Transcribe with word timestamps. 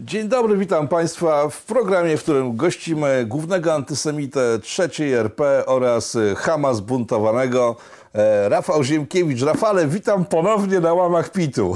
Dzień 0.00 0.28
dobry, 0.28 0.56
witam 0.56 0.88
Państwa 0.88 1.48
w 1.48 1.66
programie, 1.66 2.16
w 2.16 2.22
którym 2.22 2.56
gościmy 2.56 3.24
głównego 3.26 3.74
antysemitę 3.74 4.58
trzeciej 4.62 5.12
RP 5.12 5.66
oraz 5.66 6.18
Hama 6.36 6.74
zbuntowanego 6.74 7.76
e, 8.14 8.48
Rafał 8.48 8.84
Ziemkiewicz. 8.84 9.42
Rafale, 9.42 9.86
witam 9.86 10.24
ponownie 10.24 10.80
na 10.80 10.94
łamach 10.94 11.32
PIT-u. 11.32 11.74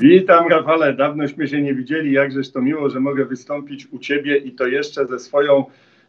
Witam 0.00 0.48
Rafale, 0.48 0.94
dawnośmy 0.94 1.48
się 1.48 1.62
nie 1.62 1.74
widzieli, 1.74 2.12
jakżeż 2.12 2.50
to 2.50 2.62
miło, 2.62 2.90
że 2.90 3.00
mogę 3.00 3.24
wystąpić 3.24 3.86
u 3.92 3.98
Ciebie 3.98 4.36
i 4.36 4.52
to 4.52 4.66
jeszcze 4.66 5.06
ze 5.06 5.18
swoją 5.18 5.64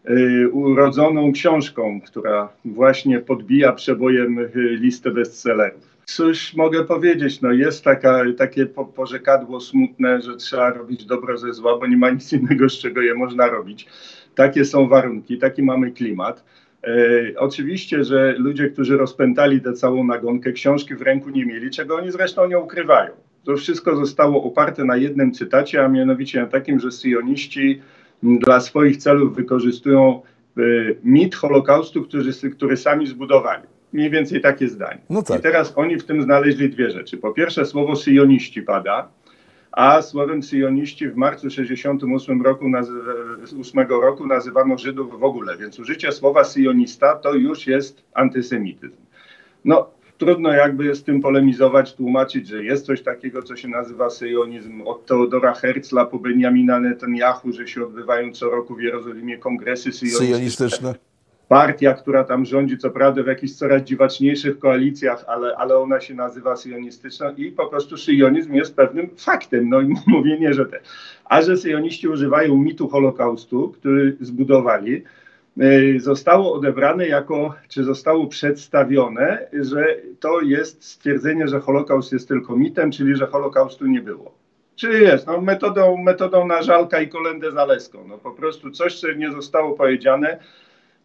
y, 0.09 0.49
urodzoną 0.49 1.31
książką, 1.31 2.01
która 2.01 2.49
właśnie 2.65 3.19
podbija 3.19 3.73
przebojem 3.73 4.39
y, 4.39 4.49
listę 4.55 5.11
bestsellerów. 5.11 5.96
Cóż 6.09 6.55
mogę 6.55 6.85
powiedzieć, 6.85 7.41
no 7.41 7.51
jest 7.51 7.83
taka, 7.83 8.23
takie 8.37 8.65
po, 8.65 8.93
smutne, 9.59 10.21
że 10.21 10.35
trzeba 10.35 10.69
robić 10.69 11.05
dobro 11.05 11.37
ze 11.37 11.53
zła, 11.53 11.77
bo 11.77 11.87
nie 11.87 11.97
ma 11.97 12.09
nic 12.09 12.33
innego, 12.33 12.69
z 12.69 12.79
czego 12.79 13.01
je 13.01 13.13
można 13.13 13.47
robić. 13.47 13.87
Takie 14.35 14.65
są 14.65 14.87
warunki, 14.87 15.37
taki 15.37 15.63
mamy 15.63 15.91
klimat. 15.91 16.43
E, 16.83 16.93
oczywiście, 17.37 18.03
że 18.03 18.35
ludzie, 18.37 18.69
którzy 18.69 18.97
rozpętali 18.97 19.61
tę 19.61 19.73
całą 19.73 20.03
nagonkę, 20.03 20.51
książki 20.51 20.95
w 20.95 21.01
ręku 21.01 21.29
nie 21.29 21.45
mieli, 21.45 21.69
czego 21.69 21.95
oni 21.95 22.11
zresztą 22.11 22.47
nie 22.47 22.59
ukrywają. 22.59 23.11
To 23.43 23.57
wszystko 23.57 23.95
zostało 23.95 24.43
oparte 24.43 24.85
na 24.85 24.97
jednym 24.97 25.31
cytacie, 25.31 25.85
a 25.85 25.87
mianowicie 25.87 26.41
na 26.41 26.47
takim, 26.47 26.79
że 26.79 26.91
syjoniści 26.91 27.81
dla 28.23 28.59
swoich 28.59 28.97
celów 28.97 29.35
wykorzystują 29.35 30.21
e, 30.57 30.61
mit 31.03 31.35
Holokaustu, 31.35 32.03
który, 32.03 32.31
który 32.55 32.77
sami 32.77 33.07
zbudowali 33.07 33.76
mniej 33.93 34.09
więcej 34.09 34.41
takie 34.41 34.67
zdanie. 34.67 35.01
No 35.09 35.21
tak. 35.21 35.39
I 35.39 35.43
teraz 35.43 35.73
oni 35.75 35.97
w 35.97 36.05
tym 36.05 36.21
znaleźli 36.21 36.69
dwie 36.69 36.91
rzeczy. 36.91 37.17
Po 37.17 37.31
pierwsze 37.31 37.65
słowo 37.65 37.95
syjoniści 37.95 38.61
pada, 38.61 39.09
a 39.71 40.01
słowem 40.01 40.43
syjoniści 40.43 41.09
w 41.09 41.15
marcu 41.15 41.49
68 41.49 42.41
roku, 42.41 42.65
8 43.61 43.87
roku 43.89 44.27
nazywano 44.27 44.77
Żydów 44.77 45.19
w 45.19 45.23
ogóle, 45.23 45.57
więc 45.57 45.79
użycie 45.79 46.11
słowa 46.11 46.43
syjonista 46.43 47.15
to 47.15 47.33
już 47.33 47.67
jest 47.67 48.03
antysemityzm. 48.13 48.97
No, 49.65 49.89
trudno 50.17 50.51
jakby 50.51 50.95
z 50.95 51.03
tym 51.03 51.21
polemizować, 51.21 51.93
tłumaczyć, 51.93 52.47
że 52.47 52.63
jest 52.63 52.85
coś 52.85 53.01
takiego, 53.01 53.43
co 53.43 53.55
się 53.55 53.67
nazywa 53.67 54.09
syjonizm. 54.09 54.81
Od 54.81 55.05
Teodora 55.05 55.53
Herzla 55.53 56.05
po 56.05 56.19
Benjamina 56.19 56.79
Netanyahu, 56.79 57.51
że 57.51 57.67
się 57.67 57.83
odbywają 57.83 58.31
co 58.33 58.49
roku 58.49 58.75
w 58.75 58.81
Jerozolimie 58.81 59.37
kongresy 59.37 59.91
syjonistyczne. 59.91 60.27
syjonistyczne 60.27 60.93
partia, 61.47 61.93
która 61.93 62.23
tam 62.23 62.45
rządzi, 62.45 62.77
co 62.77 62.89
prawda 62.89 63.23
w 63.23 63.27
jakichś 63.27 63.53
coraz 63.53 63.81
dziwaczniejszych 63.81 64.59
koalicjach, 64.59 65.23
ale, 65.27 65.55
ale 65.57 65.77
ona 65.77 65.99
się 65.99 66.15
nazywa 66.15 66.55
syjonistyczną 66.55 67.33
i 67.37 67.51
po 67.51 67.67
prostu 67.67 67.97
syjonizm 67.97 68.53
jest 68.53 68.75
pewnym 68.75 69.09
faktem. 69.17 69.69
No 69.69 69.81
i 69.81 69.93
mówienie, 70.07 70.53
że 70.53 70.65
te. 70.65 70.79
A 71.25 71.41
że 71.41 71.57
syjoniści 71.57 72.07
używają 72.07 72.57
mitu 72.57 72.87
Holokaustu, 72.87 73.69
który 73.69 74.17
zbudowali, 74.21 75.03
y, 75.61 75.99
zostało 75.99 76.53
odebrane 76.53 77.07
jako, 77.07 77.55
czy 77.67 77.83
zostało 77.83 78.27
przedstawione, 78.27 79.47
że 79.53 79.85
to 80.19 80.41
jest 80.41 80.83
stwierdzenie, 80.83 81.47
że 81.47 81.59
Holokaust 81.59 82.11
jest 82.13 82.27
tylko 82.27 82.55
mitem, 82.55 82.91
czyli 82.91 83.15
że 83.15 83.27
Holokaustu 83.27 83.85
nie 83.85 84.01
było. 84.01 84.37
Czyli 84.75 85.03
jest, 85.03 85.27
no, 85.27 85.41
metodą, 85.41 85.97
metodą 85.97 86.47
na 86.47 86.61
żalka 86.61 87.01
i 87.01 87.09
kolendę 87.09 87.51
zaleską. 87.51 88.07
No, 88.07 88.17
po 88.17 88.31
prostu 88.31 88.71
coś, 88.71 88.99
co 88.99 89.11
nie 89.11 89.31
zostało 89.31 89.73
powiedziane, 89.73 90.39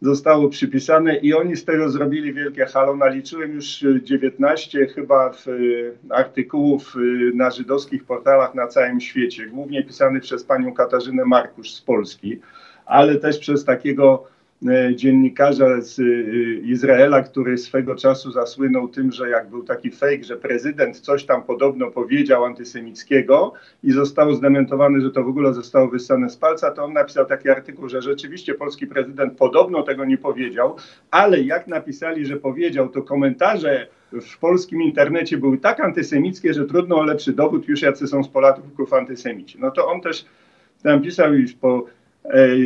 zostało 0.03 0.49
przypisane 0.49 1.17
i 1.17 1.33
oni 1.33 1.55
z 1.55 1.65
tego 1.65 1.89
zrobili 1.89 2.33
wielkie 2.33 2.65
halo. 2.65 2.95
Naliczyłem 2.95 3.51
już 3.51 3.85
19 4.03 4.87
chyba 4.87 5.29
w, 5.29 5.45
artykułów 6.09 6.95
na 7.33 7.51
żydowskich 7.51 8.03
portalach 8.03 8.55
na 8.55 8.67
całym 8.67 9.01
świecie, 9.01 9.45
głównie 9.45 9.83
pisanych 9.83 10.23
przez 10.23 10.43
panią 10.43 10.73
Katarzynę 10.73 11.25
Markusz 11.25 11.71
z 11.71 11.81
Polski, 11.81 12.39
ale 12.85 13.15
też 13.15 13.39
przez 13.39 13.65
takiego 13.65 14.32
E, 14.32 14.32
dziennikarza 14.95 15.81
z 15.81 15.99
e, 15.99 16.03
Izraela, 16.65 17.23
który 17.23 17.57
swego 17.57 17.95
czasu 17.95 18.31
zasłynął 18.31 18.87
tym, 18.87 19.11
że 19.11 19.29
jak 19.29 19.49
był 19.49 19.63
taki 19.63 19.91
fake, 19.91 20.23
że 20.23 20.37
prezydent 20.37 20.99
coś 20.99 21.25
tam 21.25 21.43
podobno 21.43 21.91
powiedział 21.91 22.45
antysemickiego 22.45 23.53
i 23.83 23.91
zostało 23.91 24.33
zdementowane, 24.33 25.01
że 25.01 25.11
to 25.11 25.23
w 25.23 25.27
ogóle 25.27 25.53
zostało 25.53 25.87
wyssane 25.87 26.29
z 26.29 26.37
palca, 26.37 26.71
to 26.71 26.83
on 26.83 26.93
napisał 26.93 27.25
taki 27.25 27.49
artykuł, 27.49 27.89
że 27.89 28.01
rzeczywiście 28.01 28.53
polski 28.53 28.87
prezydent 28.87 29.37
podobno 29.37 29.83
tego 29.83 30.05
nie 30.05 30.17
powiedział, 30.17 30.75
ale 31.11 31.41
jak 31.41 31.67
napisali, 31.67 32.25
że 32.25 32.37
powiedział, 32.37 32.89
to 32.89 33.01
komentarze 33.01 33.87
w 34.11 34.37
polskim 34.39 34.81
internecie 34.81 35.37
były 35.37 35.57
tak 35.57 35.79
antysemickie, 35.79 36.53
że 36.53 36.65
trudno 36.65 36.95
o 36.95 37.03
lepszy 37.03 37.33
dowód 37.33 37.67
już 37.67 37.81
jacy 37.81 38.07
są 38.07 38.23
z 38.23 38.29
Polaków 38.29 38.93
antysemici. 38.93 39.57
No 39.59 39.71
to 39.71 39.87
on 39.87 40.01
też 40.01 40.25
tam 40.83 41.01
pisał 41.01 41.33
już 41.33 41.53
po 41.53 41.85
E, 41.85 42.02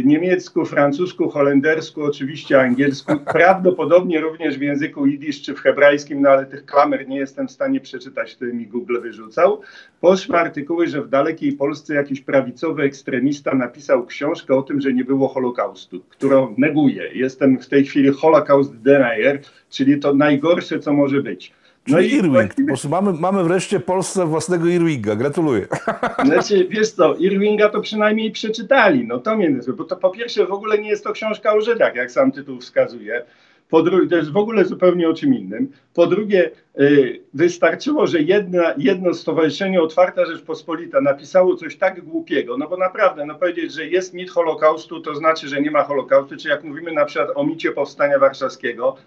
niemiecku, 0.03 0.65
francusku, 0.65 1.29
holendersku, 1.29 2.03
oczywiście 2.03 2.61
angielsku, 2.61 3.13
prawdopodobnie 3.33 4.21
również 4.21 4.57
w 4.57 4.61
języku 4.61 5.05
jidysz 5.05 5.41
czy 5.41 5.53
w 5.53 5.59
hebrajskim, 5.59 6.21
no 6.21 6.29
ale 6.29 6.45
tych 6.45 6.65
klamer 6.65 7.07
nie 7.07 7.17
jestem 7.17 7.47
w 7.47 7.51
stanie 7.51 7.79
przeczytać, 7.79 8.35
które 8.35 8.53
mi 8.53 8.67
Google 8.67 9.01
wyrzucał. 9.01 9.61
Poszły 10.01 10.37
artykuły, 10.37 10.87
że 10.87 11.01
w 11.01 11.09
dalekiej 11.09 11.53
Polsce 11.53 11.93
jakiś 11.95 12.21
prawicowy 12.21 12.83
ekstremista 12.83 13.55
napisał 13.55 14.05
książkę 14.05 14.55
o 14.55 14.61
tym, 14.61 14.81
że 14.81 14.93
nie 14.93 15.05
było 15.05 15.27
Holokaustu, 15.27 16.01
którą 16.09 16.55
neguję. 16.57 17.09
Jestem 17.13 17.59
w 17.59 17.67
tej 17.67 17.85
chwili 17.85 18.09
Holocaust 18.09 18.75
denier, 18.81 19.39
czyli 19.69 19.99
to 19.99 20.13
najgorsze, 20.13 20.79
co 20.79 20.93
może 20.93 21.21
być. 21.21 21.56
No 21.87 21.99
i 21.99 22.13
Irwing. 22.13 22.53
Po 22.53 22.65
prostu 22.67 22.89
mamy, 22.89 23.13
mamy 23.13 23.43
wreszcie 23.43 23.79
Polsce 23.79 24.25
własnego 24.25 24.67
Irwinga. 24.67 25.15
Gratuluję. 25.15 25.67
Znaczy, 26.25 26.67
wiesz 26.69 26.91
co, 26.91 27.15
Irwinga 27.15 27.69
to 27.69 27.81
przynajmniej 27.81 28.31
przeczytali. 28.31 29.07
No 29.07 29.19
to 29.19 29.37
mnie 29.37 29.59
bo 29.77 29.83
to 29.83 29.95
po 29.95 30.09
pierwsze 30.09 30.45
w 30.45 30.51
ogóle 30.51 30.77
nie 30.77 30.89
jest 30.89 31.03
to 31.03 31.11
książka 31.11 31.53
o 31.53 31.61
Żydach, 31.61 31.95
jak 31.95 32.11
sam 32.11 32.31
tytuł 32.31 32.59
wskazuje. 32.59 33.23
Po 33.69 33.83
drugie, 33.83 34.09
to 34.09 34.15
jest 34.15 34.31
w 34.31 34.37
ogóle 34.37 34.65
zupełnie 34.65 35.09
o 35.09 35.13
czym 35.13 35.33
innym. 35.33 35.71
Po 35.93 36.07
drugie, 36.07 36.51
yy, 36.77 37.19
wystarczyło, 37.33 38.07
że 38.07 38.21
jedna, 38.21 38.73
jedno 38.77 39.13
stowarzyszenie 39.13 39.81
Otwarta 39.81 40.25
Rzeczpospolita 40.25 41.01
napisało 41.01 41.55
coś 41.55 41.77
tak 41.77 42.01
głupiego, 42.01 42.57
no 42.57 42.67
bo 42.67 42.77
naprawdę, 42.77 43.25
no 43.25 43.35
powiedzieć, 43.35 43.73
że 43.73 43.87
jest 43.87 44.13
mit 44.13 44.29
Holokaustu, 44.29 44.99
to 44.99 45.15
znaczy, 45.15 45.47
że 45.47 45.61
nie 45.61 45.71
ma 45.71 45.83
Holokaustu, 45.83 46.37
czy 46.37 46.49
jak 46.49 46.63
mówimy 46.63 46.91
na 46.91 47.05
przykład 47.05 47.29
o 47.35 47.43
micie 47.43 47.71
Powstania 47.71 48.19
Warszawskiego, 48.19 48.97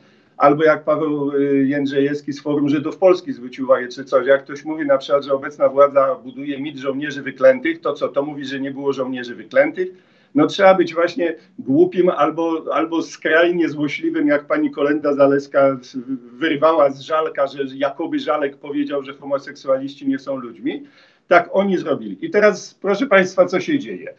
albo 0.41 0.65
jak 0.65 0.84
Paweł 0.84 1.33
y, 1.33 1.67
Jędrzejewski 1.67 2.33
z 2.33 2.43
Forum 2.43 2.69
Żydów 2.69 2.97
Polski 2.97 3.33
zwrócił 3.33 3.65
uwagę, 3.65 3.89
czy 3.89 4.05
coś, 4.05 4.27
jak 4.27 4.45
ktoś 4.45 4.65
mówi 4.65 4.87
na 4.87 4.99
przykład, 4.99 5.25
że 5.25 5.34
obecna 5.34 5.69
władza 5.69 6.15
buduje 6.15 6.61
mit 6.61 6.77
żołnierzy 6.78 7.23
wyklętych, 7.23 7.81
to 7.81 7.93
co, 7.93 8.09
to 8.09 8.23
mówi, 8.23 8.45
że 8.45 8.61
nie 8.61 8.71
było 8.71 8.93
żołnierzy 8.93 9.34
wyklętych? 9.34 9.89
No 10.34 10.47
trzeba 10.47 10.75
być 10.75 10.95
właśnie 10.95 11.34
głupim 11.59 12.09
albo, 12.09 12.65
albo 12.73 13.03
skrajnie 13.03 13.69
złośliwym, 13.69 14.28
jak 14.28 14.47
pani 14.47 14.71
Kolenda 14.71 15.15
Zaleska 15.15 15.78
wyrwała 16.33 16.91
z 16.91 17.01
Żalka, 17.01 17.47
że 17.47 17.62
jakoby 17.75 18.19
Żalek 18.19 18.57
powiedział, 18.57 19.03
że 19.03 19.15
homoseksualiści 19.15 20.09
nie 20.09 20.19
są 20.19 20.37
ludźmi. 20.37 20.83
Tak 21.28 21.49
oni 21.53 21.78
zrobili. 21.78 22.27
I 22.27 22.31
teraz 22.31 22.75
proszę 22.75 23.07
państwa, 23.07 23.47
co 23.47 23.61
się 23.61 23.78
dzieje? 23.78 24.15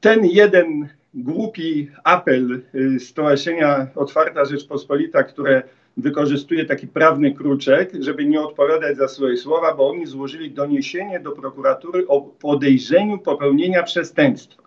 Ten 0.00 0.24
jeden 0.24 0.88
głupi 1.14 1.90
apel 2.04 2.62
y, 2.74 3.00
Stowarzyszenia 3.00 3.86
Otwarta 3.94 4.44
Rzeczpospolita, 4.44 5.22
które 5.22 5.62
wykorzystuje 5.96 6.64
taki 6.64 6.86
prawny 6.86 7.32
kruczek, 7.32 7.92
żeby 8.00 8.24
nie 8.24 8.40
odpowiadać 8.40 8.96
za 8.96 9.08
swoje 9.08 9.36
słowa, 9.36 9.74
bo 9.74 9.88
oni 9.88 10.06
złożyli 10.06 10.50
doniesienie 10.50 11.20
do 11.20 11.32
prokuratury 11.32 12.06
o 12.08 12.20
podejrzeniu 12.20 13.18
popełnienia 13.18 13.82
przestępstwa. 13.82 14.62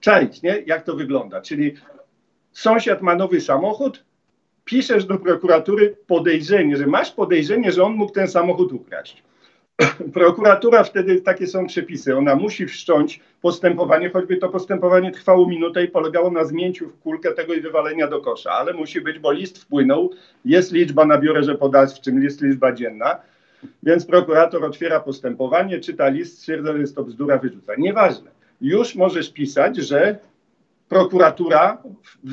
Czaić, 0.00 0.42
nie? 0.42 0.62
Jak 0.66 0.84
to 0.84 0.96
wygląda? 0.96 1.40
Czyli 1.40 1.74
sąsiad 2.52 3.02
ma 3.02 3.14
nowy 3.14 3.40
samochód, 3.40 4.04
piszesz 4.64 5.04
do 5.04 5.18
prokuratury 5.18 5.96
podejrzenie, 6.06 6.76
że 6.76 6.86
masz 6.86 7.10
podejrzenie, 7.10 7.72
że 7.72 7.82
on 7.82 7.92
mógł 7.92 8.12
ten 8.12 8.28
samochód 8.28 8.72
ukraść. 8.72 9.22
prokuratura 10.14 10.84
wtedy, 10.84 11.20
takie 11.20 11.46
są 11.46 11.66
przepisy, 11.66 12.16
ona 12.16 12.36
musi 12.36 12.66
wszcząć 12.66 13.20
postępowanie, 13.42 14.10
choćby 14.10 14.36
to 14.36 14.48
postępowanie 14.48 15.12
trwało 15.12 15.48
minutę 15.48 15.84
i 15.84 15.88
polegało 15.88 16.30
na 16.30 16.44
zmięciu 16.44 16.88
w 16.88 16.98
kulkę 17.00 17.32
tego 17.32 17.54
i 17.54 17.60
wywalenia 17.60 18.06
do 18.08 18.20
kosza, 18.20 18.50
ale 18.50 18.72
musi 18.72 19.00
być, 19.00 19.18
bo 19.18 19.32
list 19.32 19.58
wpłynął, 19.58 20.10
jest 20.44 20.72
liczba 20.72 21.04
na 21.04 21.18
biurze 21.18 21.54
podawczym, 21.54 22.22
jest 22.22 22.42
liczba 22.42 22.72
dzienna, 22.72 23.16
więc 23.82 24.06
prokurator 24.06 24.64
otwiera 24.64 25.00
postępowanie, 25.00 25.80
czyta 25.80 26.08
list, 26.08 26.38
stwierdza, 26.38 26.72
że 26.72 26.78
jest 26.78 26.96
to 26.96 27.04
bzdura, 27.04 27.38
wyrzuca. 27.38 27.72
Nieważne. 27.78 28.30
Już 28.60 28.94
możesz 28.94 29.32
pisać, 29.32 29.76
że 29.76 30.18
prokuratura 30.88 31.82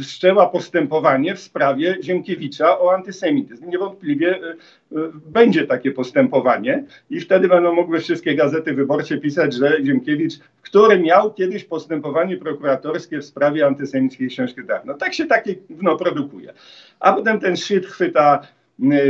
wszczęła 0.03 0.49
postępowanie 0.49 1.35
w 1.35 1.39
sprawie 1.39 1.97
Ziemkiewicza 2.03 2.79
o 2.79 2.93
antysemityzm. 2.93 3.69
Niewątpliwie 3.69 4.35
y, 4.35 4.47
y, 4.91 5.11
będzie 5.25 5.67
takie 5.67 5.91
postępowanie 5.91 6.83
i 7.09 7.19
wtedy 7.19 7.47
będą 7.47 7.73
mogły 7.73 7.99
wszystkie 7.99 8.35
gazety 8.35 8.73
wyborcze 8.73 9.17
pisać, 9.17 9.53
że 9.53 9.77
Ziemkiewicz, 9.85 10.33
który 10.61 10.99
miał 10.99 11.33
kiedyś 11.33 11.63
postępowanie 11.63 12.37
prokuratorskie 12.37 13.19
w 13.19 13.25
sprawie 13.25 13.65
antysemickiej 13.65 14.27
książki 14.27 14.61
No 14.85 14.93
tak 14.93 15.13
się 15.13 15.25
takie 15.25 15.55
no, 15.69 15.97
produkuje. 15.97 16.53
A 16.99 17.13
potem 17.13 17.39
ten 17.39 17.57
szczyt 17.57 17.85
chwyta 17.85 18.47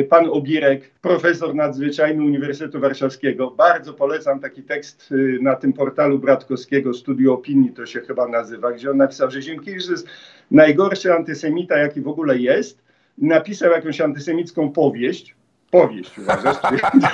pan 0.09 0.29
Obirek, 0.29 0.91
profesor 1.01 1.55
nadzwyczajny 1.55 2.23
Uniwersytetu 2.23 2.79
Warszawskiego. 2.79 3.51
Bardzo 3.51 3.93
polecam 3.93 4.39
taki 4.39 4.63
tekst 4.63 5.13
na 5.41 5.55
tym 5.55 5.73
portalu 5.73 6.19
Bratkowskiego, 6.19 6.93
Studio 6.93 7.33
Opinii 7.33 7.73
to 7.73 7.85
się 7.85 8.01
chyba 8.01 8.27
nazywa, 8.27 8.71
gdzie 8.71 8.91
on 8.91 8.97
napisał, 8.97 9.31
że 9.31 9.41
Ziemkiewicz 9.41 9.89
jest 9.89 10.07
najgorszy 10.51 11.13
antysemita, 11.13 11.77
jaki 11.77 12.01
w 12.01 12.07
ogóle 12.07 12.37
jest. 12.37 12.85
Napisał 13.17 13.71
jakąś 13.71 14.01
antysemicką 14.01 14.71
powieść, 14.71 15.35
powieść 15.71 16.17
uważasz, 16.19 16.57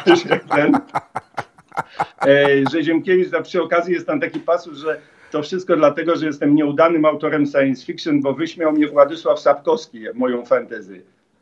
czy 0.06 0.39
ten, 0.56 0.77
e, 2.27 2.48
że 2.71 2.83
Ziemkiewicz, 2.83 3.33
a 3.33 3.42
przy 3.42 3.62
okazji 3.62 3.94
jest 3.94 4.07
tam 4.07 4.19
taki 4.19 4.39
pasus, 4.39 4.77
że 4.77 5.00
to 5.31 5.44
wszystko 5.44 5.75
dlatego, 5.75 6.15
że 6.15 6.25
jestem 6.25 6.56
nieudanym 6.56 7.06
autorem 7.06 7.45
science 7.45 7.86
fiction, 7.86 8.21
bo 8.21 8.33
wyśmiał 8.33 8.71
mnie 8.71 8.88
Władysław 8.88 9.39
Sapkowski, 9.39 10.00
moją 10.13 10.45
fantazy. 10.45 11.01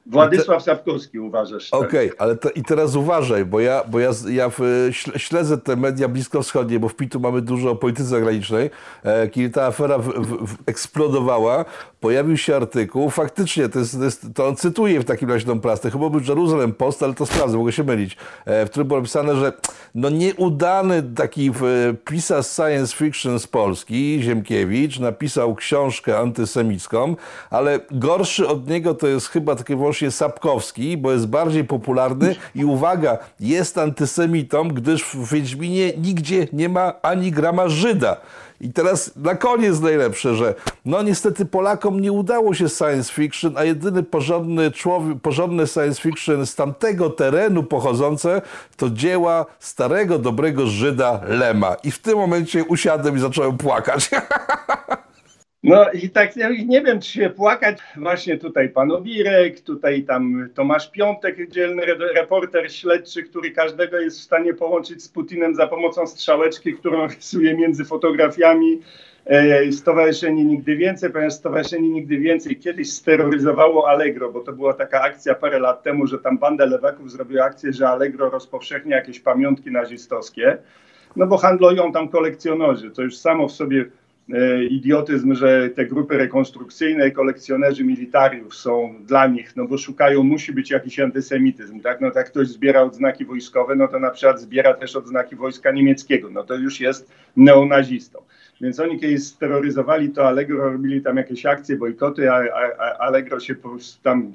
Władysław 0.09 0.63
Sapkowski 0.63 1.19
uważasz. 1.19 1.69
Tak? 1.69 1.81
Okej, 1.81 2.11
okay, 2.11 2.19
ale 2.19 2.37
i 2.55 2.63
teraz 2.63 2.95
uważaj, 2.95 3.45
bo 3.45 3.59
ja, 3.59 3.83
bo 3.87 3.99
ja, 3.99 4.11
ja 4.29 4.49
w, 4.49 4.89
śledzę 5.17 5.57
te 5.57 5.75
media 5.75 6.07
bliskowschodnie, 6.07 6.79
bo 6.79 6.89
w 6.89 6.95
PIT-u 6.95 7.19
mamy 7.19 7.41
dużo 7.41 7.71
o 7.71 7.75
polityce 7.75 8.09
zagranicznej. 8.09 8.69
E, 9.03 9.27
kiedy 9.27 9.49
ta 9.49 9.65
afera 9.65 9.97
w, 9.97 10.07
w, 10.47 10.57
eksplodowała, 10.65 11.65
pojawił 11.99 12.37
się 12.37 12.55
artykuł, 12.55 13.09
faktycznie, 13.09 13.69
to, 13.69 13.79
jest, 13.79 13.97
to, 13.97 14.03
jest, 14.03 14.27
to 14.35 14.47
on 14.47 14.55
cytuje 14.55 14.99
w 14.99 15.05
takim 15.05 15.29
razie 15.29 15.45
tą 15.45 15.59
prasę, 15.59 15.91
chyba 15.91 16.09
był 16.09 16.21
Jerusalem 16.21 16.73
Post, 16.73 17.03
ale 17.03 17.13
to 17.13 17.25
sprawdzę, 17.25 17.57
mogę 17.57 17.71
się 17.71 17.83
mylić, 17.83 18.17
e, 18.45 18.65
w 18.65 18.69
którym 18.69 18.87
było 18.87 18.99
napisane, 18.99 19.35
że 19.35 19.53
no 19.95 20.09
nieudany 20.09 21.03
taki 21.15 21.51
pisarz 22.05 22.47
science 22.47 22.95
fiction 22.95 23.39
z 23.39 23.47
Polski, 23.47 24.19
Ziemkiewicz, 24.21 24.99
napisał 24.99 25.55
książkę 25.55 26.17
antysemicką, 26.17 27.15
ale 27.49 27.79
gorszy 27.91 28.47
od 28.47 28.67
niego 28.67 28.93
to 28.93 29.07
jest 29.07 29.27
chyba 29.27 29.55
taki 29.99 30.05
wyłącznie 30.05 30.11
Sapkowski, 30.11 30.97
bo 30.97 31.11
jest 31.11 31.27
bardziej 31.27 31.63
popularny 31.63 32.35
i 32.55 32.65
uwaga, 32.65 33.17
jest 33.39 33.77
antysemitą, 33.77 34.67
gdyż 34.67 35.03
w 35.03 35.33
Wiedźminie 35.33 35.93
nigdzie 35.97 36.47
nie 36.53 36.69
ma 36.69 36.93
ani 37.01 37.31
grama 37.31 37.69
Żyda. 37.69 38.17
I 38.61 38.73
teraz 38.73 39.11
na 39.15 39.35
koniec 39.35 39.79
najlepsze, 39.79 40.35
że 40.35 40.55
no 40.85 41.01
niestety 41.01 41.45
Polakom 41.45 41.99
nie 41.99 42.11
udało 42.11 42.53
się 42.53 42.69
science 42.69 43.13
fiction, 43.13 43.57
a 43.57 43.63
jedyny 43.63 44.03
porządny 44.03 44.71
człowiek, 44.71 45.21
porządne 45.21 45.67
science 45.67 46.01
fiction 46.01 46.45
z 46.45 46.55
tamtego 46.55 47.09
terenu 47.09 47.63
pochodzące 47.63 48.41
to 48.77 48.89
dzieła 48.89 49.45
starego, 49.59 50.19
dobrego 50.19 50.67
Żyda 50.67 51.21
Lema. 51.27 51.75
I 51.83 51.91
w 51.91 51.99
tym 51.99 52.17
momencie 52.17 52.63
usiadłem 52.63 53.17
i 53.17 53.19
zacząłem 53.19 53.57
płakać. 53.57 54.09
No 55.63 55.91
i 55.91 56.09
tak 56.09 56.35
nie, 56.65 56.81
wiem, 56.81 57.01
czy 57.01 57.11
się 57.11 57.29
płakać. 57.29 57.77
Właśnie 57.97 58.37
tutaj 58.37 58.69
pan 58.69 58.91
Obirek, 58.91 59.61
tutaj 59.61 60.03
tam 60.03 60.49
Tomasz 60.53 60.91
Piątek, 60.91 61.49
dzielny 61.49 61.81
reporter 62.15 62.73
śledczy, 62.73 63.23
który 63.23 63.51
każdego 63.51 63.99
jest 63.99 64.19
w 64.19 64.23
stanie 64.23 64.53
połączyć 64.53 65.03
z 65.03 65.09
Putinem 65.09 65.55
za 65.55 65.67
pomocą 65.67 66.07
strzałeczki, 66.07 66.73
którą 66.73 67.07
rysuje 67.07 67.53
między 67.53 67.85
fotografiami. 67.85 68.81
E, 69.25 69.71
Stowarzyszenie 69.71 70.45
Nigdy 70.45 70.75
Więcej, 70.75 71.09
ponieważ 71.09 71.33
Stowarzyszenie 71.33 71.89
Nigdy 71.89 72.17
Więcej 72.17 72.59
kiedyś 72.59 72.91
steroryzowało 72.91 73.89
Allegro, 73.89 74.31
bo 74.31 74.39
to 74.39 74.53
była 74.53 74.73
taka 74.73 75.01
akcja 75.01 75.35
parę 75.35 75.59
lat 75.59 75.83
temu, 75.83 76.07
że 76.07 76.19
tam 76.19 76.37
banda 76.37 76.65
lewaków 76.65 77.11
zrobiła 77.11 77.45
akcję, 77.45 77.73
że 77.73 77.89
Allegro 77.89 78.29
rozpowszechnia 78.29 78.95
jakieś 78.95 79.19
pamiątki 79.19 79.71
nazistowskie, 79.71 80.57
no 81.15 81.27
bo 81.27 81.37
handlują 81.37 81.91
tam 81.91 82.09
kolekcjonerzy, 82.09 82.91
to 82.91 83.01
już 83.01 83.17
samo 83.17 83.47
w 83.47 83.51
sobie 83.51 83.85
idiotyzm, 84.69 85.35
że 85.35 85.69
te 85.69 85.85
grupy 85.85 86.17
rekonstrukcyjne, 86.17 87.11
kolekcjonerzy 87.11 87.83
militariów 87.83 88.55
są 88.55 88.95
dla 89.07 89.27
nich, 89.27 89.55
no 89.55 89.67
bo 89.67 89.77
szukają, 89.77 90.23
musi 90.23 90.53
być 90.53 90.71
jakiś 90.71 90.99
antysemityzm, 90.99 91.79
tak? 91.79 92.01
No 92.01 92.11
tak 92.11 92.29
ktoś 92.29 92.47
zbiera 92.47 92.81
odznaki 92.81 93.25
wojskowe, 93.25 93.75
no 93.75 93.87
to 93.87 93.99
na 93.99 94.09
przykład 94.09 94.41
zbiera 94.41 94.73
też 94.73 94.95
odznaki 94.95 95.35
wojska 95.35 95.71
niemieckiego, 95.71 96.29
no 96.29 96.43
to 96.43 96.55
już 96.55 96.79
jest 96.79 97.11
neonazistą. 97.37 98.19
Więc 98.61 98.79
oni 98.79 98.99
kiedyś 98.99 99.23
steroryzowali 99.23 100.09
to 100.09 100.27
Allegro, 100.27 100.71
robili 100.71 101.01
tam 101.01 101.17
jakieś 101.17 101.45
akcje, 101.45 101.77
bojkoty, 101.77 102.31
a, 102.31 102.35
a, 102.35 102.77
a 102.77 102.97
Allegro 102.97 103.39
się 103.39 103.55
tam 104.03 104.33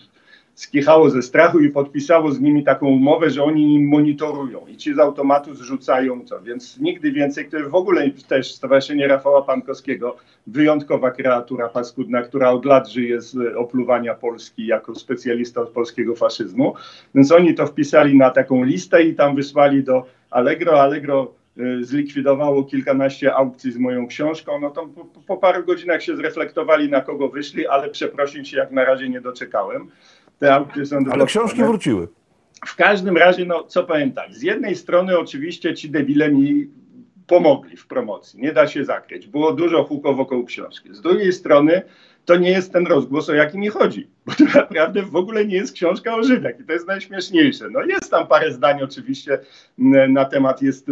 skichało 0.54 1.10
ze 1.10 1.22
strachu 1.22 1.60
i 1.60 1.70
podpisało 1.70 2.32
z 2.32 2.40
nimi 2.40 2.64
taką 2.64 2.86
umowę, 2.86 3.30
że 3.30 3.44
oni 3.44 3.74
im 3.74 3.88
monitorują 3.88 4.66
i 4.68 4.76
ci 4.76 4.94
z 4.94 4.98
automatu 4.98 5.54
zrzucają 5.54 6.24
to, 6.24 6.40
więc 6.40 6.78
nigdy 6.80 7.12
więcej, 7.12 7.46
które 7.46 7.68
w 7.68 7.74
ogóle 7.74 8.10
też 8.28 8.54
Stowarzyszenie 8.54 9.08
Rafała 9.08 9.42
Pankowskiego, 9.42 10.16
wyjątkowa 10.46 11.10
kreatura 11.10 11.68
paskudna, 11.68 12.22
która 12.22 12.50
od 12.50 12.64
lat 12.64 12.88
żyje 12.88 13.20
z 13.20 13.56
opluwania 13.56 14.14
Polski 14.14 14.66
jako 14.66 14.94
specjalista 14.94 15.60
od 15.60 15.70
polskiego 15.70 16.14
faszyzmu, 16.14 16.74
więc 17.14 17.32
oni 17.32 17.54
to 17.54 17.66
wpisali 17.66 18.16
na 18.16 18.30
taką 18.30 18.64
listę 18.64 19.02
i 19.02 19.14
tam 19.14 19.36
wysłali 19.36 19.84
do 19.84 20.06
Allegro, 20.30 20.82
Allegro 20.82 21.32
y, 21.58 21.84
zlikwidowało 21.84 22.64
kilkanaście 22.64 23.34
aukcji 23.34 23.72
z 23.72 23.78
moją 23.78 24.06
książką, 24.06 24.60
no 24.60 24.70
to 24.70 24.86
po, 24.86 25.04
po 25.26 25.36
paru 25.36 25.64
godzinach 25.64 26.02
się 26.02 26.16
zreflektowali 26.16 26.90
na 26.90 27.00
kogo 27.00 27.28
wyszli, 27.28 27.66
ale 27.66 27.88
przeprosin 27.88 28.44
się 28.44 28.56
jak 28.56 28.70
na 28.70 28.84
razie 28.84 29.08
nie 29.08 29.20
doczekałem 29.20 29.88
te 30.38 30.54
aukcje 30.54 30.86
są 30.86 30.98
Ale 31.10 31.26
książki 31.26 31.64
wróciły. 31.64 32.08
W 32.66 32.76
każdym 32.76 33.16
razie, 33.16 33.44
no 33.44 33.64
co 33.64 33.84
powiem 33.84 34.12
tak, 34.12 34.34
z 34.34 34.42
jednej 34.42 34.76
strony 34.76 35.18
oczywiście 35.18 35.74
ci 35.74 35.90
debile 35.90 36.30
mi 36.30 36.70
pomogli 37.26 37.76
w 37.76 37.86
promocji, 37.86 38.40
nie 38.40 38.52
da 38.52 38.66
się 38.66 38.84
zakryć. 38.84 39.26
Było 39.26 39.52
dużo 39.52 39.84
huków 39.84 40.16
wokół 40.16 40.44
książki. 40.44 40.94
Z 40.94 41.00
drugiej 41.00 41.32
strony 41.32 41.82
to 42.24 42.36
nie 42.36 42.50
jest 42.50 42.72
ten 42.72 42.86
rozgłos, 42.86 43.30
o 43.30 43.34
jaki 43.34 43.58
mi 43.58 43.68
chodzi, 43.68 44.08
bo 44.26 44.32
to 44.34 44.44
naprawdę 44.58 45.02
w 45.02 45.16
ogóle 45.16 45.46
nie 45.46 45.56
jest 45.56 45.74
książka 45.74 46.16
o 46.16 46.22
Żydach 46.22 46.60
i 46.60 46.64
to 46.64 46.72
jest 46.72 46.86
najśmieszniejsze. 46.86 47.70
No 47.70 47.82
jest 47.82 48.10
tam 48.10 48.26
parę 48.26 48.52
zdań 48.52 48.82
oczywiście 48.82 49.38
na 50.08 50.24
temat 50.24 50.62
jest 50.62 50.86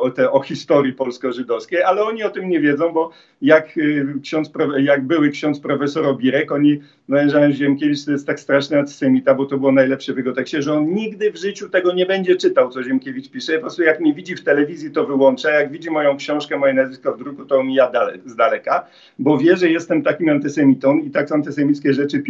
o, 0.00 0.10
te, 0.10 0.30
o 0.30 0.40
historii 0.40 0.92
polsko-żydowskiej, 0.92 1.82
ale 1.82 2.02
oni 2.02 2.22
o 2.22 2.30
tym 2.30 2.48
nie 2.48 2.60
wiedzą, 2.60 2.92
bo 2.92 3.10
jak, 3.42 3.76
y, 3.76 4.06
ksiądz, 4.22 4.50
jak 4.78 5.06
były 5.06 5.30
ksiądz 5.30 5.60
profesor 5.60 6.06
Obirek, 6.06 6.52
oni 6.52 6.80
uważają, 7.08 7.50
że 7.50 7.56
Ziemkiewicz 7.56 8.04
to 8.04 8.10
jest 8.10 8.26
tak 8.26 8.40
straszny 8.40 8.78
antysemita, 8.78 9.34
bo 9.34 9.46
to 9.46 9.58
było 9.58 9.72
najlepsze 9.72 10.14
w 10.14 10.16
jego 10.16 10.32
tekście, 10.32 10.62
że 10.62 10.72
on 10.72 10.94
nigdy 10.94 11.32
w 11.32 11.36
życiu 11.36 11.68
tego 11.68 11.94
nie 11.94 12.06
będzie 12.06 12.36
czytał, 12.36 12.70
co 12.70 12.82
Ziemkiewicz 12.82 13.30
pisze. 13.30 13.54
Po 13.54 13.60
prostu 13.60 13.82
jak 13.82 14.00
mnie 14.00 14.14
widzi 14.14 14.36
w 14.36 14.44
telewizji, 14.44 14.90
to 14.90 15.06
wyłącza, 15.06 15.50
jak 15.50 15.72
widzi 15.72 15.90
moją 15.90 16.16
książkę, 16.16 16.58
moje 16.58 16.74
nazwisko 16.74 17.14
w 17.14 17.18
druku, 17.18 17.44
to 17.44 17.58
omija 17.58 17.90
dale, 17.90 18.18
z 18.26 18.36
daleka, 18.36 18.86
bo 19.18 19.38
wie, 19.38 19.56
że 19.56 19.70
jestem 19.70 20.02
takim 20.02 20.28
antysemitą 20.28 20.98
i 20.98 21.10
tak 21.10 21.32
antysemickie 21.32 21.92
rzeczy 21.92 22.20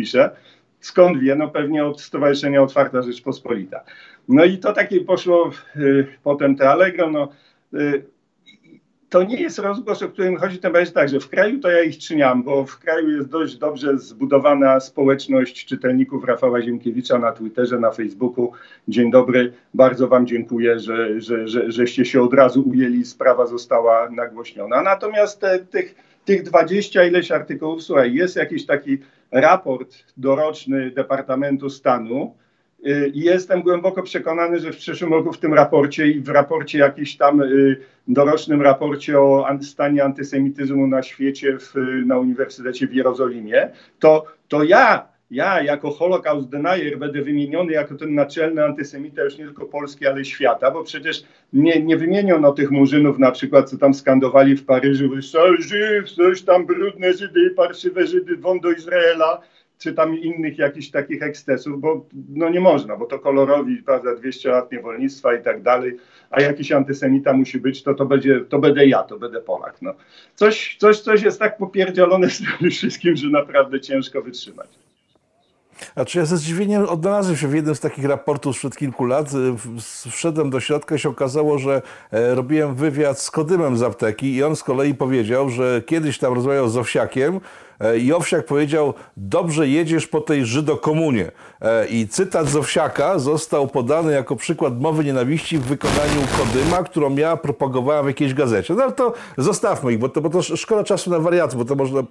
Skąd 0.80 1.20
wie? 1.20 1.34
No 1.34 1.48
pewnie 1.48 1.84
od 1.84 2.00
Stowarzyszenia 2.00 2.62
Otwarta 2.62 3.02
Rzeczpospolita. 3.02 3.80
No 4.28 4.44
i 4.44 4.58
to 4.58 4.72
takie 4.72 5.00
poszło 5.00 5.50
y, 5.76 6.06
potem 6.22 6.56
te 6.56 6.70
Allegro, 6.70 7.10
no 7.10 7.28
y, 7.74 8.04
to 9.14 9.22
nie 9.22 9.40
jest 9.40 9.58
rozgłos, 9.58 10.02
o 10.02 10.08
którym 10.08 10.36
chodzi, 10.36 10.58
to 10.58 10.78
jest 10.78 10.94
tak, 10.94 11.08
że 11.08 11.20
w 11.20 11.28
kraju 11.28 11.60
to 11.60 11.70
ja 11.70 11.82
ich 11.82 11.98
czyniam, 11.98 12.42
bo 12.42 12.64
w 12.64 12.78
kraju 12.78 13.10
jest 13.10 13.28
dość 13.28 13.56
dobrze 13.56 13.98
zbudowana 13.98 14.80
społeczność 14.80 15.64
czytelników 15.64 16.24
Rafała 16.24 16.62
Ziemkiewicza 16.62 17.18
na 17.18 17.32
Twitterze, 17.32 17.78
na 17.78 17.90
Facebooku. 17.90 18.52
Dzień 18.88 19.10
dobry, 19.10 19.52
bardzo 19.74 20.08
Wam 20.08 20.26
dziękuję, 20.26 20.78
że, 20.78 21.20
że, 21.20 21.48
że, 21.48 21.72
żeście 21.72 22.04
się 22.04 22.22
od 22.22 22.34
razu 22.34 22.68
ujęli, 22.68 23.04
sprawa 23.04 23.46
została 23.46 24.10
nagłośniona. 24.10 24.82
Natomiast 24.82 25.40
te, 25.40 25.58
tych, 25.58 25.94
tych 26.24 26.42
20 26.42 27.04
ileś 27.04 27.30
artykułów, 27.30 27.82
słuchaj, 27.82 28.14
jest 28.14 28.36
jakiś 28.36 28.66
taki 28.66 28.98
raport 29.34 30.04
doroczny 30.16 30.90
Departamentu 30.90 31.70
Stanu, 31.70 32.34
Y, 32.86 33.10
I 33.14 33.20
jestem 33.20 33.62
głęboko 33.62 34.02
przekonany, 34.02 34.60
że 34.60 34.72
w 34.72 34.76
przyszłym 34.76 35.12
roku 35.12 35.32
w 35.32 35.38
tym 35.38 35.54
raporcie 35.54 36.08
i 36.08 36.20
w 36.20 36.28
raporcie 36.28 36.78
jakimś 36.78 37.16
tam 37.16 37.40
y, 37.40 37.76
dorocznym 38.08 38.62
raporcie 38.62 39.20
o 39.20 39.46
stanie 39.62 40.04
antysemityzmu 40.04 40.86
na 40.86 41.02
świecie 41.02 41.58
w, 41.58 41.74
na 42.06 42.18
Uniwersytecie 42.18 42.86
w 42.86 42.94
Jerozolimie, 42.94 43.70
to, 43.98 44.24
to 44.48 44.62
ja, 44.62 45.08
ja 45.30 45.62
jako 45.62 45.90
Holocaust 45.90 46.48
denier 46.48 46.98
będę 46.98 47.22
wymieniony 47.22 47.72
jako 47.72 47.94
ten 47.94 48.14
naczelny 48.14 48.64
antysemita 48.64 49.22
już 49.22 49.38
nie 49.38 49.44
tylko 49.44 49.66
Polski, 49.66 50.06
ale 50.06 50.24
świata, 50.24 50.70
bo 50.70 50.84
przecież 50.84 51.24
nie, 51.52 51.82
nie 51.82 51.96
wymieniono 51.96 52.52
tych 52.52 52.70
murzynów 52.70 53.18
na 53.18 53.30
przykład, 53.30 53.70
co 53.70 53.78
tam 53.78 53.94
skandowali 53.94 54.56
w 54.56 54.64
Paryżu, 54.64 55.10
Żyw, 55.58 56.10
coś 56.10 56.42
tam 56.42 56.66
brudne 56.66 57.12
Żydy, 57.12 57.50
parszywe 57.50 58.06
Żydy, 58.06 58.36
won 58.36 58.60
do 58.60 58.72
Izraela, 58.72 59.40
czy 59.78 59.92
tam 59.92 60.18
innych 60.18 60.58
jakichś 60.58 60.90
takich 60.90 61.22
ekscesów, 61.22 61.80
bo 61.80 62.06
no 62.28 62.50
nie 62.50 62.60
można, 62.60 62.96
bo 62.96 63.06
to 63.06 63.18
kolorowi, 63.18 63.76
prawda, 63.76 64.14
200 64.14 64.50
lat 64.50 64.72
niewolnictwa 64.72 65.34
i 65.34 65.42
tak 65.42 65.62
dalej, 65.62 65.96
a 66.30 66.40
jakiś 66.40 66.72
antysemita 66.72 67.32
musi 67.32 67.60
być, 67.60 67.82
to 67.82 67.94
to, 67.94 68.06
będzie, 68.06 68.40
to 68.40 68.58
będę 68.58 68.86
ja, 68.86 69.02
to 69.02 69.18
będę 69.18 69.40
Polak. 69.40 69.82
No. 69.82 69.94
Coś, 70.34 70.76
coś, 70.78 71.00
coś 71.00 71.22
jest 71.22 71.38
tak 71.38 71.58
popierdzielone 71.58 72.30
z 72.30 72.42
tym 72.58 72.70
wszystkim, 72.70 73.16
że 73.16 73.28
naprawdę 73.28 73.80
ciężko 73.80 74.22
wytrzymać. 74.22 74.83
A 75.94 76.04
czy 76.04 76.18
ja 76.18 76.24
ze 76.24 76.36
zdziwieniem 76.36 76.88
odnalazłem 76.88 77.36
się 77.36 77.48
w 77.48 77.54
jednym 77.54 77.74
z 77.74 77.80
takich 77.80 78.04
raportów 78.04 78.56
sprzed 78.56 78.76
kilku 78.76 79.04
lat. 79.04 79.30
Wszedłem 80.10 80.50
do 80.50 80.60
środka 80.60 80.94
i 80.94 80.98
się 80.98 81.08
okazało, 81.08 81.58
że 81.58 81.82
e, 82.10 82.34
robiłem 82.34 82.74
wywiad 82.74 83.20
z 83.20 83.30
Kodymem 83.30 83.76
z 83.76 83.82
apteki 83.82 84.34
i 84.34 84.42
on 84.42 84.56
z 84.56 84.62
kolei 84.62 84.94
powiedział, 84.94 85.50
że 85.50 85.82
kiedyś 85.86 86.18
tam 86.18 86.34
rozmawiał 86.34 86.68
z 86.68 86.76
Owsiakiem, 86.76 87.40
i 88.02 88.12
Owsiak 88.12 88.46
powiedział, 88.46 88.94
dobrze 89.16 89.68
jedziesz 89.68 90.06
po 90.06 90.20
tej 90.20 90.46
żydokomunie. 90.46 91.30
E, 91.60 91.86
I 91.86 92.08
cytat 92.08 92.48
z 92.48 92.56
Owsiaka 92.56 93.18
został 93.18 93.68
podany 93.68 94.12
jako 94.12 94.36
przykład 94.36 94.80
mowy 94.80 95.04
nienawiści 95.04 95.58
w 95.58 95.62
wykonaniu 95.62 96.20
Kodyma, 96.38 96.82
którą 96.82 97.16
ja 97.16 97.36
propagowałem 97.36 98.04
w 98.04 98.08
jakiejś 98.08 98.34
gazecie. 98.34 98.74
No 98.74 98.82
ale 98.82 98.92
to 98.92 99.14
zostawmy 99.38 99.92
ich, 99.92 99.98
bo 99.98 100.08
to, 100.08 100.20
bo 100.20 100.30
to 100.30 100.42
szkoda 100.42 100.84
czasu 100.84 101.10
na 101.10 101.18
wariatów, 101.18 101.58
bo 101.58 101.64
to 101.64 101.74
można... 101.74 102.02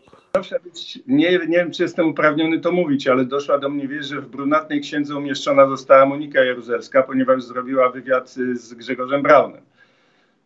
Nie, 1.08 1.32
nie 1.32 1.58
wiem, 1.58 1.72
czy 1.72 1.84
jestem 1.84 2.08
uprawniony 2.08 2.60
to 2.60 2.72
mówić, 2.72 3.08
ale 3.08 3.26
doszła 3.26 3.60
do 3.60 3.70
mnie 3.70 3.88
wieść, 3.88 4.10
że 4.10 4.22
w 4.22 4.28
brunatnej 4.28 4.82
księdze 4.82 5.16
umieszczona 5.16 5.68
została 5.68 6.06
Monika 6.06 6.44
Jaruzelska, 6.44 7.04
ponieważ 7.04 7.44
zrobiła 7.44 7.90
wywiad 7.90 8.30
z 8.54 8.74
Grzegorzem 8.74 9.24
Braunem 9.24 9.73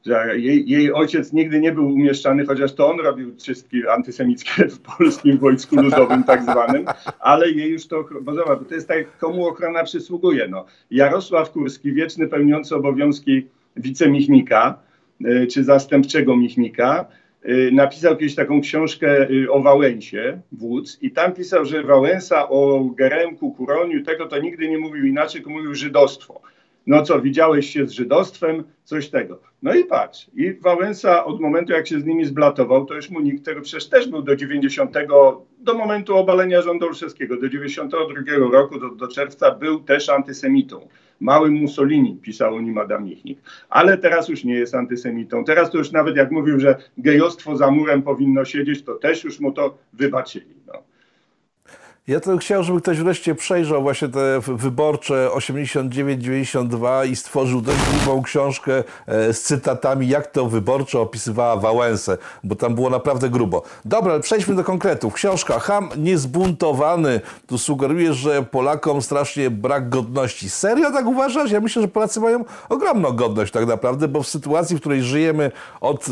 że 0.06 0.40
jej, 0.40 0.70
jej, 0.70 0.94
ojciec 0.94 1.34
nigdy 1.34 1.60
nie 1.60 1.72
był 1.72 1.88
umieszczany, 1.88 2.46
chociaż 2.46 2.74
to 2.74 2.90
on 2.90 3.00
robił 3.00 3.36
czystki 3.36 3.88
antysemickie 3.88 4.68
w 4.68 4.80
polskim 4.80 5.38
wojsku 5.38 5.82
ludowym 5.82 6.24
tak 6.24 6.44
zwanym, 6.44 6.86
ale 7.20 7.52
jej 7.52 7.72
już 7.72 7.88
to, 7.88 8.06
bo 8.22 8.34
zobacz, 8.34 8.60
to 8.70 8.76
jest 8.76 8.88
tak, 8.88 9.18
komu 9.18 9.48
ochrona 9.48 9.84
przysługuje. 9.84 10.48
No. 10.48 10.66
Jarosław 10.92 11.52
Kurski, 11.52 11.94
wieczny 11.94 12.28
pełniący 12.28 12.76
obowiązki 12.76 13.48
wicemichnika, 13.76 14.80
y, 15.26 15.48
czy 15.48 15.64
zastępczego 15.64 16.38
michnika, 16.38 17.06
y, 17.46 17.70
napisał 17.74 18.18
kiedyś 18.18 18.36
taką 18.36 18.62
książkę 18.62 19.30
y, 19.30 19.52
o 19.52 19.62
Wałęsie, 19.62 20.42
Wódz, 20.52 20.98
i 21.02 21.12
tam 21.12 21.34
pisał, 21.34 21.66
że 21.66 21.84
Wałęsa 21.84 22.50
o 22.50 22.84
Geremku, 22.84 23.52
Kuroniu, 23.52 24.04
tego 24.04 24.26
to 24.26 24.40
nigdy 24.40 24.70
nie 24.70 24.78
mówił 24.78 25.06
inaczej, 25.06 25.42
tylko 25.42 25.50
mówił 25.50 25.76
żydostwo 25.76 26.42
no 26.88 27.02
co, 27.02 27.22
widziałeś 27.22 27.70
się 27.70 27.88
z 27.88 27.92
żydostwem, 27.92 28.64
coś 28.84 29.10
tego. 29.10 29.40
No 29.62 29.76
i 29.76 29.84
patrz, 29.84 30.30
i 30.36 30.54
Wałęsa 30.54 31.26
od 31.26 31.42
momentu, 31.42 31.74
jak 31.74 31.88
się 31.88 32.00
z 32.00 32.06
nimi 32.06 32.26
zblatował, 32.26 32.86
to 32.86 32.96
już 32.96 33.10
mu 33.10 33.20
nikt 33.20 33.46
tego 33.46 33.62
przecież 33.62 33.90
też 33.90 34.08
był 34.08 34.22
do 34.22 34.36
90, 34.36 34.96
do 35.60 35.74
momentu 35.74 36.16
obalenia 36.16 36.62
rządu 36.62 36.86
olszewskiego, 36.86 37.38
do 37.38 37.50
92 37.50 38.22
roku, 38.52 38.80
do, 38.80 38.90
do 38.90 39.08
czerwca 39.08 39.52
był 39.52 39.80
też 39.80 40.10
antysemitą. 40.10 40.88
Małym 41.20 41.54
Mussolini, 41.54 42.16
pisał 42.16 42.56
o 42.56 42.62
nim 42.62 42.78
Adam 42.78 43.04
Michnik. 43.04 43.40
Ale 43.70 43.98
teraz 43.98 44.30
już 44.30 44.44
nie 44.44 44.54
jest 44.54 44.76
antysemitą. 44.76 45.44
Teraz 45.44 45.72
to 45.72 45.78
już 45.78 45.92
nawet 45.92 46.16
jak 46.16 46.32
mówił, 46.32 46.60
że 46.60 46.76
gejostwo 46.98 47.58
za 47.58 47.72
murem 47.72 48.02
powinno 48.02 48.46
siedzieć, 48.46 48.84
to 48.84 48.96
też 48.96 49.24
już 49.24 49.40
mu 49.40 49.52
to 49.52 49.78
wybaczyli. 49.94 50.56
No. 50.68 50.84
Ja 52.08 52.20
to 52.20 52.38
chciał, 52.38 52.64
żeby 52.64 52.82
ktoś 52.82 53.00
wreszcie 53.00 53.36
przejrzał 53.36 53.82
właśnie 53.82 54.08
te 54.08 54.40
wyborcze 54.48 55.30
89-92 55.34 57.10
i 57.10 57.16
stworzył 57.16 57.62
dość 57.62 57.78
długą 57.78 58.24
książkę 58.24 58.84
e, 59.06 59.34
z 59.34 59.42
cytatami, 59.42 60.08
jak 60.08 60.28
to 60.28 60.46
wyborcze 60.46 61.00
opisywała 61.00 61.58
Wałęsę, 61.58 62.18
bo 62.44 62.56
tam 62.56 62.76
było 62.76 62.90
naprawdę 62.90 63.30
grubo. 63.30 63.62
Dobra, 63.86 64.12
ale 64.12 64.22
przejdźmy 64.22 64.56
do 64.56 64.64
konkretów. 64.64 65.14
Książka 65.14 65.60
Ham 65.60 65.90
niezbuntowany. 65.98 67.22
Tu 67.48 67.58
sugeruje, 67.58 68.14
że 68.14 68.44
Polakom 68.44 69.02
strasznie 69.02 69.50
brak 69.50 69.90
godności. 69.90 70.50
Serio 70.50 70.92
tak 70.92 71.06
uważasz? 71.06 71.52
Ja 71.52 71.62
myślę, 71.62 71.82
że 71.82 71.88
Polacy 71.88 72.20
mają 72.20 72.46
ogromną 72.70 73.12
godność 73.12 73.54
tak 73.54 73.68
naprawdę, 73.68 74.08
bo 74.08 74.24
w 74.24 74.28
sytuacji, 74.28 74.78
w 74.78 74.80
której 74.80 75.04
żyjemy 75.04 75.52
od 75.82 76.06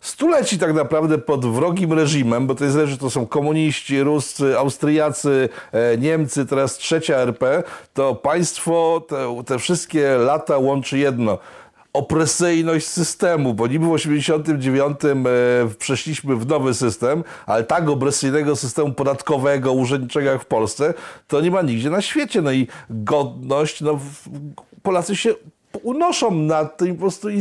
stuleci 0.00 0.58
tak 0.58 0.74
naprawdę 0.74 1.18
pod 1.18 1.46
wrogim 1.46 1.92
reżimem, 1.92 2.46
bo 2.46 2.54
to 2.54 2.64
jest 2.64 2.76
że 2.84 2.98
to 2.98 3.10
są 3.10 3.26
komuniści, 3.26 4.02
Ruscy, 4.02 4.58
Austriacy, 4.58 5.48
e, 5.72 5.98
Niemcy, 5.98 6.46
teraz 6.46 6.76
trzecia 6.76 7.16
RP, 7.16 7.62
to 7.94 8.14
państwo 8.14 9.06
te, 9.08 9.42
te 9.46 9.58
wszystkie 9.58 10.16
lata 10.18 10.58
łączy 10.58 10.98
jedno 10.98 11.38
opresyjność 11.92 12.86
systemu, 12.86 13.54
bo 13.54 13.66
niby 13.66 13.86
w 13.86 13.92
89 13.92 15.04
e, 15.04 15.18
przeszliśmy 15.78 16.36
w 16.36 16.46
nowy 16.46 16.74
system, 16.74 17.24
ale 17.46 17.64
tak 17.64 17.88
opresyjnego 17.88 18.56
systemu 18.56 18.92
podatkowego, 18.92 19.72
urzędniczego 19.72 20.30
jak 20.30 20.42
w 20.42 20.46
Polsce, 20.46 20.94
to 21.28 21.40
nie 21.40 21.50
ma 21.50 21.62
nigdzie 21.62 21.90
na 21.90 22.02
świecie. 22.02 22.42
No 22.42 22.52
i 22.52 22.66
godność, 22.90 23.80
no 23.80 23.98
Polacy 24.82 25.16
się 25.16 25.34
unoszą 25.82 26.34
nad 26.34 26.76
tym 26.76 26.94
po 26.94 27.00
prostu 27.00 27.30
i 27.30 27.40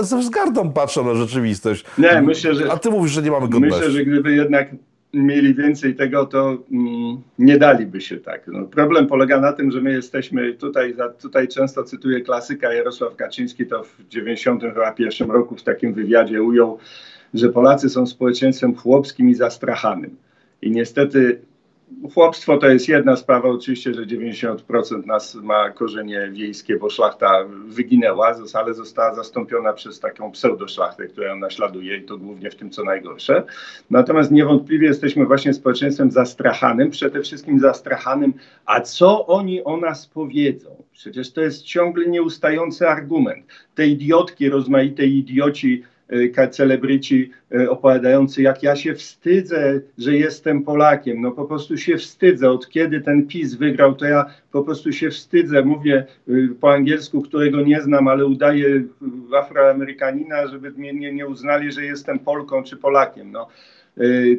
ze 0.00 0.18
wzgardą 0.18 0.72
patrzą 0.72 1.04
na 1.04 1.14
rzeczywistość. 1.14 1.84
Nie, 1.98 2.22
myślę, 2.22 2.54
że... 2.54 2.72
A 2.72 2.76
ty 2.76 2.90
mówisz, 2.90 3.12
że 3.12 3.22
nie 3.22 3.30
mamy 3.30 3.48
godności. 3.48 3.78
Myślę, 3.78 3.90
że 3.90 4.04
gdyby 4.04 4.34
jednak 4.34 4.70
mieli 5.14 5.54
więcej 5.54 5.94
tego, 5.94 6.26
to 6.26 6.58
mm, 6.72 7.20
nie 7.38 7.58
daliby 7.58 8.00
się 8.00 8.16
tak. 8.16 8.46
No, 8.46 8.64
problem 8.64 9.06
polega 9.06 9.40
na 9.40 9.52
tym, 9.52 9.70
że 9.70 9.80
my 9.80 9.92
jesteśmy 9.92 10.54
tutaj, 10.54 10.94
tutaj 11.20 11.48
często 11.48 11.84
cytuję 11.84 12.20
klasyka 12.20 12.72
Jarosław 12.72 13.16
Kaczyński, 13.16 13.66
to 13.66 13.84
w 13.84 14.08
91 14.08 15.30
roku 15.30 15.56
w 15.56 15.62
takim 15.62 15.94
wywiadzie 15.94 16.42
ujął, 16.42 16.78
że 17.34 17.48
Polacy 17.48 17.88
są 17.88 18.06
społeczeństwem 18.06 18.74
chłopskim 18.74 19.28
i 19.28 19.34
zastrachanym. 19.34 20.16
I 20.62 20.70
niestety 20.70 21.40
Chłopstwo 22.14 22.58
to 22.58 22.68
jest 22.68 22.88
jedna 22.88 23.16
sprawa, 23.16 23.48
oczywiście, 23.48 23.94
że 23.94 24.06
90% 24.06 25.06
nas 25.06 25.34
ma 25.34 25.70
korzenie 25.70 26.30
wiejskie, 26.32 26.76
bo 26.76 26.90
szlachta 26.90 27.44
wyginęła, 27.66 28.34
ale 28.54 28.74
została 28.74 29.14
zastąpiona 29.14 29.72
przez 29.72 30.00
taką 30.00 30.32
pseudoszlachtę, 30.32 31.06
która 31.06 31.28
ją 31.28 31.38
naśladuje 31.38 31.96
i 31.96 32.02
to 32.02 32.18
głównie 32.18 32.50
w 32.50 32.54
tym, 32.54 32.70
co 32.70 32.84
najgorsze. 32.84 33.42
Natomiast 33.90 34.30
niewątpliwie 34.30 34.86
jesteśmy 34.86 35.26
właśnie 35.26 35.54
społeczeństwem 35.54 36.10
zastrachanym, 36.10 36.90
przede 36.90 37.22
wszystkim 37.22 37.60
zastrachanym, 37.60 38.34
a 38.66 38.80
co 38.80 39.26
oni 39.26 39.64
o 39.64 39.76
nas 39.76 40.06
powiedzą? 40.06 40.82
Przecież 40.92 41.32
to 41.32 41.40
jest 41.40 41.62
ciągle 41.62 42.06
nieustający 42.06 42.88
argument. 42.88 43.46
Te 43.74 43.86
idiotki, 43.86 44.48
rozmaite 44.48 45.06
idioci, 45.06 45.82
celebryci 46.50 47.30
y, 47.54 47.70
opowiadający, 47.70 48.42
jak 48.42 48.62
ja 48.62 48.76
się 48.76 48.94
wstydzę, 48.94 49.80
że 49.98 50.16
jestem 50.16 50.62
Polakiem. 50.62 51.20
No 51.20 51.32
po 51.32 51.44
prostu 51.44 51.76
się 51.76 51.96
wstydzę. 51.96 52.50
Od 52.50 52.68
kiedy 52.68 53.00
ten 53.00 53.26
PiS 53.26 53.54
wygrał, 53.54 53.94
to 53.94 54.04
ja 54.04 54.26
po 54.52 54.62
prostu 54.62 54.92
się 54.92 55.10
wstydzę. 55.10 55.62
Mówię 55.62 56.06
y, 56.28 56.48
po 56.60 56.72
angielsku, 56.72 57.22
którego 57.22 57.60
nie 57.60 57.80
znam, 57.80 58.08
ale 58.08 58.26
udaję 58.26 58.82
afroamerykanina, 59.36 60.46
żeby 60.46 60.70
mnie 60.70 60.92
nie, 60.92 61.12
nie 61.12 61.26
uznali, 61.26 61.72
że 61.72 61.84
jestem 61.84 62.18
Polką 62.18 62.62
czy 62.62 62.76
Polakiem. 62.76 63.32
No 63.32 63.48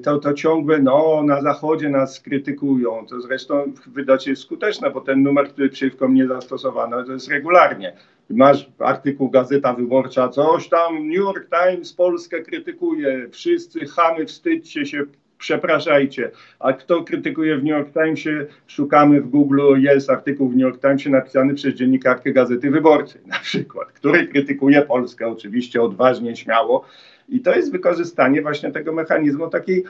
to, 0.03 0.19
to 0.19 0.33
ciągle 0.33 0.79
no, 0.79 1.23
na 1.23 1.41
zachodzie 1.41 1.89
nas 1.89 2.19
krytykują. 2.19 3.05
To 3.09 3.21
zresztą 3.21 3.73
wydacie 3.87 4.35
skuteczne, 4.35 4.91
bo 4.91 5.01
ten 5.01 5.23
numer, 5.23 5.47
który 5.47 5.69
przeciwko 5.69 6.07
mnie 6.07 6.27
zastosowano, 6.27 7.03
to 7.03 7.13
jest 7.13 7.29
regularnie 7.29 7.93
masz 8.33 8.69
artykuł 8.79 9.29
Gazeta 9.29 9.73
Wyborcza, 9.73 10.29
coś 10.29 10.69
tam, 10.69 11.07
New 11.07 11.17
York 11.17 11.47
Times 11.50 11.93
Polskę 11.93 12.41
krytykuje, 12.41 13.29
wszyscy 13.31 13.79
chamy, 13.85 14.25
wstydźcie 14.25 14.85
się, 14.85 15.03
przepraszajcie. 15.38 16.31
A 16.59 16.73
kto 16.73 17.03
krytykuje 17.03 17.57
w 17.57 17.63
New 17.63 17.71
York 17.71 17.93
Timesie? 17.93 18.45
Szukamy 18.67 19.21
w 19.21 19.29
Google, 19.29 19.61
jest 19.77 20.09
artykuł 20.09 20.50
w 20.50 20.55
New 20.55 20.61
York 20.61 20.81
Timesie 20.81 21.09
napisany 21.09 21.53
przez 21.53 21.73
dziennikarkę 21.73 22.31
Gazety 22.31 22.71
Wyborczej 22.71 23.21
na 23.25 23.39
przykład, 23.39 23.91
który 23.91 24.27
krytykuje 24.27 24.81
Polskę 24.81 25.27
oczywiście 25.27 25.81
odważnie, 25.81 26.35
śmiało. 26.35 26.85
I 27.29 27.39
to 27.39 27.55
jest 27.55 27.71
wykorzystanie 27.71 28.41
właśnie 28.41 28.71
tego 28.71 28.93
mechanizmu 28.93 29.50
takiej 29.50 29.83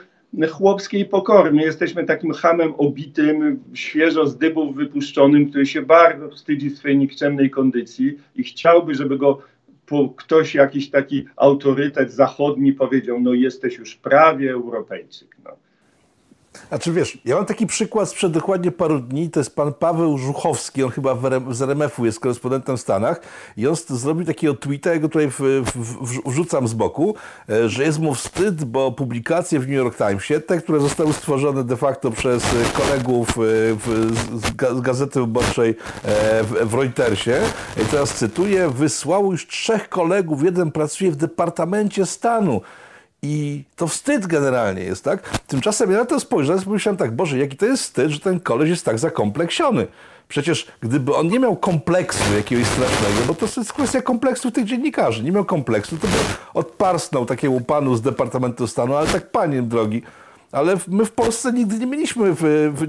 chłopskiej 0.50 1.04
pokory. 1.04 1.52
My 1.52 1.62
jesteśmy 1.62 2.04
takim 2.04 2.32
hamem 2.32 2.74
obitym, 2.78 3.62
świeżo 3.74 4.26
z 4.26 4.38
dybów 4.38 4.76
wypuszczonym, 4.76 5.50
który 5.50 5.66
się 5.66 5.82
bardzo 5.82 6.28
wstydzi 6.28 6.70
swojej 6.70 6.98
nikczemnej 6.98 7.50
kondycji 7.50 8.18
i 8.36 8.44
chciałby, 8.44 8.94
żeby 8.94 9.18
go 9.18 9.38
ktoś, 10.16 10.54
jakiś 10.54 10.90
taki 10.90 11.24
autorytet 11.36 12.12
zachodni 12.12 12.72
powiedział, 12.72 13.20
no 13.20 13.34
jesteś 13.34 13.78
już 13.78 13.96
prawie 13.96 14.52
Europejczyk. 14.52 15.36
No. 15.44 15.50
Znaczy 16.68 16.92
wiesz, 16.92 17.18
ja 17.24 17.36
mam 17.36 17.46
taki 17.46 17.66
przykład 17.66 18.08
sprzed 18.08 18.32
dokładnie 18.32 18.72
paru 18.72 18.98
dni, 18.98 19.30
to 19.30 19.40
jest 19.40 19.56
pan 19.56 19.74
Paweł 19.74 20.18
Żuchowski, 20.18 20.82
on 20.84 20.90
chyba 20.90 21.18
z 21.50 21.62
RMF-u 21.62 22.06
jest 22.06 22.20
korespondentem 22.20 22.76
w 22.76 22.80
Stanach 22.80 23.20
i 23.56 23.66
on 23.66 23.74
zrobił 23.88 24.26
takiego 24.26 24.54
tweeta, 24.54 24.90
ja 24.90 24.98
go 24.98 25.08
tutaj 25.08 25.30
w, 25.30 25.40
w, 25.64 26.30
wrzucam 26.30 26.68
z 26.68 26.74
boku, 26.74 27.14
e, 27.48 27.68
że 27.68 27.82
jest 27.82 27.98
mu 27.98 28.14
wstyd, 28.14 28.64
bo 28.64 28.92
publikacje 28.92 29.60
w 29.60 29.68
New 29.68 29.76
York 29.76 29.96
Timesie, 29.96 30.40
te, 30.40 30.58
które 30.58 30.80
zostały 30.80 31.12
stworzone 31.12 31.64
de 31.64 31.76
facto 31.76 32.10
przez 32.10 32.44
kolegów 32.72 33.28
e, 33.28 33.32
w, 33.74 34.10
z 34.74 34.80
Gazety 34.80 35.20
Wyborczej 35.20 35.70
e, 35.70 36.44
w 36.64 36.74
Reutersie, 36.74 37.40
i 37.82 37.84
teraz 37.84 38.14
cytuję, 38.14 38.70
wysłało 38.70 39.32
już 39.32 39.46
trzech 39.46 39.88
kolegów, 39.88 40.42
jeden 40.42 40.72
pracuje 40.72 41.10
w 41.10 41.16
Departamencie 41.16 42.06
Stanu, 42.06 42.60
i 43.22 43.64
to 43.76 43.86
wstyd 43.86 44.26
generalnie 44.26 44.82
jest, 44.82 45.04
tak? 45.04 45.38
Tymczasem 45.46 45.90
ja 45.90 45.98
na 45.98 46.04
to 46.04 46.20
spojrzałem 46.20 46.62
i 46.62 46.64
pomyślałem 46.64 46.96
tak, 46.96 47.16
Boże, 47.16 47.38
jaki 47.38 47.56
to 47.56 47.66
jest 47.66 47.82
wstyd, 47.82 48.10
że 48.10 48.20
ten 48.20 48.40
koleś 48.40 48.70
jest 48.70 48.84
tak 48.84 48.98
zakompleksiony. 48.98 49.86
Przecież 50.28 50.66
gdyby 50.80 51.14
on 51.14 51.28
nie 51.28 51.38
miał 51.38 51.56
kompleksu 51.56 52.34
jakiegoś 52.36 52.66
strasznego, 52.66 53.26
bo 53.28 53.34
to 53.34 53.46
jest 53.56 53.72
kwestia 53.72 54.02
kompleksu 54.02 54.50
tych 54.50 54.64
dziennikarzy, 54.64 55.22
nie 55.22 55.32
miał 55.32 55.44
kompleksu, 55.44 55.98
to 55.98 56.06
by 56.06 56.12
odparsnął 56.54 57.26
takiemu 57.26 57.60
panu 57.60 57.96
z 57.96 58.02
Departamentu 58.02 58.66
Stanu, 58.66 58.96
ale 58.96 59.06
tak 59.06 59.30
panie 59.30 59.62
drogi, 59.62 60.02
ale 60.52 60.76
my 60.88 61.04
w 61.04 61.12
Polsce 61.12 61.52
nigdy 61.52 61.78
nie 61.78 61.86
mieliśmy, 61.86 62.34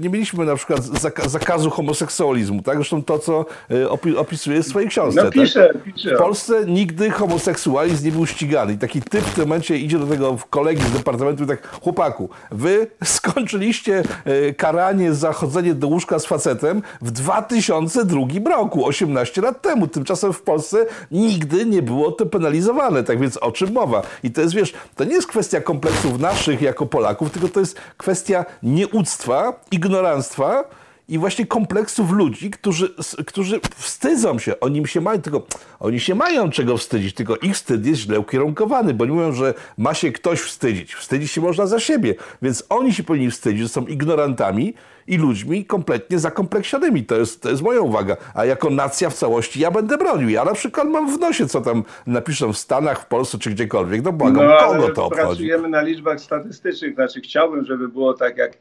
nie 0.00 0.10
mieliśmy 0.10 0.44
na 0.44 0.56
przykład 0.56 0.84
zakazu 1.26 1.70
homoseksualizmu, 1.70 2.62
tak? 2.62 2.76
Zresztą 2.76 3.02
to, 3.02 3.18
co 3.18 3.46
e, 3.70 4.18
opisuje 4.18 4.62
w 4.62 4.66
swojej 4.66 4.88
książce. 4.88 5.24
No 5.24 5.30
pisze, 5.30 5.70
tak? 5.72 5.82
pisze. 5.82 6.14
W 6.14 6.18
Polsce 6.18 6.66
nigdy 6.66 7.10
homoseksualizm 7.10 8.04
nie 8.04 8.12
był 8.12 8.26
ścigany. 8.26 8.72
I 8.72 8.78
taki 8.78 9.02
typ 9.02 9.24
w 9.24 9.34
tym 9.34 9.44
momencie 9.44 9.78
idzie 9.78 9.98
do 9.98 10.06
tego 10.06 10.38
kolegi 10.50 10.82
z 10.82 10.90
departamentu 10.90 11.44
i 11.44 11.46
tak, 11.46 11.80
chłopaku, 11.82 12.28
wy 12.50 12.86
skończyliście 13.04 14.02
e, 14.24 14.54
karanie 14.54 15.14
za 15.14 15.32
chodzenie 15.32 15.74
do 15.74 15.88
łóżka 15.88 16.18
z 16.18 16.26
facetem 16.26 16.82
w 17.02 17.10
2002 17.10 18.20
roku, 18.50 18.86
18 18.86 19.40
lat 19.40 19.62
temu. 19.62 19.86
Tymczasem 19.86 20.32
w 20.32 20.42
Polsce 20.42 20.86
nigdy 21.10 21.66
nie 21.66 21.82
było 21.82 22.12
to 22.12 22.26
penalizowane. 22.26 23.04
Tak 23.04 23.20
więc 23.20 23.36
o 23.36 23.52
czym 23.52 23.72
mowa? 23.72 24.02
I 24.22 24.30
to 24.30 24.40
jest, 24.40 24.54
wiesz, 24.54 24.74
to 24.96 25.04
nie 25.04 25.14
jest 25.14 25.26
kwestia 25.26 25.60
kompleksów 25.60 26.20
naszych 26.20 26.62
jako 26.62 26.86
Polaków, 26.86 27.30
tylko 27.30 27.53
to 27.54 27.60
jest 27.60 27.80
kwestia 27.96 28.44
nieuctwa, 28.62 29.60
ignoranstwa 29.70 30.64
i 31.08 31.18
właśnie 31.18 31.46
kompleksów 31.46 32.10
ludzi, 32.10 32.50
którzy, 32.50 32.94
którzy 33.26 33.60
wstydzą 33.76 34.38
się. 34.38 34.60
Oni 34.60 34.86
się 34.86 35.00
mają, 35.00 35.22
tylko 35.22 35.46
oni 35.80 36.00
się 36.00 36.14
mają 36.14 36.50
czego 36.50 36.76
wstydzić, 36.76 37.14
tylko 37.14 37.36
ich 37.36 37.54
wstyd 37.54 37.86
jest 37.86 38.00
źle 38.00 38.20
ukierunkowany, 38.20 38.94
bo 38.94 39.06
nie 39.06 39.12
mówią, 39.12 39.32
że 39.32 39.54
ma 39.78 39.94
się 39.94 40.12
ktoś 40.12 40.40
wstydzić. 40.40 40.94
Wstydzić 40.94 41.32
się 41.32 41.40
można 41.40 41.66
za 41.66 41.80
siebie, 41.80 42.14
więc 42.42 42.64
oni 42.68 42.92
się 42.92 43.02
powinni 43.02 43.30
wstydzić, 43.30 43.62
że 43.62 43.68
są 43.68 43.86
ignorantami 43.86 44.74
i 45.06 45.16
ludźmi 45.16 45.64
kompletnie 45.64 46.18
zakompleksionymi. 46.18 47.04
To 47.04 47.16
jest, 47.16 47.42
to 47.42 47.50
jest 47.50 47.62
moja 47.62 47.80
uwaga. 47.80 48.16
A 48.34 48.44
jako 48.44 48.70
nacja 48.70 49.10
w 49.10 49.14
całości 49.14 49.60
ja 49.60 49.70
będę 49.70 49.98
bronił. 49.98 50.28
Ja 50.28 50.44
na 50.44 50.52
przykład 50.52 50.88
mam 50.88 51.16
w 51.16 51.20
nosie, 51.20 51.48
co 51.48 51.60
tam 51.60 51.84
napiszą 52.06 52.52
w 52.52 52.58
Stanach, 52.58 53.00
w 53.00 53.06
Polsce 53.06 53.38
czy 53.38 53.50
gdziekolwiek. 53.50 54.04
No 54.04 54.12
błagam, 54.12 54.46
no, 54.46 54.58
kogo 54.58 54.88
to 54.88 55.04
obchodzi? 55.04 55.26
Pracujemy 55.26 55.68
na 55.68 55.82
liczbach 55.82 56.20
statystycznych. 56.20 56.94
Znaczy 56.94 57.20
chciałbym, 57.20 57.64
żeby 57.64 57.88
było 57.88 58.14
tak 58.14 58.36
jak, 58.36 58.52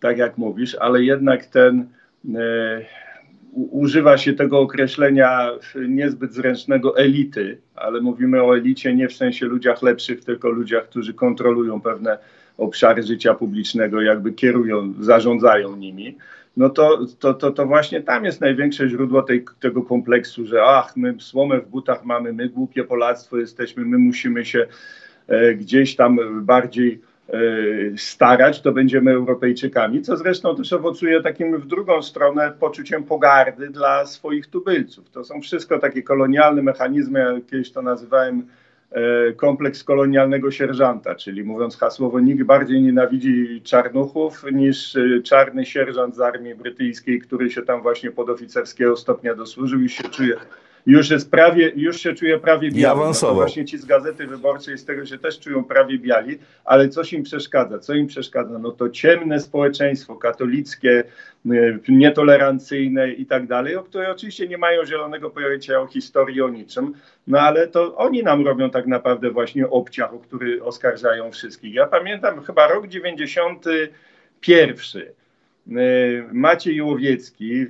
tak 0.00 0.18
jak 0.18 0.38
mówisz, 0.38 0.74
ale 0.74 1.04
jednak 1.04 1.46
ten... 1.46 1.86
E, 2.34 2.98
używa 3.52 4.18
się 4.18 4.32
tego 4.32 4.60
określenia 4.60 5.50
niezbyt 5.88 6.34
zręcznego 6.34 6.98
elity, 6.98 7.58
ale 7.74 8.00
mówimy 8.00 8.42
o 8.42 8.56
elicie 8.56 8.94
nie 8.94 9.08
w 9.08 9.12
sensie 9.12 9.46
ludziach 9.46 9.82
lepszych, 9.82 10.24
tylko 10.24 10.48
ludziach, 10.48 10.84
którzy 10.88 11.14
kontrolują 11.14 11.80
pewne 11.80 12.18
obszary 12.58 13.02
życia 13.02 13.34
publicznego, 13.34 14.00
jakby 14.00 14.32
kierują, 14.32 14.94
zarządzają 15.00 15.76
nimi, 15.76 16.16
no 16.56 16.70
to, 16.70 17.06
to, 17.18 17.34
to, 17.34 17.50
to 17.50 17.66
właśnie 17.66 18.02
tam 18.02 18.24
jest 18.24 18.40
największe 18.40 18.88
źródło 18.88 19.22
tej, 19.22 19.44
tego 19.60 19.82
kompleksu, 19.82 20.46
że 20.46 20.62
ach, 20.62 20.96
my 20.96 21.14
słomę 21.18 21.60
w 21.60 21.68
butach 21.68 22.04
mamy, 22.04 22.32
my 22.32 22.48
głupie 22.48 22.84
Polactwo 22.84 23.38
jesteśmy, 23.38 23.84
my 23.84 23.98
musimy 23.98 24.44
się 24.44 24.66
e, 25.28 25.54
gdzieś 25.54 25.96
tam 25.96 26.44
bardziej 26.44 27.00
starać, 27.96 28.62
to 28.62 28.72
będziemy 28.72 29.10
Europejczykami, 29.10 30.02
co 30.02 30.16
zresztą 30.16 30.56
też 30.56 30.72
owocuje 30.72 31.22
takim 31.22 31.58
w 31.58 31.66
drugą 31.66 32.02
stronę 32.02 32.52
poczuciem 32.60 33.04
pogardy 33.04 33.70
dla 33.70 34.06
swoich 34.06 34.46
tubylców. 34.46 35.10
To 35.10 35.24
są 35.24 35.40
wszystko 35.40 35.78
takie 35.78 36.02
kolonialne 36.02 36.62
mechanizmy, 36.62 37.20
ja 37.20 37.40
kiedyś 37.50 37.72
to 37.72 37.82
nazywałem 37.82 38.42
E, 38.92 39.32
kompleks 39.32 39.84
kolonialnego 39.84 40.50
sierżanta, 40.50 41.14
czyli 41.14 41.44
mówiąc 41.44 41.76
hasłowo, 41.76 42.20
nikt 42.20 42.42
bardziej 42.42 42.82
nienawidzi 42.82 43.62
czarnuchów 43.64 44.44
niż 44.52 44.96
e, 44.96 45.22
czarny 45.22 45.66
sierżant 45.66 46.16
z 46.16 46.20
armii 46.20 46.54
brytyjskiej, 46.54 47.20
który 47.20 47.50
się 47.50 47.62
tam 47.62 47.82
właśnie 47.82 48.10
podoficerskiego 48.10 48.96
stopnia 48.96 49.34
dosłużył 49.34 49.80
i 49.80 49.88
się 49.88 50.08
czuje 50.08 50.36
już 50.88 51.10
jest 51.10 51.30
prawie, 51.30 51.72
już 51.76 52.00
się 52.00 52.14
czuje 52.14 52.38
prawie 52.38 52.70
biały. 52.70 53.12
No 53.22 53.34
właśnie 53.34 53.64
ci 53.64 53.78
z 53.78 53.84
Gazety 53.84 54.26
Wyborczej 54.26 54.78
z 54.78 54.84
tego 54.84 55.06
się 55.06 55.18
też 55.18 55.40
czują 55.40 55.64
prawie 55.64 55.98
biali, 55.98 56.38
ale 56.64 56.88
coś 56.88 57.12
im 57.12 57.22
przeszkadza? 57.22 57.78
Co 57.78 57.94
im 57.94 58.06
przeszkadza? 58.06 58.58
No 58.58 58.70
to 58.70 58.90
ciemne 58.90 59.40
społeczeństwo 59.40 60.16
katolickie, 60.16 61.04
y, 61.46 61.80
nietolerancyjne 61.88 63.12
i 63.12 63.26
tak 63.26 63.46
dalej, 63.46 63.76
o 63.76 63.82
które 63.82 64.10
oczywiście 64.10 64.48
nie 64.48 64.58
mają 64.58 64.86
zielonego 64.86 65.30
pojęcia 65.30 65.80
o 65.80 65.86
historii, 65.86 66.42
o 66.42 66.48
niczym, 66.48 66.92
no 67.26 67.40
ale 67.40 67.66
to 67.66 67.96
oni 67.96 68.22
nam 68.22 68.46
robią 68.46 68.70
tak 68.70 68.86
naprawdę 68.86 69.30
właśnie 69.30 69.70
obciach, 69.70 70.14
o 70.14 70.18
który 70.18 70.64
oskarżają 70.64 71.30
wszystkich. 71.30 71.74
Ja 71.74 71.86
pamiętam 71.86 72.42
chyba 72.42 72.68
rok 72.68 72.86
91 72.86 75.02
E, 75.02 75.06
Maciej 76.32 76.82
Łowiecki 76.82 77.66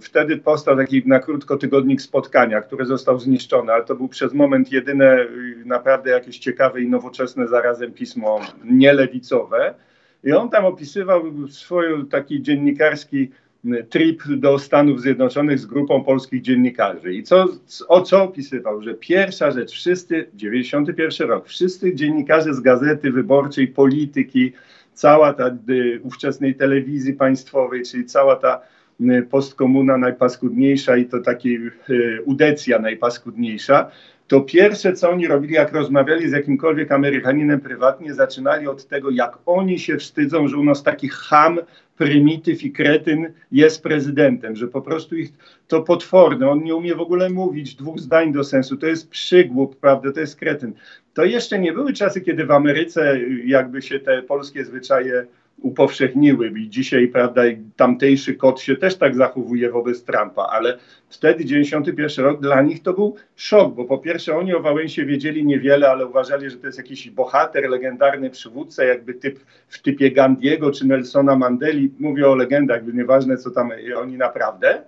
wtedy 0.00 0.36
powstał 0.36 0.76
taki 0.76 1.02
na 1.06 1.18
krótko 1.18 1.56
tygodnik 1.56 2.02
spotkania, 2.02 2.60
który 2.60 2.84
został 2.84 3.18
zniszczony, 3.18 3.72
ale 3.72 3.84
to 3.84 3.94
był 3.94 4.08
przez 4.08 4.32
moment 4.32 4.72
jedyne 4.72 5.20
y, 5.20 5.62
naprawdę 5.64 6.10
jakieś 6.10 6.38
ciekawe 6.38 6.80
i 6.80 6.88
nowoczesne 6.88 7.48
zarazem 7.48 7.92
pismo 7.92 8.40
nielewicowe. 8.64 9.74
I 10.24 10.32
on 10.32 10.50
tam 10.50 10.64
opisywał 10.64 11.48
swój 11.48 11.84
taki 12.10 12.42
dziennikarski 12.42 13.30
y, 13.64 13.84
trip 13.90 14.22
do 14.28 14.58
Stanów 14.58 15.00
Zjednoczonych 15.00 15.58
z 15.58 15.66
grupą 15.66 16.04
polskich 16.04 16.42
dziennikarzy. 16.42 17.14
I 17.14 17.22
co, 17.22 17.48
o 17.88 18.00
co 18.00 18.22
opisywał? 18.22 18.82
Że 18.82 18.94
pierwsza 18.94 19.50
rzecz, 19.50 19.72
wszyscy, 19.72 20.26
91 20.34 21.28
rok, 21.28 21.48
wszyscy 21.48 21.94
dziennikarze 21.94 22.54
z 22.54 22.60
gazety 22.60 23.12
wyborczej, 23.12 23.68
polityki, 23.68 24.52
cała 24.94 25.32
ta 25.32 25.46
y, 25.68 26.00
ówczesnej 26.02 26.54
telewizji 26.54 27.14
państwowej, 27.14 27.82
czyli 27.82 28.04
cała 28.04 28.36
ta 28.36 28.60
y, 29.00 29.26
postkomuna 29.30 29.98
najpaskudniejsza 29.98 30.96
i 30.96 31.06
to 31.06 31.20
taki 31.20 31.56
y, 31.90 32.22
udecja 32.24 32.78
najpaskudniejsza, 32.78 33.90
to 34.32 34.40
pierwsze, 34.40 34.92
co 34.92 35.10
oni 35.10 35.26
robili, 35.26 35.54
jak 35.54 35.72
rozmawiali 35.72 36.28
z 36.28 36.32
jakimkolwiek 36.32 36.92
Amerykaninem 36.92 37.60
prywatnie, 37.60 38.14
zaczynali 38.14 38.68
od 38.68 38.86
tego, 38.86 39.10
jak 39.10 39.38
oni 39.46 39.78
się 39.78 39.96
wstydzą, 39.96 40.48
że 40.48 40.56
u 40.56 40.64
nas 40.64 40.82
taki 40.82 41.08
ham, 41.08 41.58
prymityw 42.02 42.64
i 42.64 42.72
kretyn 42.72 43.32
jest 43.52 43.82
prezydentem, 43.82 44.56
że 44.56 44.68
po 44.68 44.82
prostu 44.82 45.16
ich 45.16 45.32
to 45.68 45.82
potworne, 45.82 46.50
on 46.50 46.64
nie 46.64 46.74
umie 46.74 46.94
w 46.94 47.00
ogóle 47.00 47.30
mówić 47.30 47.74
dwóch 47.74 48.00
zdań 48.00 48.32
do 48.32 48.44
sensu, 48.44 48.76
to 48.76 48.86
jest 48.86 49.10
przygłup, 49.10 49.76
prawda, 49.76 50.12
to 50.12 50.20
jest 50.20 50.36
kretyn. 50.36 50.72
To 51.14 51.24
jeszcze 51.24 51.58
nie 51.58 51.72
były 51.72 51.92
czasy, 51.92 52.20
kiedy 52.20 52.46
w 52.46 52.50
Ameryce 52.50 53.20
jakby 53.44 53.82
się 53.82 54.00
te 54.00 54.22
polskie 54.22 54.64
zwyczaje 54.64 55.26
upowszechniły 55.62 56.52
i 56.60 56.68
dzisiaj, 56.68 57.08
prawda, 57.08 57.42
tamtejszy 57.76 58.34
kot 58.34 58.60
się 58.60 58.76
też 58.76 58.96
tak 58.96 59.14
zachowuje 59.14 59.70
wobec 59.70 60.04
Trumpa, 60.04 60.42
ale 60.42 60.78
wtedy, 61.08 61.44
91 61.44 62.24
rok, 62.24 62.40
dla 62.40 62.62
nich 62.62 62.82
to 62.82 62.92
był 62.92 63.16
szok, 63.36 63.74
bo 63.74 63.84
po 63.84 63.98
pierwsze 63.98 64.36
oni 64.36 64.54
o 64.54 64.60
Wałęsie 64.60 65.04
wiedzieli 65.04 65.46
niewiele, 65.46 65.90
ale 65.90 66.06
uważali, 66.06 66.50
że 66.50 66.56
to 66.56 66.66
jest 66.66 66.78
jakiś 66.78 67.10
bohater, 67.10 67.70
legendarny 67.70 68.30
przywódca, 68.30 68.84
jakby 68.84 69.14
typ 69.14 69.38
w 69.68 69.82
typie 69.82 70.10
Gandiego 70.10 70.70
czy 70.70 70.86
Nelsona 70.86 71.36
Mandeli, 71.36 71.92
mówię 71.98 72.28
o 72.28 72.34
legendach, 72.34 72.82
nieważne 72.94 73.36
co 73.36 73.50
tam 73.50 73.70
oni 73.96 74.16
naprawdę, 74.16 74.82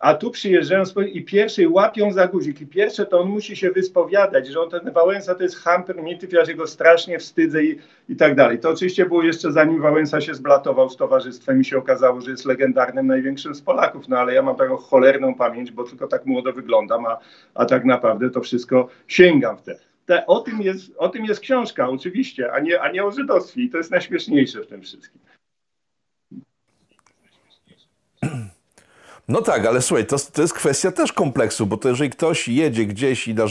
a 0.00 0.14
tu 0.14 0.30
przyjeżdżają 0.30 0.84
i 1.12 1.24
pierwszej 1.24 1.68
łapią 1.68 2.12
za 2.12 2.28
guzik 2.28 2.60
i 2.60 2.66
pierwsze 2.66 3.06
to 3.06 3.20
on 3.20 3.28
musi 3.28 3.56
się 3.56 3.70
wyspowiadać, 3.70 4.48
że 4.48 4.60
on 4.60 4.70
ten 4.70 4.92
Wałęsa 4.92 5.34
to 5.34 5.42
jest 5.42 5.56
ham 5.56 5.84
prymityw, 5.84 6.32
ja 6.32 6.44
się 6.44 6.54
go 6.54 6.66
strasznie 6.66 7.18
wstydzę 7.18 7.64
i, 7.64 7.78
i 8.08 8.16
tak 8.16 8.34
dalej. 8.34 8.58
To 8.58 8.70
oczywiście 8.70 9.06
było 9.06 9.22
jeszcze 9.22 9.52
zanim 9.52 9.82
Wałęsa 9.82 10.20
się 10.20 10.34
zblatował 10.34 10.90
z 10.90 10.96
towarzystwem 10.96 11.60
i 11.60 11.64
się 11.64 11.78
okazało, 11.78 12.20
że 12.20 12.30
jest 12.30 12.44
legendarnym 12.44 13.06
największym 13.06 13.54
z 13.54 13.62
Polaków, 13.62 14.08
no 14.08 14.18
ale 14.18 14.34
ja 14.34 14.42
mam 14.42 14.56
taką 14.56 14.76
cholerną 14.76 15.34
pamięć, 15.34 15.72
bo 15.72 15.84
tylko 15.84 16.06
tak 16.06 16.26
młodo 16.26 16.52
wyglądam, 16.52 17.06
a, 17.06 17.18
a 17.54 17.64
tak 17.64 17.84
naprawdę 17.84 18.30
to 18.30 18.40
wszystko 18.40 18.88
sięgam 19.06 19.56
w 19.56 19.62
te. 19.62 19.76
te 20.06 20.26
o, 20.26 20.40
tym 20.40 20.62
jest, 20.62 20.92
o 20.96 21.08
tym 21.08 21.24
jest 21.24 21.40
książka 21.40 21.88
oczywiście, 21.88 22.52
a 22.52 22.60
nie, 22.60 22.80
a 22.80 22.92
nie 22.92 23.04
o 23.04 23.10
żydostwie 23.10 23.62
i 23.62 23.70
to 23.70 23.78
jest 23.78 23.90
najśmieszniejsze 23.90 24.60
w 24.60 24.66
tym 24.66 24.82
wszystkim. 24.82 25.20
No 29.30 29.42
tak, 29.42 29.66
ale 29.66 29.82
słuchaj, 29.82 30.06
to, 30.06 30.16
to 30.32 30.42
jest 30.42 30.54
kwestia 30.54 30.92
też 30.92 31.12
kompleksu, 31.12 31.66
bo 31.66 31.76
to 31.76 31.88
jeżeli 31.88 32.10
ktoś 32.10 32.48
jedzie 32.48 32.86
gdzieś 32.86 33.28
i 33.28 33.34
da, 33.34 33.44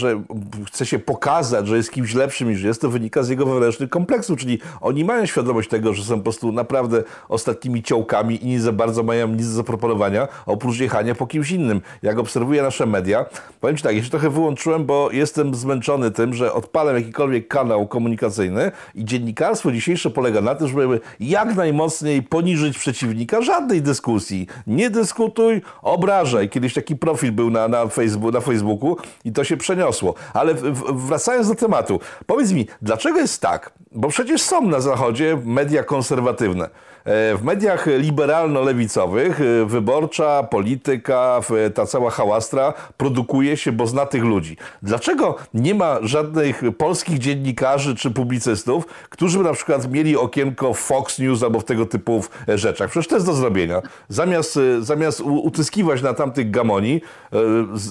chce 0.68 0.86
się 0.86 1.00
pokazać, 1.00 1.68
że 1.68 1.78
jest 1.78 1.92
kimś 1.92 2.14
lepszym 2.14 2.50
niż 2.50 2.64
jest, 2.64 2.82
to 2.82 2.90
wynika 2.90 3.24
z 3.24 3.30
jego 3.30 3.46
wewnętrznych 3.46 3.90
kompleksów, 3.90 4.40
czyli 4.40 4.60
oni 4.82 5.06
mają 5.06 5.26
świadomość 5.26 5.70
tego, 5.70 5.94
że 5.94 6.04
są 6.04 6.18
po 6.18 6.24
prostu 6.24 6.52
naprawdę 6.52 7.04
ostatnimi 7.30 7.84
ciołkami 7.84 8.44
i 8.44 8.48
nie 8.48 8.62
za 8.62 8.72
bardzo 8.72 9.04
mają 9.04 9.28
nic 9.28 9.48
do 9.48 9.54
zaproponowania, 9.54 10.28
oprócz 10.46 10.80
jechania 10.80 11.16
po 11.16 11.28
kimś 11.28 11.52
innym. 11.52 11.82
Jak 12.02 12.20
obserwuję 12.20 12.62
nasze 12.62 12.86
media, 12.86 13.26
powiem 13.62 13.78
Ci 13.78 13.84
tak, 13.84 13.96
ja 13.96 14.04
się 14.04 14.10
trochę 14.10 14.30
wyłączyłem, 14.30 14.86
bo 14.86 15.12
jestem 15.12 15.56
zmęczony 15.56 16.12
tym, 16.12 16.34
że 16.34 16.54
odpalam 16.54 16.96
jakikolwiek 16.96 17.48
kanał 17.48 17.88
komunikacyjny 17.88 18.72
i 18.96 19.06
dziennikarstwo 19.06 19.72
dzisiejsze 19.72 20.10
polega 20.10 20.42
na 20.42 20.56
tym, 20.56 20.68
żeby 20.68 21.00
jak 21.20 21.56
najmocniej 21.56 22.24
poniżyć 22.24 22.78
przeciwnika, 22.78 23.42
żadnej 23.42 23.82
dyskusji. 23.82 24.48
Nie 24.68 24.90
dyskutuj, 24.90 25.62
obrażaj. 25.82 26.50
Kiedyś 26.50 26.74
taki 26.74 26.96
profil 26.96 27.32
był 27.32 27.50
na, 27.50 27.68
na, 27.68 27.88
Facebook, 27.88 28.34
na 28.34 28.42
Facebooku 28.42 28.98
i 29.26 29.32
to 29.32 29.44
się 29.44 29.58
przeniosło. 29.58 30.14
Ale 30.34 30.54
wracając 30.94 31.48
do 31.48 31.56
tematu, 31.56 32.00
powiedz 32.26 32.52
mi, 32.52 32.68
dlaczego 32.82 33.20
jest 33.20 33.42
tak, 33.42 33.74
Bo 33.92 34.08
przecież 34.08 34.42
są 34.42 34.62
na 34.62 34.80
Zachodzie 34.80 35.38
media 35.46 35.84
konserwatywne. 35.84 36.70
E, 37.10 37.38
w 37.38 37.44
mediach 37.44 37.88
liberalno-lewicowych 37.88 39.42
e, 39.42 39.66
wyborcza, 39.66 40.44
polityka, 40.44 41.42
ta 41.74 41.86
cała 41.86 42.10
hałastra 42.10 42.74
produkuje 42.98 43.58
się, 43.58 43.72
bo 43.72 43.88
zna 43.88 44.06
tych 44.06 44.24
ludzi. 44.24 44.58
Dlaczego 44.84 45.36
nie 45.54 45.76
ma 45.76 45.98
żadnych 46.02 46.62
polskich 46.78 47.18
dziennikarzy 47.18 47.96
czy 47.96 48.12
publicystów, 48.12 48.86
którzy 49.10 49.38
by 49.38 49.44
na 49.44 49.54
przykład 49.54 49.92
mieli 49.92 50.18
okienko 50.18 50.74
w 50.74 50.80
Fox 50.80 51.20
News 51.20 51.44
albo 51.44 51.60
w 51.60 51.64
tego 51.64 51.86
typu 51.86 52.24
rzeczach? 52.48 52.90
Przecież 52.90 53.08
to 53.08 53.16
jest 53.16 53.26
do 53.26 53.34
zrobienia. 53.34 53.82
Zamiast, 54.10 54.58
e, 54.58 54.82
zamiast 54.82 55.22
utyskiwać 55.22 56.02
na 56.02 56.14
tamtych 56.14 56.52
gamoni, 56.52 57.02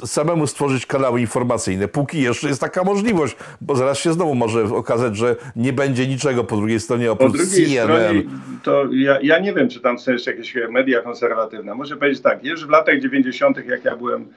samemu 0.04 0.46
stworzyć 0.46 0.86
kanały 0.86 1.20
informacyjne, 1.20 1.88
póki 1.88 2.22
jeszcze 2.22 2.48
jest 2.48 2.60
taka 2.60 2.84
możliwość, 2.84 3.36
bo 3.60 3.76
zaraz 3.76 3.98
się 3.98 4.12
znowu 4.12 4.34
może 4.34 4.64
okazać, 4.64 5.16
że 5.16 5.36
nie 5.56 5.72
będzie 5.72 6.06
niczego 6.06 6.44
po 6.44 6.56
drugiej 6.56 6.80
stronie 6.80 7.12
oprócz 7.12 7.32
po 7.32 7.38
drugiej 7.38 7.66
CNN. 7.66 7.86
Stronie 7.86 8.22
to 8.62 8.84
ja, 9.08 9.18
ja 9.22 9.38
nie 9.38 9.52
wiem, 9.54 9.68
czy 9.68 9.80
tam 9.80 9.98
są 9.98 10.12
jeszcze 10.12 10.30
jakieś 10.30 10.56
media 10.70 11.02
konserwatywne. 11.02 11.74
Muszę 11.74 11.96
powiedzieć 11.96 12.22
tak, 12.22 12.44
już 12.44 12.66
w 12.66 12.70
latach 12.70 13.00
90., 13.00 13.66
jak 13.66 13.84
ja 13.84 13.96
byłem 13.96 14.28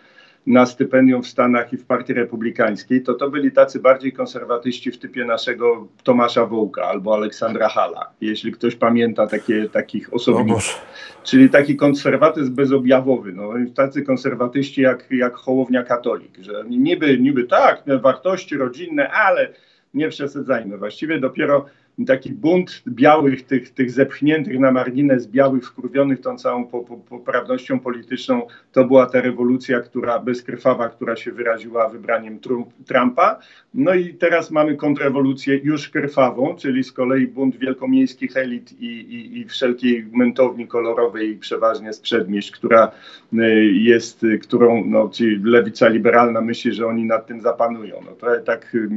na 0.47 0.65
stypendium 0.65 1.23
w 1.23 1.27
Stanach 1.27 1.73
i 1.73 1.77
w 1.77 1.85
Partii 1.85 2.13
Republikańskiej, 2.13 3.03
to 3.03 3.13
to 3.13 3.29
byli 3.29 3.51
tacy 3.51 3.79
bardziej 3.79 4.13
konserwatyści 4.13 4.91
w 4.91 4.97
typie 4.97 5.25
naszego 5.25 5.87
Tomasza 6.03 6.45
Wołka 6.45 6.83
albo 6.83 7.13
Aleksandra 7.15 7.69
Hala, 7.69 8.09
jeśli 8.21 8.51
ktoś 8.51 8.75
pamięta 8.75 9.27
takie, 9.27 9.69
takich 9.69 10.13
osobników. 10.13 10.81
Czyli 11.23 11.49
taki 11.49 11.75
konserwatyzm 11.75 12.55
bezobjawowy, 12.55 13.31
no, 13.33 13.53
tacy 13.75 14.01
konserwatyści 14.01 14.81
jak, 14.81 15.05
jak 15.11 15.33
Hołownia 15.33 15.83
Katolik, 15.83 16.37
że 16.39 16.63
niby, 16.69 17.17
niby 17.17 17.43
tak, 17.43 17.83
wartości 18.01 18.57
rodzinne, 18.57 19.11
ale 19.11 19.53
nie 19.93 20.09
przesadzajmy. 20.09 20.77
Właściwie 20.77 21.19
dopiero 21.19 21.65
taki 22.07 22.33
bunt 22.33 22.83
białych, 22.87 23.45
tych, 23.45 23.73
tych 23.73 23.91
zepchniętych 23.91 24.59
na 24.59 24.71
margines 24.71 25.27
białych, 25.27 25.65
wkurwionych 25.65 26.21
tą 26.21 26.37
całą 26.37 26.67
poprawnością 27.09 27.79
polityczną, 27.79 28.47
to 28.71 28.85
była 28.85 29.05
ta 29.05 29.21
rewolucja, 29.21 29.79
która 29.79 30.19
bezkrwawa, 30.19 30.89
która 30.89 31.15
się 31.15 31.31
wyraziła 31.31 31.89
wybraniem 31.89 32.39
Trumpa. 32.85 33.39
No 33.73 33.93
i 33.93 34.13
teraz 34.13 34.51
mamy 34.51 34.75
kontrrewolucję 34.75 35.59
już 35.63 35.89
krwawą, 35.89 36.55
czyli 36.55 36.83
z 36.83 36.91
kolei 36.91 37.27
bunt 37.27 37.57
wielkomiejskich 37.57 38.37
elit 38.37 38.81
i, 38.81 38.85
i, 38.85 39.39
i 39.39 39.45
wszelkiej 39.45 40.05
mentowni 40.13 40.67
kolorowej, 40.67 41.35
przeważnie 41.35 41.93
z 41.93 41.99
przedmieść, 41.99 42.51
która 42.51 42.91
y, 43.33 43.37
jest, 43.73 44.25
którą 44.41 44.85
no, 44.85 45.09
ci 45.09 45.39
lewica 45.43 45.87
liberalna 45.87 46.41
myśli, 46.41 46.73
że 46.73 46.87
oni 46.87 47.03
nad 47.03 47.27
tym 47.27 47.41
zapanują. 47.41 47.95
No 48.05 48.11
to 48.11 48.27
tak 48.45 48.75
y, 48.75 48.89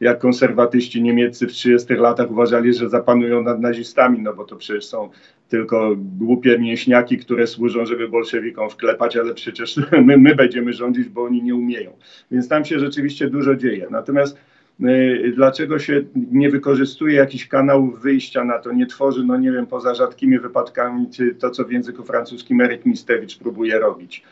jak 0.00 0.18
konserwatyści 0.18 1.02
niemieccy 1.02 1.46
w 1.46 1.52
30 1.52 1.94
latach 1.94 2.25
uważali, 2.30 2.74
że 2.74 2.88
zapanują 2.88 3.42
nad 3.42 3.60
nazistami, 3.60 4.22
no 4.22 4.34
bo 4.34 4.44
to 4.44 4.56
przecież 4.56 4.86
są 4.86 5.10
tylko 5.48 5.96
głupie 5.96 6.58
mięśniaki, 6.58 7.18
które 7.18 7.46
służą, 7.46 7.86
żeby 7.86 8.08
bolszewikom 8.08 8.70
wklepać, 8.70 9.16
ale 9.16 9.34
przecież 9.34 9.80
my, 10.06 10.16
my 10.16 10.34
będziemy 10.34 10.72
rządzić, 10.72 11.08
bo 11.08 11.24
oni 11.24 11.42
nie 11.42 11.54
umieją. 11.54 11.92
Więc 12.30 12.48
tam 12.48 12.64
się 12.64 12.78
rzeczywiście 12.78 13.30
dużo 13.30 13.54
dzieje. 13.56 13.86
Natomiast 13.90 14.38
y, 14.80 15.32
dlaczego 15.36 15.78
się 15.78 16.02
nie 16.32 16.50
wykorzystuje 16.50 17.14
jakichś 17.16 17.46
kanałów 17.46 18.02
wyjścia 18.02 18.44
na 18.44 18.58
to, 18.58 18.72
nie 18.72 18.86
tworzy, 18.86 19.24
no 19.24 19.36
nie 19.36 19.52
wiem, 19.52 19.66
poza 19.66 19.94
rzadkimi 19.94 20.38
wypadkami, 20.38 21.06
to 21.38 21.50
co 21.50 21.64
w 21.64 21.72
języku 21.72 22.04
francuskim 22.04 22.60
Eryk 22.60 22.86
Mistewicz 22.86 23.38
próbuje 23.38 23.78
robić. 23.78 24.22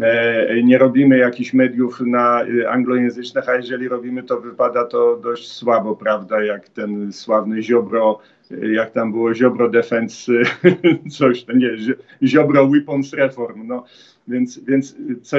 E, 0.00 0.62
nie 0.62 0.78
robimy 0.78 1.18
jakichś 1.18 1.52
mediów 1.52 2.00
na 2.00 2.44
y, 2.44 2.68
anglojęzycznych, 2.68 3.48
a 3.48 3.54
jeżeli 3.54 3.88
robimy, 3.88 4.22
to 4.22 4.40
wypada 4.40 4.84
to 4.84 5.16
dość 5.16 5.52
słabo, 5.52 5.96
prawda, 5.96 6.44
jak 6.44 6.68
ten 6.68 7.12
sławny 7.12 7.62
Ziobro, 7.62 8.18
y, 8.50 8.72
jak 8.72 8.90
tam 8.90 9.12
było 9.12 9.34
Ziobro 9.34 9.68
Defense, 9.68 10.32
coś, 11.18 11.46
nie, 11.54 11.70
Ziobro 12.22 12.68
Weapons 12.68 13.12
Reform, 13.12 13.66
no, 13.66 13.84
więc, 14.28 14.58
więc 14.64 14.96
co, 15.22 15.36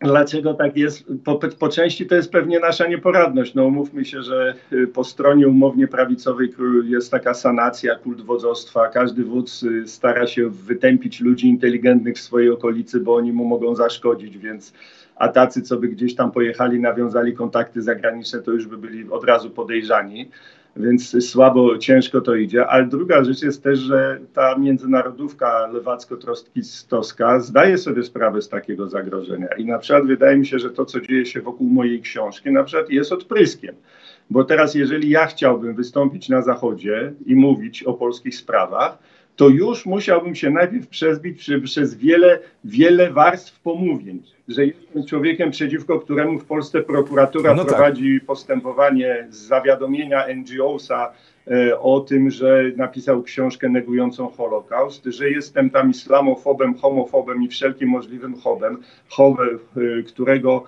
Dlaczego 0.00 0.54
tak 0.54 0.76
jest? 0.76 1.04
Po, 1.24 1.38
po, 1.58 1.68
części 1.68 2.06
to 2.06 2.14
jest 2.14 2.32
pewnie 2.32 2.60
nasza 2.60 2.86
nieporadność. 2.86 3.54
No 3.54 3.64
umówmy 3.64 4.04
się, 4.04 4.22
że 4.22 4.54
y, 4.72 4.86
po 4.86 5.04
stronie 5.04 5.48
umownie 5.48 5.88
prawicowej 5.88 6.54
jest 6.84 7.10
taka 7.10 7.34
sanacja, 7.34 7.94
kult 7.94 8.22
wodzostwa. 8.22 8.88
Każdy 8.88 9.24
wódz 9.24 9.62
y, 9.62 9.88
stara 9.88 10.26
się 10.26 10.50
wytępić 10.50 11.20
ludzi 11.20 11.48
inteligentnych 11.48 12.16
w 12.16 12.20
swojej 12.20 12.50
okolicy, 12.50 13.00
bo 13.00 13.14
oni 13.14 13.32
mu 13.32 13.44
mogą 13.44 13.74
zaszkodzić, 13.74 14.38
więc 14.38 14.72
a 15.16 15.28
tacy, 15.28 15.62
co 15.62 15.76
by 15.76 15.88
gdzieś 15.88 16.14
tam 16.14 16.32
pojechali, 16.32 16.80
nawiązali 16.80 17.34
kontakty 17.34 17.82
zagraniczne, 17.82 18.42
to 18.42 18.52
już 18.52 18.66
by 18.66 18.78
byli 18.78 19.10
od 19.10 19.24
razu 19.24 19.50
podejrzani 19.50 20.30
więc 20.76 21.28
słabo, 21.28 21.78
ciężko 21.78 22.20
to 22.20 22.34
idzie. 22.34 22.66
Ale 22.66 22.86
druga 22.86 23.24
rzecz 23.24 23.42
jest 23.42 23.62
też, 23.62 23.78
że 23.78 24.20
ta 24.32 24.58
międzynarodówka 24.58 25.68
lewacko-trostkistowska 25.72 27.40
zdaje 27.40 27.78
sobie 27.78 28.02
sprawę 28.02 28.42
z 28.42 28.48
takiego 28.48 28.88
zagrożenia. 28.88 29.48
I 29.58 29.64
na 29.64 29.78
przykład 29.78 30.06
wydaje 30.06 30.36
mi 30.36 30.46
się, 30.46 30.58
że 30.58 30.70
to, 30.70 30.84
co 30.84 31.00
dzieje 31.00 31.26
się 31.26 31.40
wokół 31.40 31.68
mojej 31.68 32.00
książki, 32.00 32.50
na 32.50 32.64
przykład 32.64 32.90
jest 32.90 33.12
odpryskiem. 33.12 33.74
Bo 34.30 34.44
teraz, 34.44 34.74
jeżeli 34.74 35.10
ja 35.10 35.26
chciałbym 35.26 35.74
wystąpić 35.74 36.28
na 36.28 36.42
Zachodzie 36.42 37.12
i 37.26 37.36
mówić 37.36 37.82
o 37.82 37.94
polskich 37.94 38.36
sprawach, 38.36 38.98
to 39.36 39.48
już 39.48 39.86
musiałbym 39.86 40.34
się 40.34 40.50
najpierw 40.50 40.88
przezbić 40.88 41.50
przez 41.64 41.94
wiele, 41.94 42.38
wiele 42.64 43.10
warstw 43.10 43.60
pomówień, 43.60 44.22
że 44.48 44.66
jestem 44.66 45.06
człowiekiem, 45.06 45.50
przeciwko 45.50 46.00
któremu 46.00 46.38
w 46.38 46.44
Polsce 46.44 46.82
prokuratura 46.82 47.54
no 47.54 47.64
tak. 47.64 47.74
prowadzi 47.74 48.20
postępowanie 48.20 49.26
z 49.30 49.36
zawiadomienia 49.36 50.26
NGO-sa 50.28 51.12
o 51.80 52.00
tym, 52.00 52.30
że 52.30 52.72
napisał 52.76 53.22
książkę 53.22 53.68
negującą 53.68 54.28
Holokaust, 54.28 55.04
że 55.04 55.30
jestem 55.30 55.70
tam 55.70 55.90
islamofobem, 55.90 56.74
homofobem 56.74 57.42
i 57.42 57.48
wszelkim 57.48 57.88
możliwym 57.88 58.34
hobem, 58.34 58.78
e, 59.18 60.02
którego, 60.02 60.64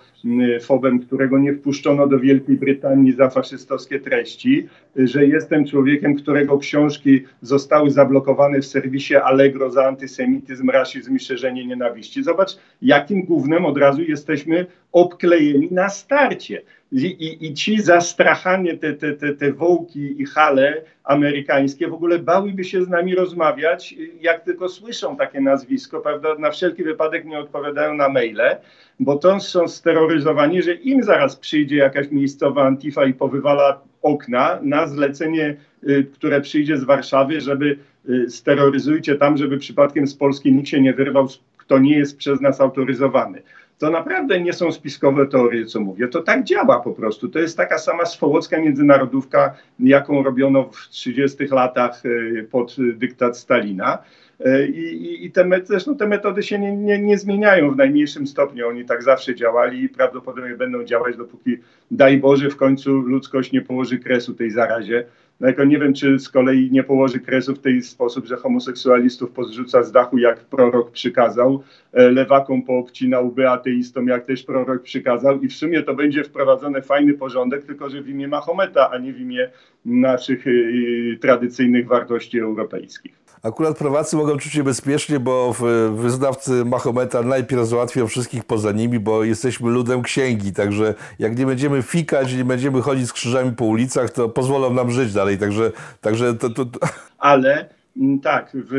fobem, 0.63 0.99
którego 0.99 1.39
nie 1.39 1.53
wpuszczono 1.53 2.07
do 2.07 2.19
Wielkiej 2.19 2.57
Brytanii 2.57 3.13
za 3.13 3.31
faszystowskie 3.31 4.01
treści, 4.01 4.69
że 4.97 5.27
jestem 5.27 5.67
człowiekiem, 5.67 6.15
którego 6.15 6.59
książki 6.59 7.25
zostały 7.43 7.91
zablokowane 7.91 8.61
w 8.61 8.67
serwisie 8.67 9.17
Allegro 9.17 9.71
za 9.71 9.87
antysemityzm, 9.87 10.71
rasizm 10.71 11.17
i 11.17 11.21
szerzenie 11.21 11.67
nienawiści. 11.67 12.23
Zobacz, 12.23 12.59
jakim 12.83 13.25
głównym 13.25 13.67
od 13.67 13.79
razu 13.79 14.03
jesteśmy 14.03 14.67
obklejeni 14.93 15.69
na 15.71 15.89
starcie. 15.89 16.63
I, 16.93 17.07
i, 17.07 17.47
i 17.47 17.55
ci 17.55 17.81
zastrachanie, 17.81 18.79
te, 18.79 18.93
te, 18.93 19.13
te, 19.13 19.35
te 19.35 19.53
wołki 19.53 20.23
i 20.23 20.27
hale 20.27 20.83
amerykańskie 21.05 21.89
w 21.89 21.95
ogóle 21.95 22.19
bałyby 22.19 22.65
się 22.65 22.85
z 22.85 22.89
nami 22.89 23.15
rozmawiać, 23.15 23.95
jak 24.21 24.45
tylko 24.45 24.69
słyszą 24.69 25.17
takie 25.17 25.41
nazwisko, 25.41 26.01
prawda? 26.01 26.35
Na 26.39 26.51
wszelki 26.51 26.85
wypadek 26.85 27.25
nie 27.25 27.39
odpowiadają 27.39 27.95
na 27.95 28.09
maile, 28.09 28.57
bo 29.01 29.17
to 29.17 29.41
są 29.41 29.69
steroryzowani, 29.69 30.63
że 30.63 30.75
im 30.75 31.03
zaraz 31.03 31.37
przyjdzie 31.37 31.77
jakaś 31.77 32.11
miejscowa 32.11 32.67
antifa 32.67 33.05
i 33.05 33.15
powywala 33.15 33.81
okna 34.03 34.59
na 34.63 34.87
zlecenie, 34.87 35.57
y, 35.89 36.07
które 36.15 36.41
przyjdzie 36.41 36.77
z 36.77 36.85
Warszawy, 36.85 37.41
żeby 37.41 37.79
y, 38.09 38.31
steroryzujcie 38.31 39.15
tam, 39.15 39.37
żeby 39.37 39.59
przypadkiem 39.59 40.07
z 40.07 40.15
Polski 40.15 40.53
nikt 40.53 40.69
się 40.69 40.81
nie 40.81 40.95
wyrwał, 40.95 41.29
kto 41.57 41.79
nie 41.79 41.99
jest 41.99 42.19
przez 42.19 42.41
nas 42.41 42.61
autoryzowany 42.61 43.43
to 43.79 43.91
naprawdę 43.91 44.41
nie 44.41 44.53
są 44.53 44.73
spiskowe 44.73 45.27
teorie, 45.27 45.67
co 45.67 45.81
mówię. 45.81 46.09
To 46.09 46.23
tak 46.23 46.45
działa 46.45 46.81
po 46.81 46.93
prostu. 46.93 47.29
To 47.29 47.39
jest 47.39 47.57
taka 47.57 47.79
sama 47.79 48.07
swołocka 48.07 48.61
międzynarodówka, 48.61 49.55
jaką 49.81 50.23
robiono 50.23 50.65
w 50.65 50.89
30 50.89 51.47
latach 51.47 52.03
e, 52.07 52.43
pod 52.43 52.77
dyktat 52.95 53.39
Stalina. 53.39 53.99
E, 54.41 54.67
I, 54.67 55.27
i 55.27 55.31
te, 55.31 55.49
zresztą 55.65 55.97
te 55.97 56.07
metody 56.07 56.43
się 56.43 56.59
nie, 56.59 56.77
nie, 56.77 56.99
nie, 56.99 57.19
zmieniają 57.19 57.71
w 57.71 57.77
najmniejszym 57.77 58.27
stopniu. 58.27 58.69
Oni 58.69 58.85
tak 58.85 59.03
zawsze 59.03 59.35
działali 59.35 59.83
i 59.83 59.89
prawdopodobnie 59.89 60.57
będą 60.57 60.85
działać, 60.85 61.17
dopóki, 61.17 61.57
daj 61.91 62.19
Boże, 62.19 62.51
w 62.51 62.57
końcu 62.57 62.91
ludzkość 62.93 63.53
nie 63.53 63.61
położy 63.61 63.99
kresu 63.99 64.35
tej 64.35 64.51
zarazie. 64.51 65.05
No 65.41 65.49
jako 65.49 65.65
nie 65.65 65.79
wiem, 65.79 65.95
czy 65.95 66.19
z 66.19 66.29
kolei 66.29 66.71
nie 66.71 66.85
położy 66.85 67.21
kresu 67.21 67.55
w 67.55 67.59
ten 67.59 67.83
sposób, 67.83 68.27
że 68.27 68.37
homoseksualistów 68.37 69.31
pozrzuca 69.31 69.83
z 69.83 69.93
dachu, 69.93 70.19
jak 70.19 70.45
prorok 70.45 70.91
przykazał, 70.91 71.63
e, 71.93 72.11
lewakom 72.11 72.63
poobcinał, 72.63 73.33
by 73.33 73.51
ateistom, 73.51 74.09
jak 74.09 74.25
też 74.25 74.43
prorok 74.43 74.83
przykazał 74.83 75.41
i 75.41 75.49
w 75.49 75.55
sumie 75.55 75.83
to 75.83 75.95
będzie 75.95 76.25
wprowadzony 76.25 76.83
fajny 76.83 77.15
porządek, 77.15 77.65
tylko 77.65 77.91
że 77.91 78.03
w 78.03 78.09
imię 78.09 78.29
Mahometa, 78.29 78.91
a 78.91 78.99
nie 78.99 79.13
w 79.13 79.21
imię 79.21 79.51
naszych 79.85 80.47
y, 80.47 81.19
tradycyjnych 81.21 81.87
wartości 81.87 82.41
europejskich. 82.41 83.28
Akurat 83.43 83.79
prawacy 83.79 84.17
mogą 84.17 84.37
czuć 84.37 84.53
się 84.53 84.65
bezpiecznie, 84.65 85.21
bo 85.21 85.55
wyznawcy 85.95 86.65
Mahometa 86.65 87.23
najpierw 87.23 87.67
załatwią 87.67 88.07
wszystkich 88.07 88.45
poza 88.45 88.73
nimi, 88.73 88.99
bo 88.99 89.25
jesteśmy 89.25 89.71
ludem 89.71 90.03
księgi, 90.03 90.53
także 90.53 90.95
jak 91.19 91.39
nie 91.39 91.47
będziemy 91.47 91.83
fikać, 91.83 92.35
nie 92.35 92.45
będziemy 92.45 92.83
chodzić 92.83 93.09
z 93.09 93.13
krzyżami 93.13 93.53
po 93.53 93.65
ulicach, 93.65 94.11
to 94.11 94.29
pozwolą 94.29 94.75
nam 94.75 94.91
żyć 94.91 95.13
dalej, 95.13 95.39
także, 95.39 95.73
także 96.01 96.35
to, 96.35 96.51
to, 96.51 96.65
to... 96.65 96.79
Ale 97.19 97.69
mm, 97.97 98.21
tak, 98.21 98.51
w, 98.55 98.73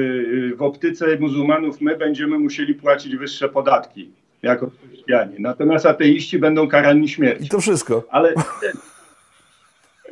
w 0.58 0.62
optyce 0.62 1.18
muzułmanów 1.20 1.82
my 1.82 1.98
będziemy 1.98 2.40
musieli 2.40 2.74
płacić 2.74 3.16
wyższe 3.16 3.50
podatki 3.50 4.12
jako 4.42 4.70
chrześcijanie, 4.70 5.36
natomiast 5.40 5.86
ateiści 5.86 6.40
będą 6.40 6.68
karani 6.68 7.10
śmiercią. 7.10 7.44
I 7.44 7.50
to 7.50 7.62
wszystko. 7.62 8.04
Ale 8.10 8.34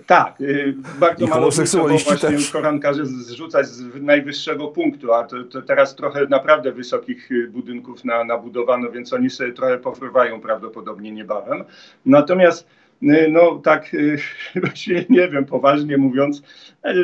Tak, 0.05 0.41
y, 0.41 0.75
bardzo 0.99 1.27
mało 1.27 1.51
właśnie 1.51 2.17
też. 2.17 2.51
Koran 2.51 2.79
każe 2.79 3.05
zrzucać 3.05 3.67
z 3.67 4.01
najwyższego 4.01 4.67
punktu, 4.67 5.13
a 5.13 5.23
to, 5.23 5.43
to, 5.43 5.62
teraz 5.62 5.95
trochę 5.95 6.25
naprawdę 6.29 6.71
wysokich 6.71 7.31
y, 7.31 7.47
budynków 7.47 8.05
na, 8.05 8.23
nabudowano, 8.23 8.91
więc 8.91 9.13
oni 9.13 9.29
sobie 9.29 9.53
trochę 9.53 9.77
pofrywają 9.77 10.41
prawdopodobnie 10.41 11.12
niebawem. 11.12 11.63
Natomiast 12.05 12.67
y, 13.03 13.27
no 13.31 13.55
tak, 13.63 13.91
właściwie 14.55 15.05
nie 15.10 15.27
wiem, 15.27 15.45
poważnie 15.45 15.97
mówiąc, 15.97 16.43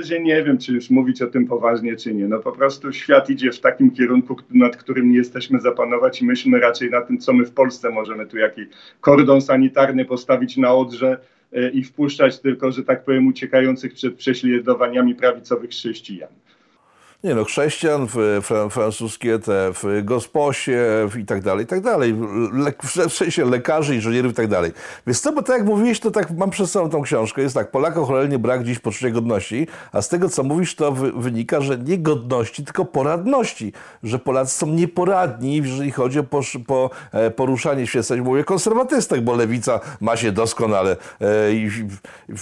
że 0.01 0.19
nie 0.19 0.43
wiem, 0.43 0.58
czy 0.58 0.73
już 0.73 0.89
mówić 0.89 1.21
o 1.21 1.27
tym 1.27 1.47
poważnie, 1.47 1.95
czy 1.95 2.13
nie. 2.13 2.27
No 2.27 2.39
po 2.39 2.51
prostu 2.51 2.93
świat 2.93 3.29
idzie 3.29 3.51
w 3.51 3.60
takim 3.60 3.91
kierunku, 3.91 4.36
nad 4.49 4.77
którym 4.77 5.10
nie 5.10 5.17
jesteśmy 5.17 5.60
zapanować 5.60 6.21
i 6.21 6.25
myślmy 6.25 6.60
raczej 6.60 6.89
na 6.89 7.01
tym, 7.01 7.17
co 7.17 7.34
my 7.34 7.45
w 7.45 7.51
Polsce 7.51 7.89
możemy 7.89 8.25
tu 8.25 8.38
jaki 8.38 8.62
kordon 9.01 9.41
sanitarny 9.41 10.06
postawić 10.06 10.58
na 10.58 10.73
Odrze, 10.73 11.17
i 11.74 11.84
wpuszczać 11.84 12.39
tylko, 12.39 12.72
że 12.72 12.84
tak 12.84 13.04
powiem, 13.04 13.28
uciekających 13.28 13.94
przed 13.94 14.16
prześladowaniami 14.16 15.16
prawicowych 15.16 15.70
chrześcijan. 15.70 16.30
Nie 17.24 17.36
no, 17.36 17.44
chrześcijan, 17.44 18.08
fr 18.08 18.70
francuskie 18.70 19.40
te 19.40 19.74
w 19.74 20.04
gosposie 20.04 21.10
i 21.20 21.26
tak 21.26 21.42
dalej, 21.42 21.64
i 21.64 21.68
tak 21.68 21.82
dalej. 21.82 22.16
Le 22.54 22.74
w 23.10 23.14
sensie 23.14 23.46
lekarzy, 23.46 23.96
inżynierów 23.96 24.32
i 24.32 24.36
tak 24.36 24.48
dalej. 24.48 24.72
Więc 25.08 25.22
to, 25.22 25.34
bo 25.34 25.44
tak 25.44 25.58
jak 25.58 25.68
mówiłeś, 25.68 26.00
to 26.00 26.12
tak 26.12 26.32
mam 26.32 26.50
przed 26.50 26.70
sobą 26.70 26.90
tą 26.90 27.02
książkę. 27.02 27.42
Jest 27.42 27.56
tak, 27.56 27.72
Polakom 27.72 28.06
cholernie 28.06 28.40
brak 28.40 28.64
dziś 28.64 28.80
poczucia 28.80 29.10
godności, 29.10 29.68
a 29.92 30.02
z 30.02 30.10
tego, 30.10 30.30
co 30.30 30.44
mówisz, 30.44 30.76
to 30.76 30.92
wynika, 30.92 31.62
że 31.62 31.78
nie 31.78 31.98
godności, 31.98 32.64
tylko 32.64 32.86
poradności. 32.86 33.74
Że 34.04 34.20
Polacy 34.20 34.58
są 34.58 34.68
nieporadni, 34.68 35.56
jeżeli 35.56 35.92
chodzi 35.92 36.20
o 36.20 36.24
po 36.68 36.90
e, 37.12 37.32
poruszanie 37.32 37.88
się. 37.88 38.02
Mówię 38.24 38.44
konserwatystach, 38.44 39.22
bo 39.22 39.36
lewica 39.36 39.80
ma 40.02 40.18
się 40.18 40.32
doskonale. 40.32 40.98
E, 41.22 41.54
I 41.54 41.70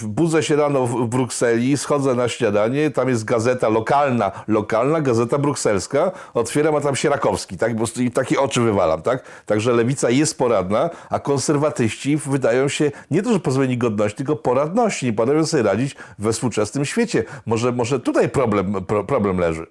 budzę 0.02 0.42
się 0.42 0.56
rano 0.56 0.86
w 0.86 1.06
Brukseli, 1.06 1.76
schodzę 1.76 2.14
na 2.14 2.28
śniadanie, 2.28 2.90
tam 2.90 3.08
jest 3.08 3.24
gazeta 3.24 3.68
lokalna, 3.68 4.32
lokalna 4.48 4.71
lokalna 4.72 5.00
gazeta 5.00 5.38
brukselska, 5.38 6.12
otwieram, 6.34 6.74
a 6.74 6.80
tam 6.80 6.96
Sierakowski, 6.96 7.58
tak? 7.58 7.76
Bo 7.76 7.84
takie 8.14 8.40
oczy 8.40 8.60
wywalam, 8.60 9.02
tak? 9.02 9.44
Także 9.46 9.72
lewica 9.72 10.10
jest 10.10 10.38
poradna, 10.38 10.90
a 11.10 11.18
konserwatyści 11.18 12.16
wydają 12.16 12.68
się 12.68 12.90
nie 13.10 13.22
to, 13.22 13.32
że 13.32 13.40
pozbawieni 13.40 13.78
godności, 13.78 14.16
tylko 14.16 14.36
poradności. 14.36 15.06
Nie 15.06 15.12
potrafią 15.12 15.46
sobie 15.46 15.62
radzić 15.62 15.96
we 16.18 16.32
współczesnym 16.32 16.84
świecie. 16.84 17.24
Może, 17.46 17.72
może 17.72 18.00
tutaj 18.00 18.28
problem, 18.28 18.74
pro, 18.84 19.04
problem 19.04 19.38
leży. 19.38 19.66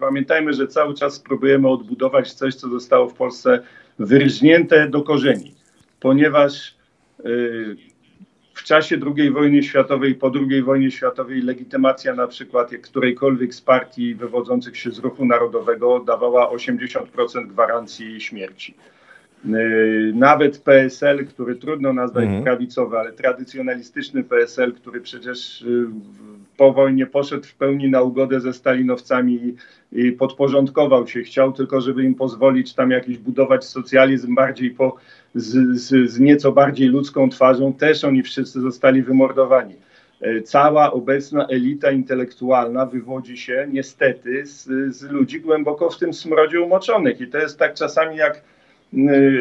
Pamiętajmy, 0.00 0.52
że 0.52 0.66
cały 0.66 0.94
czas 0.94 1.20
próbujemy 1.20 1.68
odbudować 1.68 2.32
coś, 2.32 2.54
co 2.54 2.68
zostało 2.68 3.08
w 3.08 3.14
Polsce 3.14 3.62
wyrżnięte 3.98 4.88
do 4.88 5.02
korzeni, 5.02 5.54
ponieważ 6.00 6.74
yy, 7.24 7.76
w 8.60 8.64
czasie 8.64 8.96
II 9.16 9.30
wojny 9.30 9.62
światowej, 9.62 10.14
po 10.14 10.32
II 10.50 10.62
wojnie 10.62 10.90
światowej 10.90 11.42
legitymacja 11.42 12.14
na 12.14 12.26
przykład 12.26 12.70
którejkolwiek 12.82 13.54
z 13.54 13.60
partii 13.60 14.14
wywodzących 14.14 14.76
się 14.76 14.90
z 14.90 14.98
ruchu 14.98 15.24
narodowego 15.24 16.00
dawała 16.00 16.52
80% 16.52 17.46
gwarancji 17.46 18.20
śmierci. 18.20 18.74
Yy, 19.44 20.12
nawet 20.14 20.58
PSL, 20.58 21.26
który 21.26 21.56
trudno 21.56 21.92
nazwać 21.92 22.24
mhm. 22.24 22.44
prawicowy, 22.44 22.98
ale 22.98 23.12
tradycjonalistyczny 23.12 24.24
PSL, 24.24 24.72
który 24.72 25.00
przecież 25.00 25.62
yy, 25.62 25.86
po 26.60 26.72
wojnie 26.72 27.06
poszedł 27.06 27.46
w 27.46 27.54
pełni 27.54 27.90
na 27.90 28.02
ugodę 28.02 28.40
ze 28.40 28.52
stalinowcami 28.52 29.54
i 29.92 30.12
podporządkował 30.12 31.06
się. 31.08 31.22
Chciał 31.22 31.52
tylko, 31.52 31.80
żeby 31.80 32.04
im 32.04 32.14
pozwolić 32.14 32.74
tam 32.74 32.90
jakiś 32.90 33.18
budować 33.18 33.64
socjalizm 33.64 34.34
bardziej 34.34 34.70
po, 34.70 34.96
z, 35.34 35.78
z, 35.80 36.10
z 36.10 36.20
nieco 36.20 36.52
bardziej 36.52 36.88
ludzką 36.88 37.28
twarzą. 37.30 37.72
Też 37.72 38.04
oni 38.04 38.22
wszyscy 38.22 38.60
zostali 38.60 39.02
wymordowani. 39.02 39.74
Yy, 40.20 40.42
cała 40.42 40.92
obecna 40.92 41.46
elita 41.46 41.90
intelektualna 41.90 42.86
wywodzi 42.86 43.36
się 43.36 43.66
niestety 43.72 44.46
z, 44.46 44.68
z 44.96 45.02
ludzi 45.10 45.40
głęboko 45.40 45.90
w 45.90 45.98
tym 45.98 46.14
smrodzie 46.14 46.60
umoczonych. 46.60 47.20
I 47.20 47.26
to 47.26 47.38
jest 47.38 47.58
tak 47.58 47.74
czasami 47.74 48.16
jak 48.16 48.42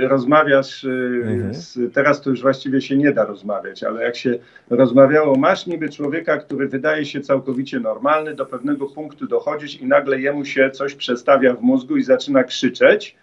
rozmawiasz, 0.02 0.84
y, 0.84 1.22
mhm. 1.26 1.54
z, 1.54 1.94
teraz 1.94 2.22
to 2.22 2.30
już 2.30 2.42
właściwie 2.42 2.82
się 2.82 2.98
nie 2.98 3.12
da 3.12 3.26
rozmawiać, 3.26 3.84
ale 3.84 4.04
jak 4.04 4.16
się 4.16 4.40
rozmawiało, 4.70 5.36
masz 5.36 5.68
niby 5.68 5.90
człowieka, 5.90 6.38
który 6.38 6.68
wydaje 6.68 7.06
się 7.06 7.22
całkowicie 7.22 7.80
normalny, 7.80 8.36
do 8.36 8.46
pewnego 8.46 8.88
punktu 8.88 9.28
dochodzisz 9.28 9.82
i 9.82 9.86
nagle 9.86 10.22
jemu 10.22 10.46
się 10.46 10.72
coś 10.72 10.96
przestawia 10.96 11.54
w 11.54 11.62
mózgu 11.62 11.98
i 11.98 12.04
zaczyna 12.04 12.44
krzyczeć 12.44 13.16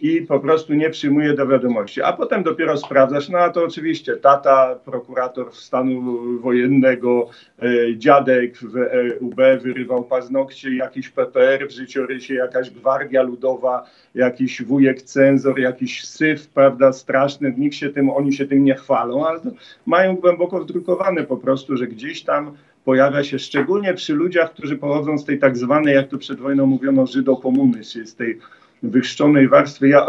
i 0.00 0.22
po 0.22 0.40
prostu 0.40 0.74
nie 0.74 0.90
przyjmuje 0.90 1.34
do 1.34 1.46
wiadomości. 1.46 2.02
A 2.02 2.12
potem 2.12 2.42
dopiero 2.42 2.76
sprawdzasz, 2.76 3.28
no 3.28 3.38
a 3.38 3.50
to 3.50 3.64
oczywiście 3.64 4.16
tata, 4.16 4.78
prokurator 4.84 5.54
stanu 5.54 6.18
wojennego, 6.40 7.28
e, 7.62 7.96
dziadek 7.96 8.58
w 8.58 8.76
e, 8.76 9.18
UB 9.20 9.40
wyrywał 9.62 10.04
paznokcie, 10.04 10.76
jakiś 10.76 11.08
PPR 11.08 11.68
w 11.68 11.72
życiorysie, 11.72 12.34
jakaś 12.34 12.70
gwardia 12.70 13.22
ludowa, 13.22 13.84
jakiś 14.14 14.62
wujek 14.62 15.02
cenzor, 15.02 15.58
jakiś 15.58 16.04
syf, 16.04 16.48
prawda, 16.48 16.92
straszny, 16.92 17.54
nikt 17.58 17.74
się 17.74 17.88
tym, 17.88 18.10
oni 18.10 18.32
się 18.32 18.46
tym 18.46 18.64
nie 18.64 18.74
chwalą, 18.74 19.26
ale 19.26 19.40
mają 19.86 20.16
głęboko 20.16 20.60
wdrukowane 20.60 21.24
po 21.24 21.36
prostu, 21.36 21.76
że 21.76 21.86
gdzieś 21.86 22.22
tam 22.22 22.56
pojawia 22.84 23.24
się 23.24 23.38
szczególnie 23.38 23.94
przy 23.94 24.14
ludziach, 24.14 24.52
którzy 24.52 24.76
pochodzą 24.76 25.18
z 25.18 25.24
tej 25.24 25.38
tak 25.38 25.56
zwanej, 25.56 25.94
jak 25.94 26.08
to 26.08 26.18
przed 26.18 26.40
wojną 26.40 26.66
mówiono, 26.66 27.06
żydokomuny, 27.06 27.84
czyli 27.84 28.06
z 28.06 28.14
tej 28.14 28.38
wychrzczonej 28.90 29.48
warstwy. 29.48 29.88
Ja 29.88 30.06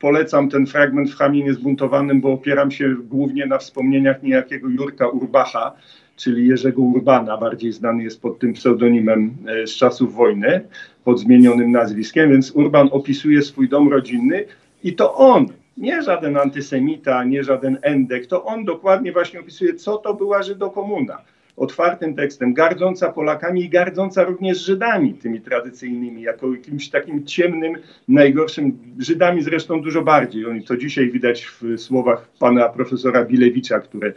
polecam 0.00 0.48
ten 0.48 0.66
fragment 0.66 1.10
w 1.10 1.16
Chamie 1.16 1.44
Niezbuntowanym, 1.44 2.20
bo 2.20 2.32
opieram 2.32 2.70
się 2.70 2.94
głównie 2.94 3.46
na 3.46 3.58
wspomnieniach 3.58 4.22
niejakiego 4.22 4.68
Jurka 4.68 5.08
Urbacha, 5.08 5.72
czyli 6.16 6.48
Jerzego 6.48 6.82
Urbana, 6.82 7.36
bardziej 7.36 7.72
znany 7.72 8.02
jest 8.02 8.22
pod 8.22 8.38
tym 8.38 8.52
pseudonimem 8.52 9.36
e, 9.46 9.66
z 9.66 9.70
czasów 9.70 10.14
wojny, 10.14 10.60
pod 11.04 11.20
zmienionym 11.20 11.72
nazwiskiem, 11.72 12.30
więc 12.30 12.50
Urban 12.50 12.88
opisuje 12.92 13.42
swój 13.42 13.68
dom 13.68 13.88
rodzinny 13.88 14.44
i 14.84 14.94
to 14.94 15.14
on, 15.14 15.46
nie 15.76 16.02
żaden 16.02 16.36
antysemita, 16.36 17.24
nie 17.24 17.44
żaden 17.44 17.78
endek, 17.82 18.26
to 18.26 18.44
on 18.44 18.64
dokładnie 18.64 19.12
właśnie 19.12 19.40
opisuje, 19.40 19.74
co 19.74 19.96
to 19.96 20.14
była 20.14 20.42
Żydokomuna 20.42 21.18
otwartym 21.56 22.14
tekstem, 22.14 22.54
gardząca 22.54 23.12
Polakami 23.12 23.64
i 23.64 23.68
gardząca 23.68 24.24
również 24.24 24.58
Żydami, 24.58 25.14
tymi 25.14 25.40
tradycyjnymi, 25.40 26.22
jako 26.22 26.52
jakimś 26.52 26.88
takim 26.88 27.26
ciemnym, 27.26 27.72
najgorszym, 28.08 28.78
Żydami 28.98 29.42
zresztą 29.42 29.82
dużo 29.82 30.02
bardziej. 30.02 30.46
Oni 30.46 30.64
to 30.64 30.76
dzisiaj 30.76 31.10
widać 31.10 31.46
w 31.46 31.78
słowach 31.78 32.28
pana 32.38 32.68
profesora 32.68 33.24
Bilewicza, 33.24 33.80
które 33.80 34.12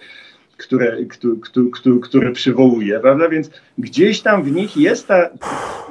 które, 0.60 0.98
które, 1.72 2.00
które 2.02 2.32
przywołuje, 2.32 3.00
prawda? 3.00 3.30
Więc 3.30 3.52
gdzieś 3.78 4.22
tam 4.22 4.44
w 4.44 4.52
nich 4.52 4.78
jest 4.78 5.08
ta 5.08 5.30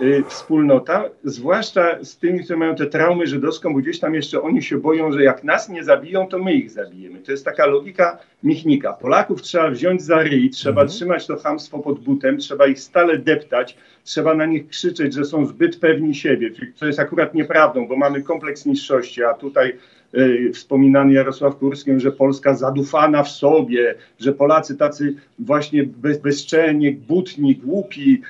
y, 0.02 0.24
wspólnota, 0.28 1.04
zwłaszcza 1.24 2.04
z 2.04 2.18
tymi, 2.18 2.38
którzy 2.38 2.56
mają 2.56 2.74
tę 2.74 2.86
traumę 2.86 3.26
żydowską, 3.26 3.72
bo 3.72 3.78
gdzieś 3.78 4.00
tam 4.00 4.14
jeszcze 4.14 4.42
oni 4.42 4.62
się 4.62 4.78
boją, 4.78 5.12
że 5.12 5.22
jak 5.22 5.44
nas 5.44 5.68
nie 5.68 5.84
zabiją, 5.84 6.26
to 6.28 6.38
my 6.38 6.54
ich 6.54 6.70
zabijemy. 6.70 7.18
To 7.18 7.32
jest 7.32 7.44
taka 7.44 7.66
logika 7.66 8.18
Michnika. 8.42 8.92
Polaków 8.92 9.42
trzeba 9.42 9.70
wziąć 9.70 10.02
za 10.02 10.22
ryj, 10.22 10.50
trzeba 10.50 10.82
mhm. 10.82 10.88
trzymać 10.88 11.26
to 11.26 11.36
hamstwo 11.36 11.78
pod 11.78 12.00
butem, 12.00 12.38
trzeba 12.38 12.66
ich 12.66 12.80
stale 12.80 13.18
deptać, 13.18 13.76
trzeba 14.04 14.34
na 14.34 14.46
nich 14.46 14.68
krzyczeć, 14.68 15.14
że 15.14 15.24
są 15.24 15.46
zbyt 15.46 15.80
pewni 15.80 16.14
siebie, 16.14 16.50
co 16.74 16.86
jest 16.86 16.98
akurat 16.98 17.34
nieprawdą, 17.34 17.88
bo 17.88 17.96
mamy 17.96 18.22
kompleks 18.22 18.66
niższości, 18.66 19.24
a 19.24 19.34
tutaj 19.34 19.72
wspominany 20.54 21.12
Jarosław 21.12 21.56
Kurskim, 21.56 22.00
że 22.00 22.12
Polska 22.12 22.54
zadufana 22.54 23.22
w 23.22 23.28
sobie, 23.28 23.94
że 24.20 24.32
Polacy 24.32 24.76
tacy 24.76 25.14
właśnie 25.38 25.82
bez, 25.84 26.18
bezczelnie, 26.18 26.92
butni, 26.92 27.56
głupi, 27.56 28.22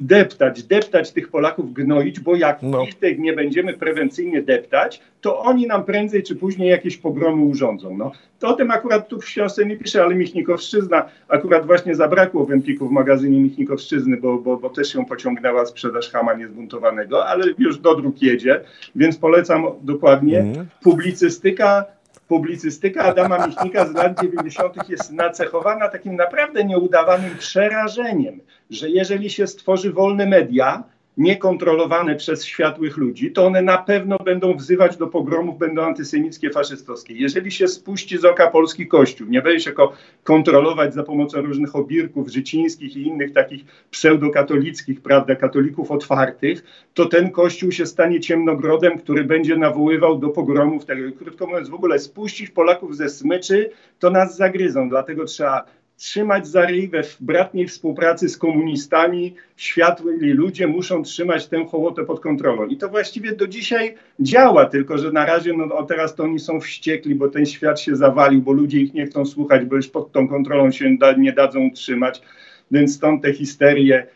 deptać, 0.00 0.62
deptać 0.62 1.12
tych 1.12 1.28
Polaków, 1.28 1.72
gnoić, 1.72 2.20
bo 2.20 2.36
jak 2.36 2.62
no. 2.62 2.82
ich 2.82 2.94
tych 2.94 3.18
nie 3.18 3.32
będziemy 3.32 3.74
prewencyjnie 3.74 4.42
deptać, 4.42 5.00
to 5.20 5.40
oni 5.40 5.66
nam 5.66 5.84
prędzej 5.84 6.22
czy 6.22 6.36
później 6.36 6.70
jakieś 6.70 6.96
pogromy 6.96 7.44
urządzą. 7.44 7.96
No, 7.96 8.12
to 8.38 8.48
o 8.48 8.52
tym 8.52 8.70
akurat 8.70 9.08
tu 9.08 9.20
w 9.20 9.24
książce 9.24 9.66
nie 9.66 9.76
pisze, 9.76 10.02
ale 10.02 10.14
Michnikowszczyzna 10.14 11.08
akurat 11.28 11.66
właśnie 11.66 11.94
zabrakło 11.94 12.44
w 12.44 12.52
Empiku 12.52 12.88
w 12.88 12.92
magazynie 12.92 13.40
Michnikowszczyzny, 13.40 14.16
bo, 14.16 14.38
bo, 14.38 14.56
bo 14.56 14.70
też 14.70 14.94
ją 14.94 15.04
pociągnęła 15.04 15.66
sprzedaż 15.66 16.10
Hama 16.10 16.34
Niezbuntowanego, 16.34 17.26
ale 17.26 17.44
już 17.58 17.78
do 17.78 17.94
druk 17.94 18.22
jedzie, 18.22 18.60
więc 18.96 19.18
polecam 19.18 19.66
dokładnie. 19.82 20.38
Mm. 20.38 20.66
Publicystyka 20.82 21.84
publicystyka 22.28 23.02
Adama 23.02 23.46
Michnika 23.46 23.86
z 23.86 23.94
lat 23.94 24.20
90. 24.22 24.88
jest 24.88 25.12
nacechowana 25.12 25.88
takim 25.88 26.16
naprawdę 26.16 26.64
nieudawanym 26.64 27.36
przerażeniem, 27.38 28.40
że 28.70 28.90
jeżeli 28.90 29.30
się 29.30 29.46
stworzy 29.46 29.92
wolne 29.92 30.26
media, 30.26 30.84
niekontrolowane 31.18 32.16
przez 32.16 32.44
światłych 32.44 32.96
ludzi, 32.96 33.32
to 33.32 33.46
one 33.46 33.62
na 33.62 33.78
pewno 33.78 34.16
będą 34.18 34.56
wzywać 34.56 34.96
do 34.96 35.06
pogromów, 35.06 35.58
będą 35.58 35.82
antysemickie, 35.82 36.50
faszystowskie. 36.50 37.14
Jeżeli 37.14 37.50
się 37.50 37.68
spuści 37.68 38.18
z 38.18 38.24
oka 38.24 38.50
polski 38.50 38.86
kościół, 38.86 39.28
nie 39.28 39.42
będzie 39.42 39.64
się 39.64 39.72
go 39.72 39.92
kontrolować 40.24 40.94
za 40.94 41.02
pomocą 41.02 41.40
różnych 41.40 41.76
obirków 41.76 42.28
życińskich 42.28 42.96
i 42.96 43.02
innych 43.02 43.32
takich 43.32 43.64
pseudokatolickich, 43.90 45.00
prawda, 45.00 45.34
katolików 45.36 45.90
otwartych, 45.90 46.64
to 46.94 47.06
ten 47.06 47.30
kościół 47.30 47.72
się 47.72 47.86
stanie 47.86 48.20
ciemnogrodem, 48.20 48.98
który 48.98 49.24
będzie 49.24 49.56
nawoływał 49.56 50.18
do 50.18 50.28
pogromów. 50.28 50.84
Tak, 50.84 50.98
krótko 51.18 51.46
mówiąc, 51.46 51.68
w 51.68 51.74
ogóle 51.74 51.98
spuścić 51.98 52.50
Polaków 52.50 52.96
ze 52.96 53.08
smyczy, 53.08 53.70
to 53.98 54.10
nas 54.10 54.36
zagryzą. 54.36 54.88
Dlatego 54.88 55.24
trzeba 55.24 55.64
trzymać 55.98 56.48
za 56.48 56.66
ryj 56.66 56.88
we 56.88 57.02
bratniej 57.20 57.68
współpracy 57.68 58.28
z 58.28 58.38
komunistami, 58.38 59.34
światli 59.56 60.32
ludzie 60.32 60.66
muszą 60.66 61.02
trzymać 61.02 61.46
tę 61.46 61.66
hołotę 61.70 62.04
pod 62.04 62.20
kontrolą. 62.20 62.66
I 62.66 62.76
to 62.76 62.88
właściwie 62.88 63.32
do 63.32 63.46
dzisiaj 63.46 63.94
działa, 64.20 64.66
tylko 64.66 64.98
że 64.98 65.12
na 65.12 65.26
razie, 65.26 65.52
no 65.52 65.82
teraz 65.82 66.14
to 66.14 66.22
oni 66.22 66.38
są 66.38 66.60
wściekli, 66.60 67.14
bo 67.14 67.28
ten 67.28 67.46
świat 67.46 67.80
się 67.80 67.96
zawalił, 67.96 68.42
bo 68.42 68.52
ludzie 68.52 68.80
ich 68.80 68.94
nie 68.94 69.06
chcą 69.06 69.26
słuchać, 69.26 69.64
bo 69.64 69.76
już 69.76 69.88
pod 69.88 70.12
tą 70.12 70.28
kontrolą 70.28 70.70
się 70.70 70.96
da, 70.98 71.12
nie 71.12 71.32
dadzą 71.32 71.66
utrzymać, 71.66 72.22
więc 72.70 72.94
stąd 72.94 73.22
te 73.22 73.32
histerie. 73.32 74.06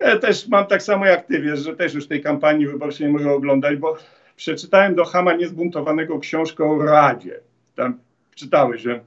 Ja 0.00 0.18
też 0.18 0.48
mam 0.48 0.66
tak 0.66 0.82
samo 0.82 1.06
jak 1.06 1.26
ty, 1.26 1.40
wiesz, 1.40 1.60
że 1.60 1.76
też 1.76 1.94
już 1.94 2.06
tej 2.06 2.22
kampanii 2.22 2.66
wyborczej 2.66 3.06
nie 3.06 3.12
mogę 3.12 3.32
oglądać, 3.32 3.76
bo 3.76 3.96
przeczytałem 4.36 4.94
do 4.94 5.04
Hama 5.04 5.34
Niezbuntowanego 5.34 6.18
książkę 6.18 6.64
o 6.64 6.78
Radzie. 6.78 7.40
Tam 7.74 7.98
czytałeś, 8.34 8.82
że 8.82 9.00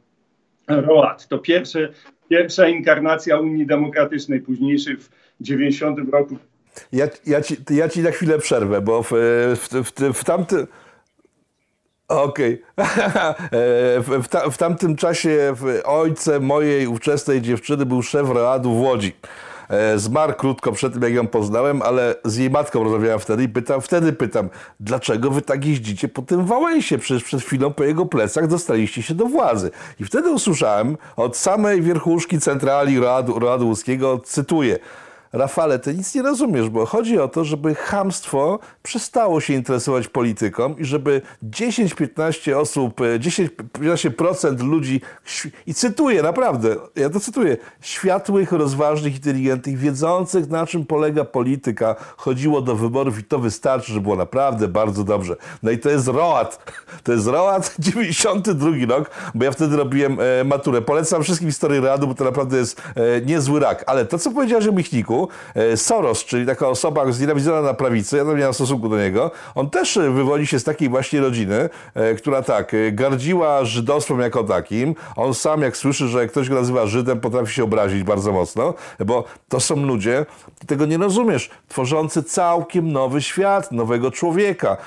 Roat 0.67 1.27
to 1.27 1.39
pierwsze, 1.39 1.89
pierwsza 2.29 2.67
inkarnacja 2.67 3.39
Unii 3.39 3.65
Demokratycznej, 3.65 4.41
późniejszej 4.41 4.97
w 4.97 5.09
90 5.41 5.99
roku. 6.11 6.37
Ja, 6.91 7.07
ja, 7.25 7.41
ci, 7.41 7.55
ja 7.69 7.89
ci 7.89 7.99
na 7.99 8.11
chwilę 8.11 8.39
przerwę, 8.39 8.81
bo 8.81 9.03
w, 9.03 9.11
w, 9.55 9.67
w, 9.69 10.13
w 10.13 10.23
tamtym... 10.23 10.67
Okej. 12.07 12.63
Okay. 12.77 12.87
w, 14.07 14.23
w, 14.23 14.53
w 14.53 14.57
tamtym 14.57 14.95
czasie 14.95 15.55
ojcem 15.85 16.43
mojej 16.43 16.87
ówczesnej 16.87 17.41
dziewczyny 17.41 17.85
był 17.85 18.01
szef 18.01 18.29
Roadu 18.29 18.73
w 18.73 18.81
Łodzi. 18.81 19.13
E, 19.69 19.99
zmarł 19.99 20.33
krótko 20.33 20.71
przed 20.71 20.93
tym, 20.93 21.01
jak 21.01 21.13
ją 21.13 21.27
poznałem, 21.27 21.81
ale 21.81 22.15
z 22.25 22.37
jej 22.37 22.49
matką 22.49 22.83
rozmawiałem 22.83 23.19
wtedy 23.19 23.43
i 23.43 23.49
pytam, 23.49 23.81
wtedy 23.81 24.13
pytam, 24.13 24.49
dlaczego 24.79 25.31
wy 25.31 25.41
tak 25.41 25.65
jeździcie 25.65 26.07
po 26.07 26.21
tym 26.21 26.45
Wałęsie? 26.45 26.97
Przecież 26.97 27.23
przed 27.23 27.41
chwilą 27.41 27.73
po 27.73 27.83
jego 27.83 28.05
plecach 28.05 28.47
dostaliście 28.47 29.03
się 29.03 29.13
do 29.13 29.25
władzy. 29.25 29.71
I 29.99 30.05
wtedy 30.05 30.31
usłyszałem 30.31 30.97
od 31.15 31.37
samej 31.37 31.81
wierchuszki 31.81 32.39
centrali 32.39 32.99
Radu, 32.99 33.39
Radu 33.39 33.67
Łuskiego, 33.67 34.19
cytuję, 34.19 34.79
Rafale, 35.37 35.79
ty 35.79 35.93
nic 35.93 36.15
nie 36.15 36.21
rozumiesz, 36.21 36.69
bo 36.69 36.85
chodzi 36.85 37.19
o 37.19 37.27
to, 37.27 37.43
żeby 37.43 37.75
hamstwo 37.75 38.59
przestało 38.83 39.41
się 39.41 39.53
interesować 39.53 40.07
polityką 40.07 40.75
i 40.75 40.85
żeby 40.85 41.21
10-15 41.43 42.55
osób, 42.55 43.01
10-15% 43.19 44.63
ludzi, 44.63 45.01
i 45.67 45.73
cytuję 45.73 46.23
naprawdę, 46.23 46.75
ja 46.95 47.09
to 47.09 47.19
cytuję, 47.19 47.57
światłych, 47.81 48.51
rozważnych, 48.51 49.15
inteligentnych, 49.15 49.77
wiedzących 49.77 50.49
na 50.49 50.65
czym 50.65 50.85
polega 50.85 51.25
polityka, 51.25 51.95
chodziło 52.17 52.61
do 52.61 52.75
wyborów 52.75 53.19
i 53.19 53.23
to 53.23 53.39
wystarczy, 53.39 53.91
żeby 53.91 54.01
było 54.03 54.15
naprawdę 54.15 54.67
bardzo 54.67 55.03
dobrze. 55.03 55.35
No 55.63 55.71
i 55.71 55.77
to 55.77 55.89
jest 55.89 56.07
ROAT. 56.07 56.57
To 57.03 57.11
jest 57.11 57.27
ROAT 57.27 57.75
92 57.79 58.69
rok, 58.89 59.11
bo 59.35 59.45
ja 59.45 59.51
wtedy 59.51 59.77
robiłem 59.77 60.17
e, 60.19 60.43
maturę. 60.43 60.81
Polecam 60.81 61.23
wszystkim 61.23 61.49
historię 61.49 61.81
Radu, 61.81 62.07
bo 62.07 62.13
to 62.13 62.23
naprawdę 62.23 62.57
jest 62.57 62.81
e, 62.95 63.21
niezły 63.21 63.59
rak. 63.59 63.83
Ale 63.87 64.05
to, 64.05 64.19
co 64.19 64.31
powiedziałeś 64.31 64.67
o 64.67 64.71
E, 65.55 65.77
Soros, 65.77 66.25
czyli 66.25 66.45
taka 66.45 66.67
osoba 66.67 67.11
znienawidzona 67.11 67.61
na 67.61 67.73
prawicy, 67.73 68.17
ja 68.17 68.23
nie 68.23 68.43
mam 68.43 68.53
stosunku 68.53 68.89
do 68.89 68.97
niego, 68.97 69.31
on 69.55 69.69
też 69.69 69.97
e, 69.97 70.11
wywodzi 70.11 70.47
się 70.47 70.59
z 70.59 70.63
takiej 70.63 70.89
właśnie 70.89 71.21
rodziny, 71.21 71.69
e, 71.93 72.15
która 72.15 72.41
tak, 72.41 72.75
gardziła 72.91 73.65
żydostwem 73.65 74.19
jako 74.19 74.43
takim. 74.43 74.95
On 75.15 75.33
sam, 75.33 75.61
jak 75.61 75.77
słyszy, 75.77 76.07
że 76.07 76.27
ktoś 76.27 76.49
go 76.49 76.55
nazywa 76.55 76.85
Żydem, 76.85 77.19
potrafi 77.19 77.53
się 77.53 77.63
obrazić 77.63 78.03
bardzo 78.03 78.31
mocno, 78.31 78.73
bo 79.05 79.23
to 79.49 79.59
są 79.59 79.75
ludzie, 79.75 80.25
tego 80.67 80.85
nie 80.85 80.97
rozumiesz, 80.97 81.49
tworzący 81.67 82.23
całkiem 82.23 82.91
nowy 82.91 83.21
świat, 83.21 83.71
nowego 83.71 84.11
człowieka. 84.11 84.77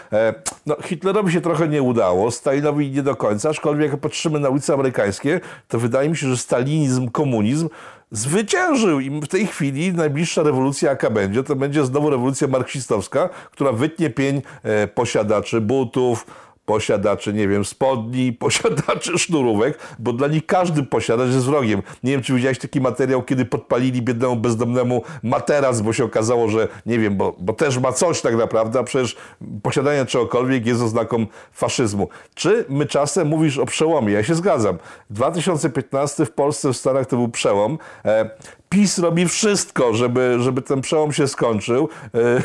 No, 0.66 0.76
Hitlerowi 0.84 1.32
się 1.32 1.40
trochę 1.40 1.68
nie 1.68 1.82
udało, 1.82 2.30
Stalinowi 2.30 2.90
nie 2.90 3.02
do 3.02 3.16
końca, 3.16 3.48
aczkolwiek 3.48 3.90
jak 3.90 4.00
patrzymy 4.00 4.40
na 4.40 4.48
ulice 4.48 4.74
amerykańskie, 4.74 5.40
to 5.68 5.78
wydaje 5.78 6.08
mi 6.08 6.16
się, 6.16 6.28
że 6.28 6.36
stalinizm, 6.36 7.10
komunizm 7.10 7.68
zwyciężył. 8.10 9.00
I 9.00 9.20
w 9.20 9.28
tej 9.28 9.46
chwili 9.46 9.92
najbliższa 9.92 10.42
rewolucja 10.42 10.90
jaka 10.90 11.10
będzie, 11.10 11.42
to 11.42 11.56
będzie 11.56 11.84
znowu 11.84 12.10
rewolucja 12.10 12.48
marksistowska, 12.48 13.28
która 13.50 13.72
wytnie 13.72 14.10
pień 14.10 14.42
e, 14.62 14.88
posiadaczy 14.88 15.60
butów, 15.60 16.26
posiadaczy, 16.70 17.32
nie 17.32 17.48
wiem, 17.48 17.64
spodni, 17.64 18.32
posiadaczy 18.46 19.18
sznurówek, 19.18 19.78
bo 19.98 20.12
dla 20.12 20.28
nich 20.28 20.46
każdy 20.46 20.82
posiadacz 20.82 21.28
jest 21.28 21.46
wrogiem. 21.46 21.82
Nie 22.02 22.12
wiem, 22.12 22.22
czy 22.22 22.34
widziałeś 22.34 22.58
taki 22.58 22.80
materiał, 22.80 23.22
kiedy 23.22 23.44
podpalili 23.44 24.02
biednemu 24.02 24.36
bezdomnemu 24.36 25.02
materac, 25.22 25.80
bo 25.80 25.92
się 25.92 26.04
okazało, 26.04 26.48
że 26.48 26.68
nie 26.86 26.98
wiem, 26.98 27.16
bo, 27.16 27.36
bo 27.38 27.52
też 27.52 27.78
ma 27.78 27.92
coś 27.92 28.20
tak 28.20 28.36
naprawdę, 28.36 28.78
a 28.78 28.82
przecież 28.82 29.16
posiadanie 29.62 30.06
czegokolwiek 30.06 30.66
jest 30.66 30.82
oznaką 30.82 31.26
faszyzmu. 31.52 32.08
Czy 32.34 32.64
my 32.68 32.86
czasem 32.86 33.28
mówisz 33.28 33.58
o 33.58 33.66
przełomie? 33.66 34.12
Ja 34.12 34.22
się 34.22 34.34
zgadzam. 34.34 34.78
2015 35.10 36.26
w 36.26 36.32
Polsce, 36.32 36.72
w 36.72 36.76
Stanach 36.76 37.06
to 37.06 37.16
był 37.16 37.28
przełom. 37.28 37.78
PiS 38.72 38.98
robi 38.98 39.28
wszystko, 39.28 39.94
żeby, 39.94 40.36
żeby 40.40 40.62
ten 40.62 40.80
przełom 40.80 41.12
się 41.12 41.28
skończył. 41.28 41.88
E, 42.14 42.42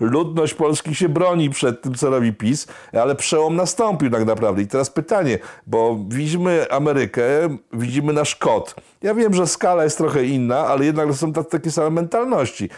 ludność 0.00 0.54
Polski 0.54 0.94
się 0.94 1.08
broni 1.08 1.50
przed 1.50 1.82
tym, 1.82 1.94
co 1.94 2.10
robi 2.10 2.32
PiS, 2.32 2.66
ale 2.92 3.14
przełom 3.14 3.56
nastąpił 3.56 4.10
tak 4.10 4.24
naprawdę. 4.24 4.62
I 4.62 4.66
teraz 4.66 4.90
pytanie, 4.90 5.38
bo 5.66 5.98
widzimy 6.08 6.66
Amerykę, 6.70 7.22
widzimy 7.72 8.12
nasz 8.12 8.36
kod. 8.36 8.74
Ja 9.02 9.14
wiem, 9.14 9.34
że 9.34 9.46
skala 9.46 9.84
jest 9.84 9.98
trochę 9.98 10.24
inna, 10.24 10.58
ale 10.58 10.84
jednak 10.84 11.14
są 11.14 11.32
takie 11.32 11.70
same 11.70 11.90
mentalności 11.90 12.68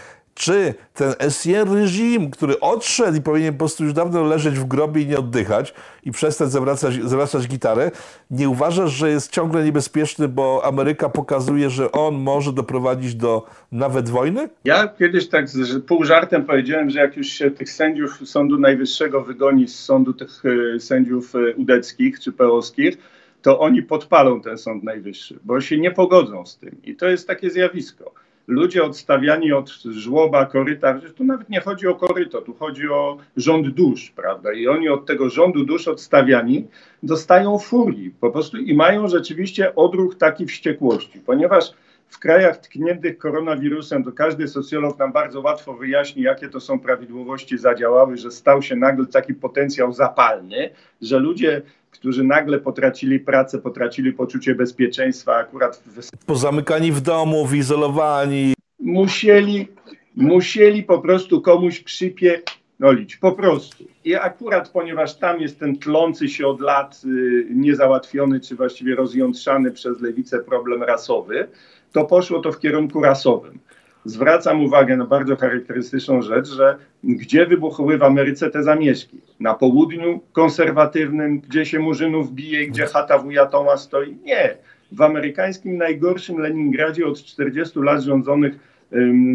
czy 0.40 0.74
ten 0.94 1.14
SR 1.18 1.68
reżim, 1.72 2.30
który 2.30 2.60
odszedł 2.60 3.18
i 3.18 3.22
powinien 3.22 3.52
po 3.52 3.58
prostu 3.58 3.84
już 3.84 3.92
dawno 3.92 4.24
leżeć 4.24 4.58
w 4.58 4.64
grobie 4.64 5.02
i 5.02 5.06
nie 5.06 5.18
oddychać 5.18 5.74
i 6.04 6.10
przestać 6.10 6.50
zawracać, 6.50 6.94
zawracać 6.94 7.48
gitarę, 7.48 7.90
nie 8.30 8.48
uważasz, 8.48 8.92
że 8.92 9.10
jest 9.10 9.32
ciągle 9.32 9.64
niebezpieczny, 9.64 10.28
bo 10.28 10.64
Ameryka 10.64 11.08
pokazuje, 11.08 11.70
że 11.70 11.92
on 11.92 12.14
może 12.14 12.52
doprowadzić 12.52 13.14
do 13.14 13.46
nawet 13.72 14.08
wojny? 14.08 14.48
Ja 14.64 14.88
kiedyś 14.88 15.28
tak 15.28 15.48
z 15.48 15.84
pół 15.84 16.04
żartem 16.04 16.44
powiedziałem, 16.44 16.90
że 16.90 16.98
jak 17.00 17.16
już 17.16 17.26
się 17.26 17.50
tych 17.50 17.70
sędziów 17.70 18.28
Sądu 18.28 18.58
Najwyższego 18.58 19.22
wygoni 19.22 19.68
z 19.68 19.78
sądu 19.78 20.12
tych 20.12 20.42
e, 20.76 20.80
sędziów 20.80 21.34
e, 21.34 21.54
udeckich 21.54 22.20
czy 22.20 22.32
peowskich, 22.32 22.98
to 23.42 23.58
oni 23.58 23.82
podpalą 23.82 24.40
ten 24.40 24.58
Sąd 24.58 24.84
Najwyższy, 24.84 25.38
bo 25.44 25.60
się 25.60 25.78
nie 25.78 25.90
pogodzą 25.90 26.46
z 26.46 26.58
tym. 26.58 26.76
I 26.84 26.96
to 26.96 27.08
jest 27.08 27.26
takie 27.26 27.50
zjawisko 27.50 28.12
ludzie 28.50 28.84
odstawiani 28.84 29.52
od 29.52 29.70
żłoba, 29.70 30.46
koryta, 30.46 31.00
tu 31.16 31.24
nawet 31.24 31.48
nie 31.48 31.60
chodzi 31.60 31.86
o 31.86 31.94
koryto, 31.94 32.40
tu 32.40 32.54
chodzi 32.54 32.88
o 32.88 33.18
rząd 33.36 33.68
dusz, 33.68 34.10
prawda? 34.16 34.52
I 34.52 34.68
oni 34.68 34.88
od 34.88 35.06
tego 35.06 35.30
rządu 35.30 35.64
dusz 35.64 35.88
odstawiani 35.88 36.66
dostają 37.02 37.58
furii 37.58 38.10
po 38.20 38.30
prostu 38.30 38.56
i 38.56 38.74
mają 38.74 39.08
rzeczywiście 39.08 39.74
odruch 39.74 40.16
taki 40.16 40.46
wściekłości, 40.46 41.20
ponieważ 41.26 41.72
w 42.08 42.18
krajach 42.18 42.56
tkniętych 42.56 43.18
koronawirusem, 43.18 44.04
to 44.04 44.12
każdy 44.12 44.48
socjolog 44.48 44.98
nam 44.98 45.12
bardzo 45.12 45.40
łatwo 45.40 45.74
wyjaśni, 45.74 46.22
jakie 46.22 46.48
to 46.48 46.60
są 46.60 46.80
prawidłowości 46.80 47.58
zadziałały, 47.58 48.16
że 48.16 48.30
stał 48.30 48.62
się 48.62 48.76
nagle 48.76 49.06
taki 49.06 49.34
potencjał 49.34 49.92
zapalny, 49.92 50.70
że 51.02 51.18
ludzie 51.18 51.62
którzy 51.90 52.24
nagle 52.24 52.58
potracili 52.58 53.20
pracę, 53.20 53.58
potracili 53.58 54.12
poczucie 54.12 54.54
bezpieczeństwa, 54.54 55.36
akurat 55.36 55.82
w... 55.86 56.26
pozamykani 56.26 56.92
w 56.92 57.00
domu, 57.00 57.46
wyizolowani. 57.46 58.54
Musieli, 58.78 59.68
musieli 60.16 60.82
po 60.82 60.98
prostu 60.98 61.40
komuś 61.40 61.80
przypierdolić, 61.80 63.16
po 63.16 63.32
prostu. 63.32 63.84
I 64.04 64.14
akurat, 64.14 64.68
ponieważ 64.68 65.16
tam 65.16 65.40
jest 65.40 65.58
ten 65.60 65.76
tlący 65.76 66.28
się 66.28 66.46
od 66.46 66.60
lat 66.60 67.02
y, 67.04 67.46
niezałatwiony, 67.50 68.40
czy 68.40 68.56
właściwie 68.56 68.94
rozjątrzany 68.94 69.70
przez 69.70 70.00
lewicę 70.00 70.38
problem 70.38 70.82
rasowy, 70.82 71.48
to 71.92 72.04
poszło 72.04 72.40
to 72.40 72.52
w 72.52 72.58
kierunku 72.58 73.02
rasowym 73.02 73.58
zwracam 74.04 74.64
uwagę 74.64 74.96
na 74.96 75.06
bardzo 75.06 75.36
charakterystyczną 75.36 76.22
rzecz, 76.22 76.48
że 76.48 76.76
gdzie 77.04 77.46
wybuchły 77.46 77.98
w 77.98 78.02
Ameryce 78.02 78.50
te 78.50 78.62
zamieszki? 78.62 79.20
Na 79.40 79.54
południu 79.54 80.20
konserwatywnym, 80.32 81.40
gdzie 81.40 81.66
się 81.66 81.78
murzynów 81.78 82.32
bije, 82.32 82.66
gdzie 82.66 82.86
chata 82.86 83.18
wuja 83.18 83.46
Toma 83.46 83.76
stoi? 83.76 84.16
Nie. 84.24 84.56
W 84.92 85.02
amerykańskim 85.02 85.76
najgorszym 85.76 86.38
Leningradzie 86.38 87.06
od 87.06 87.22
40 87.24 87.78
lat 87.78 88.02
rządzonych 88.02 88.70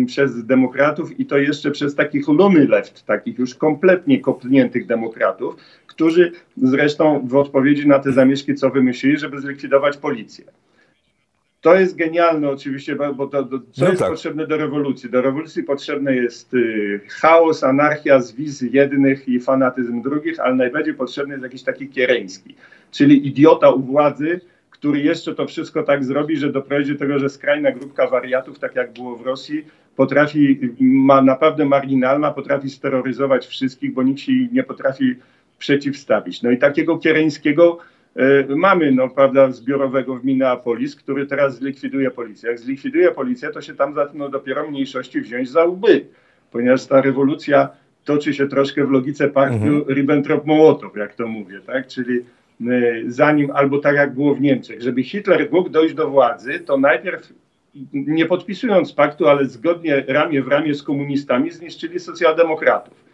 przez 0.08 0.45
demokratów 0.45 1.19
i 1.19 1.25
to 1.25 1.38
jeszcze 1.38 1.71
przez 1.71 1.95
takich 1.95 2.28
luny 2.28 2.67
left, 2.67 3.06
takich 3.06 3.39
już 3.39 3.56
kompletnie 3.56 4.21
kopniętych 4.21 4.86
demokratów, 4.86 5.56
którzy 5.88 6.32
zresztą 6.58 7.28
w 7.28 7.36
odpowiedzi 7.36 7.88
na 7.88 7.99
te 7.99 8.12
zamieszki 8.12 8.56
co 8.56 8.69
wymyślili, 8.69 9.17
żeby 9.17 9.41
zlikwidować 9.41 9.97
policję. 9.97 10.45
To 11.65 11.75
jest 11.75 11.95
genialne 11.95 12.49
oczywiście, 12.49 12.95
bo 12.95 13.28
to, 13.28 13.43
to 13.43 13.60
co 13.71 13.86
no 13.86 13.88
jest 13.88 13.99
tak. 13.99 14.10
potrzebne 14.10 14.47
do 14.47 14.58
rewolucji? 14.58 15.10
Do 15.10 15.21
rewolucji 15.21 15.63
potrzebny 15.63 16.15
jest 16.15 16.54
y, 16.54 17.01
chaos, 17.10 17.63
anarchia, 17.63 18.21
zwiz 18.21 18.62
jednych 18.62 19.30
i 19.30 19.39
fanatyzm 19.39 20.01
drugich, 20.01 20.39
ale 20.39 20.56
najbardziej 20.56 20.93
potrzebny 20.93 21.34
jest 21.34 21.43
jakiś 21.43 21.63
taki 21.63 21.89
kiereński, 21.89 22.56
czyli 22.91 23.28
idiota 23.28 23.69
u 23.69 23.82
władzy, 23.82 24.41
który 24.69 24.99
jeszcze 24.99 25.36
to 25.36 25.47
wszystko 25.47 25.84
tak 25.84 26.04
zrobi, 26.04 26.38
że 26.38 26.51
doprowadzi 26.51 26.93
do 26.93 26.99
tego, 26.99 27.19
że 27.19 27.30
skrajna 27.30 27.71
grupka 27.71 28.08
wariatów, 28.08 28.60
tak 28.60 28.75
jak 28.75 28.93
było 28.93 29.15
w 29.15 29.25
Rosji, 29.25 29.65
potrafi, 29.95 30.60
ma 30.80 31.21
naprawdę 31.21 31.65
marginalna, 31.65 32.32
potrafi 32.32 32.69
steroryzować 32.69 33.47
wszystkich, 33.47 33.93
bo 33.93 34.04
nikt 34.04 34.19
się 34.19 34.32
nie 34.51 34.63
potrafi 34.63 35.16
przeciwstawić. 35.57 36.41
No 36.41 36.51
i 36.51 36.57
takiego 36.57 36.97
kiereńskiego 36.97 37.80
mamy, 38.49 38.91
no 38.91 39.09
prawda, 39.09 39.51
zbiorowego 39.51 40.16
w 40.16 40.26
Minneapolis, 40.26 40.95
który 40.95 41.26
teraz 41.26 41.55
zlikwiduje 41.55 42.11
policję. 42.11 42.49
Jak 42.49 42.59
zlikwiduje 42.59 43.11
policję, 43.11 43.49
to 43.49 43.61
się 43.61 43.76
tam 43.76 43.93
zaczną 43.93 44.32
dopiero 44.32 44.70
mniejszości 44.70 45.22
wziąć 45.22 45.49
za 45.49 45.66
łby, 45.66 46.05
ponieważ 46.51 46.86
ta 46.86 47.01
rewolucja 47.01 47.70
toczy 48.05 48.34
się 48.34 48.47
troszkę 48.47 48.86
w 48.86 48.91
logice 48.91 49.30
paktu 49.30 49.55
mhm. 49.55 49.84
Ribbentrop-Mołotow, 49.84 50.97
jak 50.97 51.16
to 51.16 51.28
mówię, 51.28 51.59
tak? 51.66 51.88
Czyli 51.88 52.20
e, 52.20 52.24
zanim, 53.07 53.51
albo 53.51 53.78
tak 53.78 53.95
jak 53.95 54.13
było 54.13 54.36
w 54.36 54.41
Niemczech, 54.41 54.82
żeby 54.82 55.03
Hitler 55.03 55.47
mógł 55.51 55.70
dojść 55.70 55.95
do 55.95 56.09
władzy, 56.09 56.59
to 56.59 56.78
najpierw 56.78 57.34
nie 57.93 58.26
podpisując 58.26 58.93
paktu, 58.93 59.28
ale 59.28 59.45
zgodnie 59.45 60.03
ramię 60.07 60.41
w 60.41 60.47
ramię 60.47 60.76
z 60.76 60.84
komunistami 60.84 61.51
zniszczyli 61.51 61.99
socjaldemokratów 61.99 63.05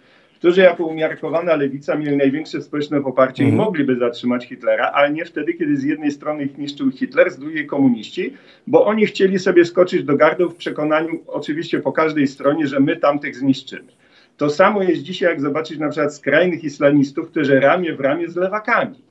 którzy 0.42 0.62
jako 0.62 0.86
umiarkowana 0.86 1.56
lewica 1.56 1.96
mieli 1.96 2.18
największe 2.18 2.62
społeczne 2.62 3.02
poparcie 3.02 3.44
mm. 3.44 3.54
i 3.54 3.54
mhm. 3.54 3.68
mogliby 3.68 3.96
zatrzymać 3.96 4.46
Hitlera, 4.46 4.92
ale 4.94 5.12
nie 5.12 5.26
wtedy, 5.26 5.54
kiedy 5.54 5.78
z 5.78 5.84
jednej 5.84 6.12
strony 6.12 6.44
ich 6.44 6.58
niszczył 6.58 6.92
Hitler, 6.92 7.32
z 7.32 7.40
drugiej 7.40 7.68
komuniści, 7.68 8.34
bo 8.68 8.86
oni 8.86 9.06
chcieli 9.06 9.40
sobie 9.40 9.66
skoczyć 9.66 10.04
do 10.04 10.18
gardeł 10.18 10.50
w 10.50 10.56
przekonaniu, 10.56 11.10
oczywiście 11.28 11.80
po 11.80 11.92
każdej 11.92 12.28
stronie, 12.28 12.68
że 12.68 12.80
my 12.80 12.96
tamtych 12.96 13.36
zniszczymy. 13.36 13.92
To 14.38 14.50
samo 14.50 14.84
jest 14.84 15.02
dzisiaj, 15.02 15.30
jak 15.30 15.42
zobaczyć 15.42 15.80
na 15.80 15.90
przykład 15.90 16.16
skrajnych 16.16 16.64
islamistów, 16.64 17.28
którzy 17.32 17.60
ramię 17.60 17.96
w 17.96 18.00
ramię 18.00 18.30
z 18.30 18.36
lewakami. 18.36 19.02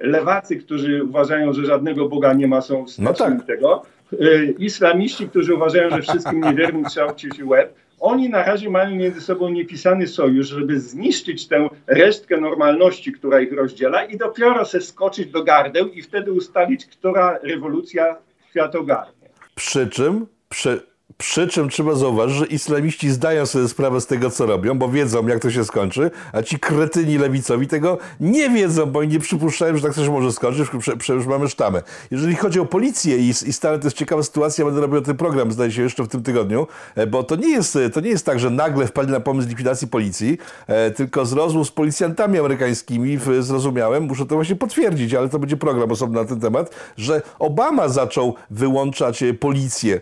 Lewacy, 0.00 0.56
którzy 0.56 1.04
uważają, 1.04 1.52
że 1.52 1.64
żadnego 1.64 2.08
Boga 2.08 2.32
nie 2.32 2.46
ma, 2.46 2.60
są 2.60 2.86
wsteczni 2.86 3.04
no 3.04 3.12
tak. 3.12 3.46
tego. 3.46 3.82
Y, 4.12 4.54
islamiści, 4.58 5.28
którzy 5.28 5.54
uważają, 5.54 5.90
że 5.90 6.02
wszystkim 6.02 6.40
niewiernym 6.40 6.84
trzeba 6.84 7.12
uciąć 7.12 7.42
łeb. 7.42 7.74
Oni 8.00 8.28
na 8.28 8.42
razie 8.42 8.70
mają 8.70 8.96
między 8.96 9.20
sobą 9.20 9.48
niepisany 9.48 10.06
sojusz, 10.06 10.48
żeby 10.48 10.80
zniszczyć 10.80 11.48
tę 11.48 11.68
resztkę 11.86 12.40
normalności, 12.40 13.12
która 13.12 13.40
ich 13.40 13.52
rozdziela 13.52 14.04
i 14.04 14.16
dopiero 14.16 14.64
se 14.64 14.80
skoczyć 14.80 15.30
do 15.30 15.44
gardeł 15.44 15.88
i 15.88 16.02
wtedy 16.02 16.32
ustalić, 16.32 16.86
która 16.86 17.38
rewolucja 17.42 18.16
świat 18.50 18.74
ogarnie. 18.74 19.28
Przy 19.54 19.88
czym 19.88 20.26
przy, 20.48 20.89
przy 21.18 21.48
czym 21.48 21.68
trzeba 21.68 21.94
zauważyć, 21.94 22.36
że 22.36 22.46
islamiści 22.46 23.10
zdają 23.10 23.46
sobie 23.46 23.68
sprawę 23.68 24.00
z 24.00 24.06
tego, 24.06 24.30
co 24.30 24.46
robią, 24.46 24.78
bo 24.78 24.88
wiedzą, 24.88 25.26
jak 25.26 25.42
to 25.42 25.50
się 25.50 25.64
skończy, 25.64 26.10
a 26.32 26.42
ci 26.42 26.58
kretyni 26.58 27.18
lewicowi 27.18 27.66
tego 27.66 27.98
nie 28.20 28.50
wiedzą, 28.50 28.86
bo 28.86 29.04
nie 29.04 29.18
przypuszczają, 29.18 29.76
że 29.76 29.82
tak 29.82 29.94
coś 29.94 30.08
może 30.08 30.32
skończyć, 30.32 30.68
przecież 30.98 31.26
mamy 31.26 31.48
sztamę. 31.48 31.82
Jeżeli 32.10 32.36
chodzi 32.36 32.60
o 32.60 32.66
policję 32.66 33.18
i, 33.18 33.30
i 33.30 33.54
to 33.60 33.84
jest 33.84 33.96
ciekawa 33.96 34.22
sytuacja, 34.22 34.64
będę 34.64 34.80
robił 34.80 35.00
ten 35.00 35.16
program, 35.16 35.52
zdaje 35.52 35.72
się, 35.72 35.82
jeszcze 35.82 36.02
w 36.02 36.08
tym 36.08 36.22
tygodniu, 36.22 36.66
e, 36.94 37.06
bo 37.06 37.22
to 37.22 37.36
nie 37.36 37.48
jest, 37.48 37.78
to 37.92 38.00
nie 38.00 38.10
jest 38.10 38.26
tak, 38.26 38.40
że 38.40 38.50
nagle 38.50 38.86
wpadli 38.86 39.12
na 39.12 39.20
pomysł 39.20 39.48
likwidacji 39.48 39.88
policji, 39.88 40.38
e, 40.66 40.90
tylko 40.90 41.26
z 41.26 41.32
rozmów 41.32 41.68
z 41.68 41.70
policjantami 41.70 42.38
amerykańskimi 42.38 43.18
zrozumiałem, 43.40 44.04
muszę 44.04 44.26
to 44.26 44.34
właśnie 44.34 44.56
potwierdzić, 44.56 45.14
ale 45.14 45.28
to 45.28 45.38
będzie 45.38 45.56
program 45.56 45.92
osobny 45.92 46.20
na 46.20 46.24
ten 46.24 46.40
temat, 46.40 46.70
że 46.96 47.22
Obama 47.38 47.88
zaczął 47.88 48.34
wyłączać 48.50 49.22
e, 49.22 49.34
policję, 49.34 50.00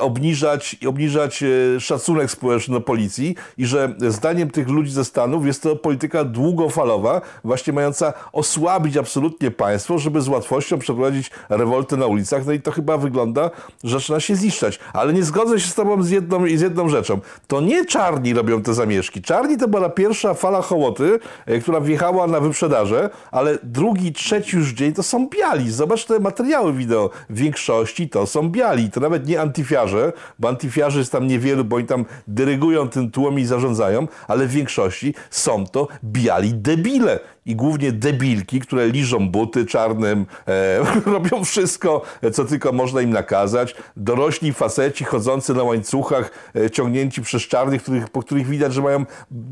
obniżać 0.00 0.37
obniżać, 0.38 0.76
obniżać 0.86 1.42
e, 1.42 1.80
szacunek 1.80 2.30
społeczny 2.30 2.74
do 2.74 2.80
policji 2.80 3.34
i 3.58 3.66
że 3.66 3.94
zdaniem 4.08 4.50
tych 4.50 4.68
ludzi 4.68 4.90
ze 4.90 5.04
Stanów 5.04 5.46
jest 5.46 5.62
to 5.62 5.76
polityka 5.76 6.24
długofalowa, 6.24 7.20
właśnie 7.44 7.72
mająca 7.72 8.12
osłabić 8.32 8.96
absolutnie 8.96 9.50
państwo, 9.50 9.98
żeby 9.98 10.20
z 10.20 10.28
łatwością 10.28 10.78
przeprowadzić 10.78 11.30
rewoltę 11.48 11.96
na 11.96 12.06
ulicach. 12.06 12.46
No 12.46 12.52
i 12.52 12.60
to 12.60 12.70
chyba 12.70 12.98
wygląda, 12.98 13.50
że 13.84 13.98
zaczyna 13.98 14.20
się 14.20 14.34
ziszczać. 14.34 14.78
Ale 14.92 15.12
nie 15.12 15.22
zgodzę 15.22 15.60
się 15.60 15.68
z 15.68 15.74
tobą 15.74 16.02
z 16.02 16.10
jedną, 16.10 16.46
z 16.56 16.60
jedną 16.60 16.88
rzeczą. 16.88 17.20
To 17.46 17.60
nie 17.60 17.84
czarni 17.84 18.34
robią 18.34 18.62
te 18.62 18.74
zamieszki. 18.74 19.22
Czarni 19.22 19.56
to 19.56 19.68
była 19.68 19.88
pierwsza 19.88 20.34
fala 20.34 20.62
hołoty, 20.62 21.18
e, 21.46 21.58
która 21.58 21.80
wjechała 21.80 22.26
na 22.26 22.40
wyprzedaże, 22.40 23.10
ale 23.30 23.58
drugi, 23.62 24.12
trzeci 24.12 24.56
już 24.56 24.72
dzień 24.72 24.92
to 24.92 25.02
są 25.02 25.28
biali. 25.28 25.70
Zobacz 25.70 26.04
te 26.04 26.20
materiały 26.20 26.72
wideo. 26.72 27.10
W 27.30 27.36
większości 27.36 28.08
to 28.08 28.26
są 28.26 28.48
biali. 28.48 28.90
To 28.90 29.00
nawet 29.00 29.26
nie 29.26 29.40
antyfiarze, 29.40 30.12
bo 30.38 30.48
antyfiarzy 30.48 30.98
jest 30.98 31.12
tam 31.12 31.26
niewielu, 31.26 31.64
bo 31.64 31.76
oni 31.76 31.86
tam 31.86 32.04
dyrygują 32.26 32.88
tym 32.88 33.10
tłum 33.10 33.38
i 33.38 33.44
zarządzają, 33.44 34.08
ale 34.28 34.46
w 34.46 34.50
większości 34.50 35.14
są 35.30 35.66
to 35.66 35.88
biali 36.04 36.54
debile 36.54 37.20
i 37.48 37.56
głównie 37.56 37.92
debilki, 37.92 38.60
które 38.60 38.88
liżą 38.88 39.28
buty 39.28 39.66
czarnym, 39.66 40.26
e, 40.48 40.78
robią 41.12 41.44
wszystko, 41.44 42.02
co 42.32 42.44
tylko 42.44 42.72
można 42.72 43.00
im 43.00 43.10
nakazać. 43.10 43.74
Dorośli 43.96 44.52
faceci 44.52 45.04
chodzący 45.04 45.54
na 45.54 45.62
łańcuchach, 45.62 46.30
e, 46.56 46.70
ciągnięci 46.70 47.22
przez 47.22 47.42
czarnych, 47.42 47.82
których, 47.82 48.08
po 48.08 48.22
których 48.22 48.46
widać, 48.46 48.74
że 48.74 48.82
mają 48.82 49.04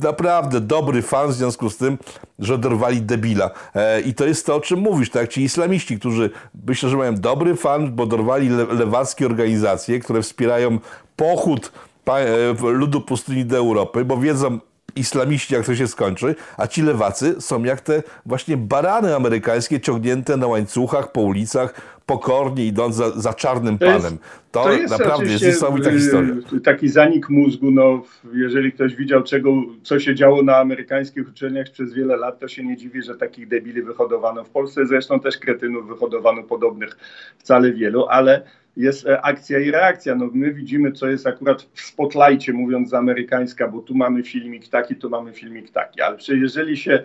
naprawdę 0.02 0.60
dobry 0.60 1.02
fan 1.02 1.28
w 1.28 1.34
związku 1.34 1.70
z 1.70 1.76
tym, 1.76 1.98
że 2.38 2.58
dorwali 2.58 3.02
debila. 3.02 3.50
E, 3.74 4.00
I 4.00 4.14
to 4.14 4.26
jest 4.26 4.46
to, 4.46 4.54
o 4.54 4.60
czym 4.60 4.80
mówisz, 4.80 5.10
tak? 5.10 5.28
Ci 5.28 5.42
islamiści, 5.42 5.98
którzy 5.98 6.30
myślę, 6.66 6.88
że 6.88 6.96
mają 6.96 7.14
dobry 7.14 7.56
fan, 7.56 7.92
bo 7.92 8.06
dorwali 8.06 8.48
le 8.48 8.64
lewackie 8.64 9.26
organizacje, 9.26 10.00
które 10.00 10.22
wspierają 10.22 10.78
pochód 11.16 11.72
e, 12.06 12.54
ludu 12.62 13.00
pustyni 13.00 13.44
do 13.44 13.56
Europy, 13.56 14.04
bo 14.04 14.16
wiedzą, 14.16 14.58
islamiści, 14.96 15.54
jak 15.54 15.66
to 15.66 15.74
się 15.74 15.88
skończy, 15.88 16.34
a 16.56 16.66
ci 16.66 16.82
lewacy 16.82 17.40
są 17.40 17.64
jak 17.64 17.80
te 17.80 18.02
właśnie 18.26 18.56
barany 18.56 19.16
amerykańskie 19.16 19.80
ciągnięte 19.80 20.36
na 20.36 20.46
łańcuchach 20.46 21.12
po 21.12 21.20
ulicach, 21.20 21.96
pokornie 22.06 22.66
idąc 22.66 22.94
za, 22.94 23.10
za 23.10 23.34
czarnym 23.34 23.78
to 23.78 23.86
panem. 23.86 24.18
To, 24.50 24.62
to 24.62 24.72
jest 24.72 24.98
naprawdę 24.98 25.32
jest 25.32 25.44
niesamowita 25.44 25.90
historia. 25.90 26.34
Taki 26.64 26.88
zanik 26.88 27.28
mózgu, 27.28 27.70
no, 27.70 28.02
jeżeli 28.34 28.72
ktoś 28.72 28.94
widział, 28.94 29.22
czego, 29.22 29.50
co 29.82 30.00
się 30.00 30.14
działo 30.14 30.42
na 30.42 30.56
amerykańskich 30.56 31.28
uczelniach 31.28 31.70
przez 31.70 31.94
wiele 31.94 32.16
lat, 32.16 32.38
to 32.38 32.48
się 32.48 32.64
nie 32.64 32.76
dziwi, 32.76 33.02
że 33.02 33.14
takich 33.14 33.48
debili 33.48 33.82
wyhodowano. 33.82 34.44
W 34.44 34.50
Polsce 34.50 34.86
zresztą 34.86 35.20
też 35.20 35.38
kretynów 35.38 35.88
wyhodowano 35.88 36.42
podobnych 36.42 36.96
wcale 37.38 37.72
wielu, 37.72 38.06
ale 38.06 38.42
jest 38.76 39.06
e, 39.06 39.22
akcja 39.22 39.58
i 39.58 39.70
reakcja. 39.70 40.14
No, 40.14 40.30
my 40.32 40.54
widzimy, 40.54 40.92
co 40.92 41.08
jest 41.08 41.26
akurat 41.26 41.62
w 41.62 41.80
spotlightie, 41.80 42.52
mówiąc 42.52 42.90
z 42.90 42.94
amerykańska, 42.94 43.68
bo 43.68 43.80
tu 43.80 43.94
mamy 43.94 44.22
filmik 44.22 44.68
taki, 44.68 44.96
tu 44.96 45.10
mamy 45.10 45.32
filmik 45.32 45.70
taki, 45.70 46.00
ale 46.00 46.16
jeżeli 46.28 46.76
się 46.76 47.02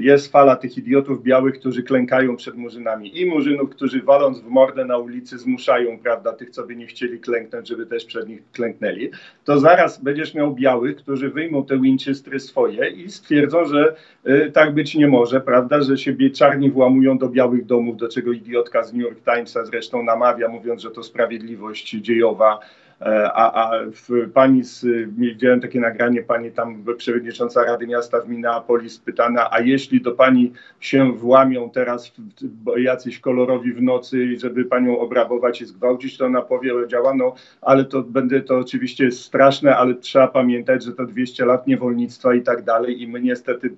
jest 0.00 0.32
fala 0.32 0.56
tych 0.56 0.78
idiotów 0.78 1.22
białych, 1.22 1.58
którzy 1.58 1.82
klękają 1.82 2.36
przed 2.36 2.54
murzynami. 2.54 3.20
I 3.20 3.26
murzynów, 3.26 3.70
którzy 3.70 4.02
waląc 4.02 4.40
w 4.40 4.48
mordę 4.48 4.84
na 4.84 4.98
ulicy 4.98 5.38
zmuszają, 5.38 5.98
prawda, 5.98 6.32
tych, 6.32 6.50
co 6.50 6.66
by 6.66 6.76
nie 6.76 6.86
chcieli 6.86 7.20
klęknąć, 7.20 7.68
żeby 7.68 7.86
też 7.86 8.04
przed 8.04 8.28
nich 8.28 8.42
klęknęli, 8.52 9.10
to 9.44 9.58
zaraz 9.58 10.02
będziesz 10.02 10.34
miał 10.34 10.54
białych, 10.54 10.96
którzy 10.96 11.30
wyjmą 11.30 11.64
te 11.64 11.78
winchestry 11.80 12.40
swoje 12.40 12.90
i 12.90 13.10
stwierdzą, 13.10 13.64
że 13.64 13.94
y, 14.28 14.50
tak 14.52 14.74
być 14.74 14.94
nie 14.94 15.08
może, 15.08 15.40
prawda, 15.40 15.80
że 15.80 15.98
się 15.98 16.16
czarni 16.34 16.70
włamują 16.70 17.18
do 17.18 17.28
białych 17.28 17.66
domów, 17.66 17.96
do 17.96 18.08
czego 18.08 18.32
idiotka 18.32 18.82
z 18.82 18.92
New 18.92 19.02
York 19.02 19.18
Timesa 19.24 19.64
zresztą 19.64 20.02
namawia, 20.02 20.48
mówiąc, 20.48 20.82
że 20.82 20.90
to 20.90 21.02
sprawiedliwość 21.02 21.90
dziejowa 21.90 22.60
a, 23.00 23.52
a 23.52 23.80
w, 23.92 24.30
pani 24.34 24.64
z, 24.64 24.86
widziałem 25.18 25.60
takie 25.60 25.80
nagranie, 25.80 26.22
pani 26.22 26.50
tam 26.50 26.84
przewodnicząca 26.96 27.64
Rady 27.64 27.86
Miasta 27.86 28.20
w 28.20 28.28
Minneapolis 28.28 28.98
pytana, 28.98 29.48
a 29.52 29.60
jeśli 29.60 30.00
do 30.00 30.12
pani 30.12 30.52
się 30.80 31.12
włamią 31.12 31.70
teraz 31.70 32.12
jacyś 32.76 33.18
kolorowi 33.20 33.72
w 33.72 33.82
nocy, 33.82 34.38
żeby 34.38 34.64
panią 34.64 34.98
obrabować 34.98 35.60
i 35.60 35.66
zgwałcić, 35.66 36.18
to 36.18 36.26
ona 36.26 36.42
powiedziała, 36.42 37.14
no 37.14 37.34
ale 37.62 37.84
to 37.84 38.02
będzie 38.02 38.40
to 38.40 38.58
oczywiście 38.58 39.10
straszne, 39.10 39.76
ale 39.76 39.94
trzeba 39.94 40.28
pamiętać, 40.28 40.84
że 40.84 40.92
to 40.92 41.06
200 41.06 41.44
lat 41.44 41.66
niewolnictwa 41.66 42.34
i 42.34 42.42
tak 42.42 42.64
dalej 42.64 43.02
i 43.02 43.08
my 43.08 43.20
niestety 43.20 43.70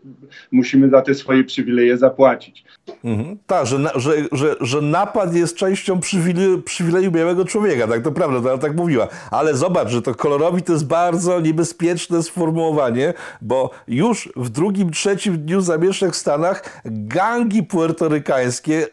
musimy 0.52 0.90
za 0.90 1.02
te 1.02 1.14
swoje 1.14 1.44
przywileje 1.44 1.96
zapłacić. 1.98 2.64
Mhm. 3.04 3.38
Tak, 3.46 3.66
że, 3.66 3.76
że, 3.94 4.12
że, 4.32 4.56
że 4.60 4.80
napad 4.80 5.34
jest 5.34 5.56
częścią 5.56 6.00
przywileju, 6.00 6.62
przywileju 6.62 7.10
białego 7.10 7.44
człowieka, 7.44 7.86
tak 7.86 8.02
to 8.02 8.12
prawda, 8.12 8.50
to 8.50 8.58
tak 8.58 8.76
mówiła 8.76 9.09
ale 9.30 9.56
zobacz, 9.56 9.88
że 9.88 10.02
to 10.02 10.14
kolorowi 10.14 10.62
to 10.62 10.72
jest 10.72 10.86
bardzo 10.86 11.40
niebezpieczne 11.40 12.22
sformułowanie, 12.22 13.14
bo 13.42 13.70
już 13.88 14.32
w 14.36 14.48
drugim, 14.48 14.90
trzecim 14.90 15.38
dniu 15.38 15.60
zamieszek 15.60 16.12
w 16.12 16.16
Stanach 16.16 16.82
gangi 16.84 17.62
puertorykańskie, 17.62 18.86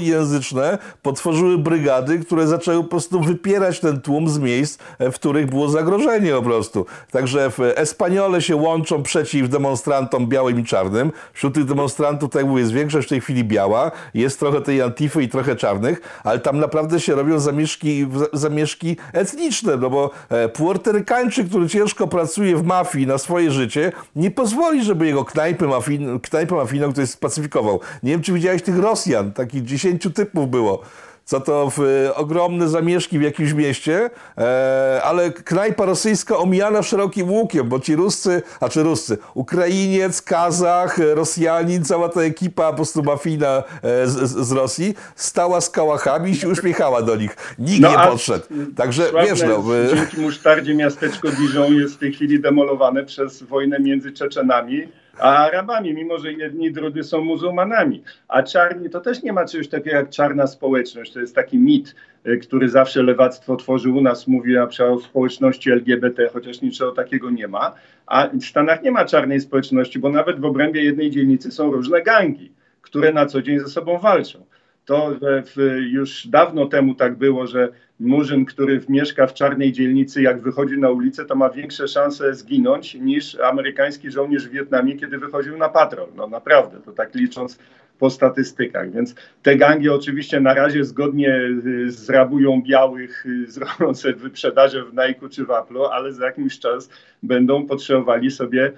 języczne 0.00 0.78
potworzyły 1.02 1.58
brygady, 1.58 2.18
które 2.18 2.46
zaczęły 2.46 2.82
po 2.82 2.88
prostu 2.88 3.20
wypierać 3.20 3.80
ten 3.80 4.00
tłum 4.00 4.28
z 4.28 4.38
miejsc, 4.38 4.78
w 5.00 5.14
których 5.14 5.46
było 5.46 5.68
zagrożenie 5.68 6.32
po 6.32 6.42
prostu. 6.42 6.86
Także 7.10 7.50
Espanole 7.76 8.42
się 8.42 8.56
łączą 8.56 9.02
przeciw 9.02 9.48
demonstrantom 9.48 10.26
białym 10.26 10.60
i 10.60 10.64
czarnym. 10.64 11.12
Wśród 11.32 11.54
tych 11.54 11.64
demonstrantów, 11.64 12.30
tak 12.30 12.42
jak 12.42 12.48
mówię, 12.50 12.60
jest 12.60 12.72
większość 12.72 13.06
w 13.06 13.10
tej 13.10 13.20
chwili 13.20 13.44
biała, 13.44 13.90
jest 14.14 14.38
trochę 14.38 14.60
tej 14.60 14.82
antify 14.82 15.22
i 15.22 15.28
trochę 15.28 15.56
czarnych, 15.56 16.00
ale 16.24 16.38
tam 16.38 16.58
naprawdę 16.58 17.00
się 17.00 17.14
robią 17.14 17.38
zamieszki, 17.38 18.06
zamieszki 18.32 18.96
etniczne 19.12 19.31
etniczne, 19.32 19.76
no 19.76 19.90
bo 19.90 20.10
e, 20.28 20.48
Puertorykańczyk, 20.48 21.48
który 21.48 21.68
ciężko 21.68 22.06
pracuje 22.06 22.56
w 22.56 22.64
mafii 22.64 23.06
na 23.06 23.18
swoje 23.18 23.50
życie, 23.50 23.92
nie 24.16 24.30
pozwoli, 24.30 24.84
żeby 24.84 25.06
jego 25.06 25.24
knajpę, 25.24 25.66
mafin, 25.66 26.20
knajpę 26.20 26.54
mafiną 26.54 26.92
ktoś 26.92 27.10
spacyfikował. 27.10 27.80
Nie 28.02 28.12
wiem, 28.12 28.22
czy 28.22 28.32
widziałeś 28.32 28.62
tych 28.62 28.78
Rosjan, 28.78 29.32
takich 29.32 29.64
dziesięciu 29.64 30.10
typów 30.10 30.50
było 30.50 30.82
co 31.24 31.40
to 31.40 31.72
w, 31.76 32.10
ogromne 32.14 32.68
zamieszki 32.68 33.18
w 33.18 33.22
jakimś 33.22 33.52
mieście, 33.52 34.10
e, 34.38 35.00
ale 35.04 35.30
knajpa 35.30 35.84
rosyjska 35.84 36.36
omijana 36.36 36.82
szerokim 36.82 37.30
łukiem, 37.30 37.68
bo 37.68 37.80
ci 37.80 37.96
Ruscy, 37.96 38.42
a 38.60 38.68
czy 38.68 38.82
Ruscy, 38.82 39.18
Ukrainiec, 39.34 40.22
Kazach, 40.22 40.98
Rosjanin, 41.14 41.84
cała 41.84 42.08
ta 42.08 42.20
ekipa 42.20 42.70
po 42.70 42.76
prostu 42.76 43.02
mafijna 43.02 43.62
e, 43.82 44.06
z, 44.06 44.30
z, 44.30 44.52
Rosji 44.52 44.94
stała 45.16 45.60
z 45.60 45.70
kałachami 45.70 46.30
i 46.30 46.36
się 46.36 46.48
uśmiechała 46.48 47.02
do 47.02 47.16
nich. 47.16 47.36
Nikt 47.58 47.80
no, 47.80 47.90
nie 47.90 47.98
podszedł. 47.98 48.44
Także 48.76 49.10
wiesz, 49.24 49.42
no... 49.42 49.64
Dzięki 49.94 50.20
musztardzie 50.20 50.74
miasteczko 50.74 51.28
Dijon 51.28 51.74
jest 51.74 51.94
w 51.94 51.98
tej 51.98 52.12
chwili 52.12 52.40
demolowane 52.40 53.04
przez 53.04 53.42
wojnę 53.42 53.80
między 53.80 54.12
Czeczenami 54.12 54.88
a 55.22 55.46
Arabami, 55.46 55.94
mimo 55.94 56.18
że 56.18 56.32
jedni 56.32 56.72
drudzy 56.72 57.02
są 57.02 57.24
muzułmanami. 57.24 58.02
A 58.28 58.42
czarni 58.42 58.90
to 58.90 59.00
też 59.00 59.22
nie 59.22 59.32
ma 59.32 59.44
czegoś 59.44 59.68
takiego 59.68 59.96
jak 59.96 60.10
czarna 60.10 60.46
społeczność. 60.46 61.12
To 61.12 61.20
jest 61.20 61.34
taki 61.34 61.58
mit, 61.58 61.94
y, 62.26 62.38
który 62.38 62.68
zawsze 62.68 63.02
lewactwo 63.02 63.56
tworzył 63.56 63.96
u 63.96 64.00
nas, 64.00 64.28
mówi 64.28 64.54
na 64.54 64.66
przykład 64.66 64.90
o 64.90 65.00
społeczności 65.00 65.70
LGBT, 65.70 66.28
chociaż 66.32 66.62
niczego 66.62 66.92
takiego 66.92 67.30
nie 67.30 67.48
ma. 67.48 67.74
A 68.06 68.28
w 68.28 68.44
Stanach 68.44 68.82
nie 68.82 68.90
ma 68.90 69.04
czarnej 69.04 69.40
społeczności, 69.40 69.98
bo 69.98 70.08
nawet 70.08 70.40
w 70.40 70.44
obrębie 70.44 70.84
jednej 70.84 71.10
dzielnicy 71.10 71.50
są 71.50 71.72
różne 71.72 72.02
gangi, 72.02 72.52
które 72.80 73.12
na 73.12 73.26
co 73.26 73.42
dzień 73.42 73.58
ze 73.58 73.68
sobą 73.68 73.98
walczą 73.98 74.44
to 74.84 75.10
w, 75.22 75.78
już 75.90 76.26
dawno 76.26 76.66
temu 76.66 76.94
tak 76.94 77.16
było, 77.16 77.46
że 77.46 77.68
murzyn, 78.02 78.44
który 78.44 78.80
mieszka 78.88 79.26
w 79.26 79.34
czarnej 79.34 79.72
dzielnicy, 79.72 80.22
jak 80.22 80.40
wychodzi 80.40 80.78
na 80.78 80.90
ulicę, 80.90 81.24
to 81.24 81.34
ma 81.34 81.50
większe 81.50 81.88
szanse 81.88 82.34
zginąć 82.34 82.94
niż 82.94 83.40
amerykański 83.40 84.10
żołnierz 84.10 84.48
w 84.48 84.50
Wietnamie, 84.50 84.96
kiedy 84.96 85.18
wychodził 85.18 85.58
na 85.58 85.68
patrol. 85.68 86.08
No 86.16 86.26
naprawdę, 86.26 86.80
to 86.84 86.92
tak 86.92 87.14
licząc 87.14 87.58
po 87.98 88.10
statystykach. 88.10 88.92
Więc 88.92 89.14
te 89.42 89.56
gangi 89.56 89.88
oczywiście 89.88 90.40
na 90.40 90.54
razie 90.54 90.84
zgodnie 90.84 91.40
y, 91.66 91.90
zrabują 91.90 92.62
białych, 92.62 93.26
y, 93.26 93.46
zrobią 93.52 93.94
sobie 93.94 94.14
wyprzedaże 94.14 94.84
w 94.84 94.92
Nike 94.92 95.28
czy 95.28 95.44
w 95.44 95.50
Apple, 95.50 95.78
ale 95.92 96.12
za 96.12 96.26
jakiś 96.26 96.58
czas 96.58 96.90
będą 97.22 97.66
potrzebowali 97.66 98.30
sobie 98.30 98.72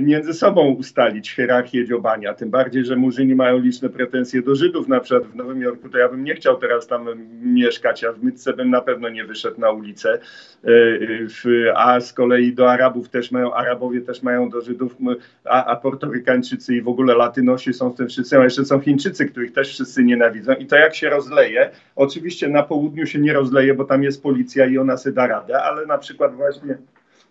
między 0.00 0.34
sobą 0.34 0.74
ustalić 0.74 1.34
hierarchię 1.34 1.86
dziobania. 1.86 2.34
Tym 2.34 2.50
bardziej, 2.50 2.84
że 2.84 2.96
Murzyni 2.96 3.34
mają 3.34 3.58
liczne 3.58 3.88
pretensje 3.88 4.42
do 4.42 4.54
Żydów. 4.54 4.88
Na 4.88 5.00
przykład 5.00 5.32
w 5.32 5.36
Nowym 5.36 5.62
Jorku 5.62 5.88
to 5.88 5.98
ja 5.98 6.08
bym 6.08 6.24
nie 6.24 6.34
chciał 6.34 6.56
teraz 6.56 6.86
tam 6.86 7.08
mieszkać, 7.42 8.04
a 8.04 8.12
w 8.12 8.22
Mytce 8.22 8.52
bym 8.52 8.70
na 8.70 8.80
pewno 8.80 9.08
nie 9.08 9.24
wyszedł 9.24 9.60
na 9.60 9.70
ulicę. 9.70 10.18
E, 10.64 11.76
a 11.76 12.00
z 12.00 12.12
kolei 12.12 12.52
do 12.52 12.70
Arabów 12.70 13.08
też 13.08 13.30
mają, 13.30 13.54
Arabowie 13.54 14.00
też 14.00 14.22
mają 14.22 14.50
do 14.50 14.60
Żydów, 14.60 14.96
a, 15.44 15.64
a 15.64 15.76
Portorykańczycy 15.76 16.74
i 16.74 16.82
w 16.82 16.88
ogóle 16.88 17.14
Latynosi 17.14 17.72
są 17.72 17.90
w 17.90 17.96
tym 17.96 18.08
wszyscy, 18.08 18.38
a 18.38 18.44
jeszcze 18.44 18.64
są 18.64 18.80
Chińczycy, 18.80 19.26
których 19.26 19.52
też 19.52 19.68
wszyscy 19.68 20.04
nienawidzą. 20.04 20.54
I 20.54 20.66
to 20.66 20.76
jak 20.76 20.94
się 20.94 21.10
rozleje, 21.10 21.70
oczywiście 21.96 22.48
na 22.48 22.62
południu 22.62 23.06
się 23.06 23.18
nie 23.18 23.32
rozleje, 23.32 23.74
bo 23.74 23.84
tam 23.84 24.02
jest 24.02 24.22
policja 24.22 24.66
i 24.66 24.78
ona 24.78 24.96
sobie 24.96 25.14
da 25.14 25.26
radę, 25.26 25.62
ale 25.62 25.86
na 25.86 25.98
przykład 25.98 26.34
właśnie 26.34 26.78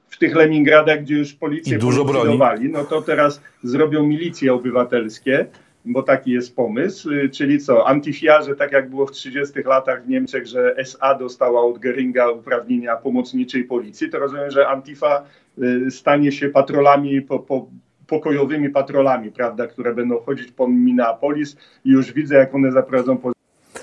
w 0.09 0.17
tych 0.17 0.35
Leningradach, 0.35 1.01
gdzie 1.01 1.15
już 1.15 1.33
policję 1.33 1.79
policjowali, 1.79 2.69
no 2.69 2.83
to 2.83 3.01
teraz 3.01 3.41
zrobią 3.63 4.03
milicje 4.03 4.53
obywatelskie, 4.53 5.45
bo 5.85 6.03
taki 6.03 6.31
jest 6.31 6.55
pomysł, 6.55 7.11
y, 7.11 7.29
czyli 7.29 7.59
co, 7.59 7.87
antyfiarze, 7.87 8.55
tak 8.55 8.71
jak 8.71 8.89
było 8.89 9.05
w 9.05 9.11
30 9.11 9.59
latach 9.65 10.05
w 10.05 10.09
Niemczech, 10.09 10.47
że 10.47 10.77
SA 10.77 11.15
dostała 11.15 11.61
od 11.61 11.79
Geringa 11.79 12.29
uprawnienia 12.29 12.95
pomocniczej 12.95 13.63
policji, 13.63 14.09
to 14.09 14.19
rozumiem, 14.19 14.51
że 14.51 14.67
Antifa 14.67 15.23
y, 15.57 15.91
stanie 15.91 16.31
się 16.31 16.49
patrolami 16.49 17.21
po, 17.21 17.39
po 17.39 17.67
pokojowymi 18.07 18.69
patrolami, 18.69 19.31
prawda, 19.31 19.67
które 19.67 19.93
będą 19.93 20.19
chodzić 20.19 20.51
po 20.51 20.67
Minneapolis. 20.67 21.57
I 21.85 21.89
już 21.89 22.13
widzę, 22.13 22.35
jak 22.35 22.55
one 22.55 22.71
zaprowadzą 22.71 23.17
po... 23.17 23.31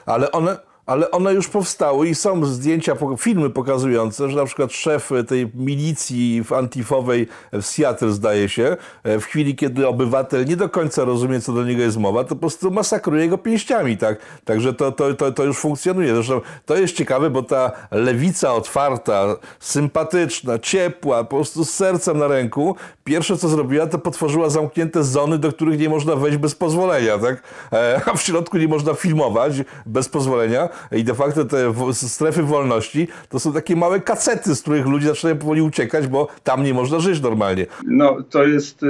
Ale 0.07 0.33
one 0.33 0.57
ale 0.87 1.11
one 1.11 1.35
już 1.35 1.49
powstały 1.49 2.09
i 2.09 2.15
są 2.15 2.45
zdjęcia, 2.45 2.97
filmy 3.19 3.51
pokazujące, 3.51 4.31
że 4.31 4.37
na 4.37 4.45
przykład 4.45 4.73
szef 4.73 5.11
tej 5.29 5.51
milicji 5.55 6.45
antifowej 6.57 7.27
w 7.53 7.63
Seattle, 7.63 8.11
zdaje 8.11 8.49
się, 8.49 8.77
e, 9.03 9.19
w 9.21 9.25
chwili, 9.25 9.57
kiedy 9.57 9.89
obywatel 9.89 10.45
nie 10.45 10.57
do 10.57 10.69
końca 10.69 11.05
rozumie, 11.05 11.41
co 11.41 11.53
do 11.53 11.65
niego 11.65 11.83
jest 11.83 11.97
mowa, 11.97 12.25
to 12.25 12.29
po 12.29 12.37
prostu 12.37 12.71
masakruje 12.71 13.29
go 13.29 13.39
pięściami, 13.39 13.97
tak? 13.97 14.19
Także 14.45 14.75
to, 14.75 14.93
to, 14.93 15.15
to, 15.15 15.33
to 15.33 15.45
już 15.45 15.59
funkcjonuje. 15.59 16.15
Zresztą 16.15 16.41
to 16.67 16.77
jest 16.77 16.97
ciekawe, 16.97 17.31
bo 17.31 17.43
ta 17.43 17.73
lewica 17.91 18.55
otwarta, 18.55 19.37
sympatyczna, 19.61 20.59
ciepła, 20.59 21.25
po 21.25 21.37
prostu 21.37 21.65
z 21.65 21.71
sercem 21.71 22.19
na 22.19 22.29
ręku, 22.29 22.77
pierwsze 23.05 23.37
co 23.37 23.49
zrobiła, 23.49 23.87
to 23.87 23.99
potworzyła 23.99 24.51
zamknięte 24.51 25.05
zony, 25.05 25.39
do 25.39 25.53
których 25.53 25.79
nie 25.79 25.89
można 25.89 26.17
wejść 26.17 26.39
bez 26.39 26.55
pozwolenia, 26.55 27.19
tak? 27.19 27.43
E, 27.73 28.01
a 28.13 28.15
w 28.17 28.23
środku 28.23 28.59
nie 28.59 28.69
można 28.69 28.95
filmować 28.95 29.53
bez 29.87 30.09
pozwolenia 30.09 30.69
i 30.93 31.05
de 31.05 31.15
facto 31.15 31.45
te 31.45 31.73
strefy 31.93 32.43
wolności 32.43 33.09
to 33.29 33.41
są 33.41 33.53
takie 33.53 33.77
małe 33.77 34.01
kacety, 34.01 34.55
z 34.55 34.63
których 34.63 34.87
ludzie 34.87 35.09
zaczynają 35.09 35.39
powoli 35.39 35.63
uciekać, 35.63 36.07
bo 36.07 36.29
tam 36.45 36.63
nie 36.63 36.75
można 36.75 37.01
żyć 37.01 37.21
normalnie. 37.21 37.67
No 37.87 38.23
to 38.31 38.45
jest 38.45 38.83
y, 38.83 38.87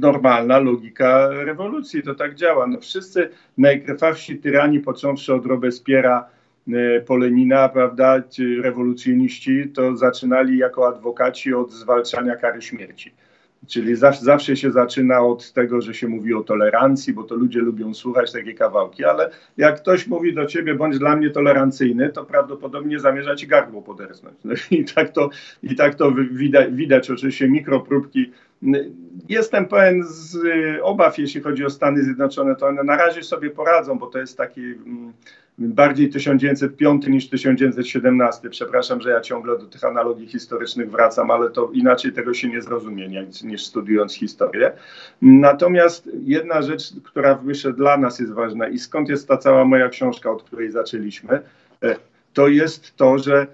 normalna 0.00 0.58
logika 0.58 1.28
rewolucji, 1.28 2.02
to 2.02 2.14
tak 2.14 2.34
działa. 2.34 2.66
No, 2.66 2.80
wszyscy 2.80 3.30
najkrwawsi 3.58 4.38
tyrani, 4.38 4.80
począwszy 4.80 5.34
od 5.34 5.46
Robespiera, 5.46 6.26
y, 6.68 7.04
po 7.06 7.16
Lenina, 7.16 7.68
prawda, 7.68 8.22
ci 8.22 8.56
rewolucjoniści, 8.62 9.68
to 9.74 9.96
zaczynali 9.96 10.58
jako 10.58 10.88
adwokaci 10.88 11.54
od 11.54 11.72
zwalczania 11.72 12.36
kary 12.36 12.62
śmierci. 12.62 13.12
Czyli 13.66 13.96
zawsze, 14.20 14.56
się 14.56 14.70
zaczyna 14.70 15.20
od 15.20 15.52
tego, 15.52 15.80
że 15.80 15.94
się 15.94 16.08
mówi 16.08 16.34
o 16.34 16.42
tolerancji, 16.42 17.12
bo 17.12 17.22
to 17.22 17.34
ludzie 17.34 17.60
lubią 17.60 17.94
słuchać 17.94 18.32
takie 18.32 18.54
kawałki, 18.54 19.04
ale 19.04 19.30
jak 19.56 19.80
ktoś 19.80 20.06
mówi 20.06 20.34
do 20.34 20.46
ciebie, 20.46 20.74
bądź 20.74 20.98
dla 20.98 21.16
mnie 21.16 21.30
tolerancyjny, 21.30 22.08
to 22.08 22.24
prawdopodobnie 22.24 23.00
zamierza 23.00 23.36
ci 23.36 23.46
gardło 23.46 23.82
poderznąć. 23.82 24.36
No 24.44 24.54
i 24.70 24.84
tak 24.84 25.10
to, 25.10 25.30
i 25.62 25.76
tak 25.76 25.94
to 25.94 26.12
widać, 26.12 26.72
widać 26.72 27.10
oczywiście 27.10 27.48
mikropróbki. 27.48 28.32
Jestem 29.28 29.66
pełen 29.66 30.02
z 30.04 30.38
obaw, 30.82 31.18
jeśli 31.18 31.40
chodzi 31.40 31.64
o 31.64 31.70
Stany 31.70 32.02
Zjednoczone, 32.02 32.56
to 32.56 32.66
one 32.66 32.84
na 32.84 32.96
razie 32.96 33.22
sobie 33.22 33.50
poradzą, 33.50 33.98
bo 33.98 34.06
to 34.06 34.18
jest 34.18 34.36
taki 34.36 34.60
mm, 34.60 35.12
bardziej 35.58 36.08
1905 36.10 37.06
niż 37.06 37.28
1917. 37.28 38.50
Przepraszam, 38.50 39.00
że 39.00 39.10
ja 39.10 39.20
ciągle 39.20 39.58
do 39.58 39.66
tych 39.66 39.84
analogii 39.84 40.26
historycznych 40.26 40.90
wracam, 40.90 41.30
ale 41.30 41.50
to 41.50 41.70
inaczej 41.72 42.12
tego 42.12 42.34
się 42.34 42.48
nie 42.48 42.62
zrozumie 42.62 43.08
niż, 43.08 43.42
niż 43.42 43.66
studiując 43.66 44.14
historię. 44.14 44.72
Natomiast 45.22 46.10
jedna 46.24 46.62
rzecz, 46.62 46.82
która 47.04 47.38
myślę 47.44 47.72
dla 47.72 47.96
nas 47.96 48.18
jest 48.18 48.32
ważna 48.32 48.68
i 48.68 48.78
skąd 48.78 49.08
jest 49.08 49.28
ta 49.28 49.36
cała 49.36 49.64
moja 49.64 49.88
książka, 49.88 50.30
od 50.30 50.42
której 50.42 50.70
zaczęliśmy, 50.70 51.40
e, 51.82 51.96
to 52.32 52.48
jest 52.48 52.96
to, 52.96 53.18
że 53.18 53.46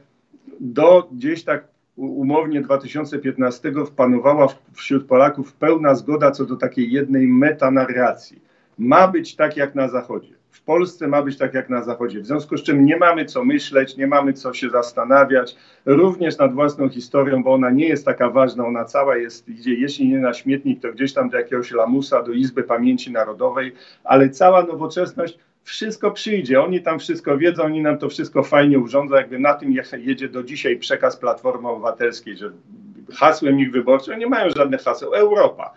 do 0.61 1.09
gdzieś 1.13 1.45
tak 1.45 1.65
umownie 1.97 2.61
2015 2.61 3.73
wpanowała 3.87 4.49
wśród 4.73 5.07
Polaków 5.07 5.53
pełna 5.53 5.95
zgoda 5.95 6.31
co 6.31 6.45
do 6.45 6.57
takiej 6.57 6.93
jednej 6.93 7.27
metanarracji. 7.27 8.43
Ma 8.79 9.09
być 9.09 9.37
tak 9.37 9.57
jak 9.57 9.75
na 9.75 9.89
Zachodzie 9.89 10.42
w 10.53 10.63
Polsce 10.63 11.09
ma 11.09 11.23
być 11.23 11.39
tak 11.39 11.55
jak 11.55 11.71
na 11.71 11.83
Zachodzie. 11.83 12.21
W 12.21 12.27
związku 12.27 12.57
z 12.57 12.63
czym 12.63 12.85
nie 12.85 12.97
mamy 12.97 13.25
co 13.25 13.45
myśleć, 13.45 13.97
nie 13.97 14.07
mamy 14.07 14.33
co 14.33 14.55
się 14.55 14.71
zastanawiać, 14.71 15.57
również 15.87 16.39
nad 16.39 16.55
własną 16.55 16.89
historią, 16.89 17.43
bo 17.43 17.55
ona 17.55 17.71
nie 17.71 17.89
jest 17.89 18.05
taka 18.05 18.31
ważna, 18.31 18.67
ona 18.67 18.85
cała 18.85 19.17
jest, 19.17 19.49
idzie, 19.49 19.75
jeśli 19.75 20.09
nie 20.09 20.19
na 20.19 20.35
śmietnik, 20.35 20.83
to 20.83 20.93
gdzieś 20.93 21.13
tam 21.13 21.31
do 21.31 21.39
jakiegoś 21.39 21.71
lamusa, 21.71 22.23
do 22.23 22.33
Izby 22.33 22.63
Pamięci 22.63 23.13
Narodowej, 23.13 23.73
ale 24.05 24.29
cała 24.29 24.63
nowoczesność 24.63 25.39
wszystko 25.65 26.11
przyjdzie, 26.11 26.63
oni 26.63 26.83
tam 26.83 26.99
wszystko 26.99 27.39
wiedzą, 27.39 27.63
oni 27.63 27.83
nam 27.83 27.99
to 27.99 28.09
wszystko 28.09 28.43
fajnie 28.43 28.79
urządzą, 28.79 29.15
jakby 29.15 29.39
na 29.39 29.55
tym 29.55 29.75
jedzie 29.99 30.29
do 30.29 30.43
dzisiaj 30.43 30.77
przekaz 30.77 31.17
Platformy 31.17 31.69
Obywatelskiej, 31.69 32.37
że 32.37 32.53
hasłem 33.15 33.61
ich 33.61 33.73
wyborczym 33.73 34.19
nie 34.19 34.27
mają 34.27 34.51
żadnych 34.57 34.81
haseł, 34.81 35.15
Europa. 35.15 35.75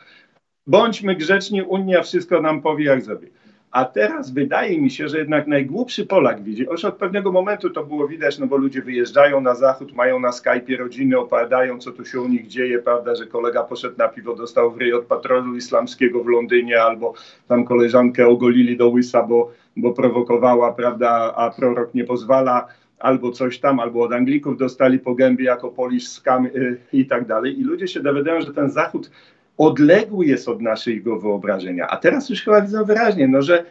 Bądźmy 0.68 1.16
grzeczni, 1.16 1.62
Unia 1.62 2.02
wszystko 2.02 2.42
nam 2.42 2.62
powie, 2.62 2.86
jak 2.86 3.02
zrobi. 3.02 3.28
A 3.76 3.86
teraz 3.86 4.32
wydaje 4.32 4.82
mi 4.82 4.92
się, 4.92 5.08
że 5.08 5.18
jednak 5.20 5.48
najgłupszy 5.48 6.06
Polak 6.06 6.44
widzi, 6.44 6.64
już 6.64 6.86
od 6.86 6.96
pewnego 6.96 7.32
momentu 7.32 7.70
to 7.70 7.86
było 7.86 8.08
widać, 8.08 8.40
no 8.40 8.48
bo 8.48 8.58
ludzie 8.58 8.82
wyjeżdżają 8.82 9.42
na 9.42 9.56
zachód, 9.56 9.94
mają 9.94 10.20
na 10.20 10.30
Skype'ie 10.30 10.78
rodziny, 10.78 11.20
opowiadają, 11.20 11.80
co 11.80 11.92
tu 11.92 12.06
się 12.06 12.22
u 12.22 12.28
nich 12.28 12.48
dzieje, 12.48 12.80
prawda, 12.80 13.16
że 13.16 13.28
kolega 13.28 13.64
poszedł 13.64 13.98
na 13.98 14.08
piwo, 14.08 14.36
dostał 14.36 14.72
w 14.72 14.78
ryj 14.78 14.94
od 14.94 15.06
patrolu 15.06 15.56
islamskiego 15.56 16.24
w 16.24 16.28
Londynie, 16.28 16.82
albo 16.82 17.14
tam 17.48 17.66
koleżankę 17.66 18.28
ogolili 18.28 18.78
do 18.78 18.90
łysa, 18.90 19.24
bo, 19.24 19.52
bo 19.78 19.94
prowokowała, 19.94 20.74
prawda, 20.74 21.34
a 21.36 21.50
prorok 21.50 21.94
nie 21.94 22.04
pozwala 22.04 22.68
albo 23.00 23.32
coś 23.32 23.60
tam, 23.60 23.80
albo 23.80 24.04
od 24.04 24.14
Anglików 24.14 24.58
dostali 24.58 25.00
po 25.00 25.16
gębie 25.16 25.46
jako 25.46 25.70
polish 25.70 26.08
scam 26.08 26.46
y, 26.46 26.78
i 26.94 27.06
tak 27.06 27.26
dalej. 27.26 27.60
I 27.60 27.64
ludzie 27.64 27.88
się 27.88 28.00
dowiadają, 28.00 28.42
że 28.42 28.54
ten 28.54 28.70
Zachód 28.70 29.12
odległy 29.58 30.26
jest 30.26 30.50
od 30.50 30.62
naszego 30.62 31.20
wyobrażenia. 31.20 31.88
A 31.88 31.98
teraz 31.98 32.30
już 32.30 32.42
chyba 32.42 32.62
widzą 32.62 32.86
wyraźnie, 32.86 33.28
no, 33.28 33.42
że 33.42 33.66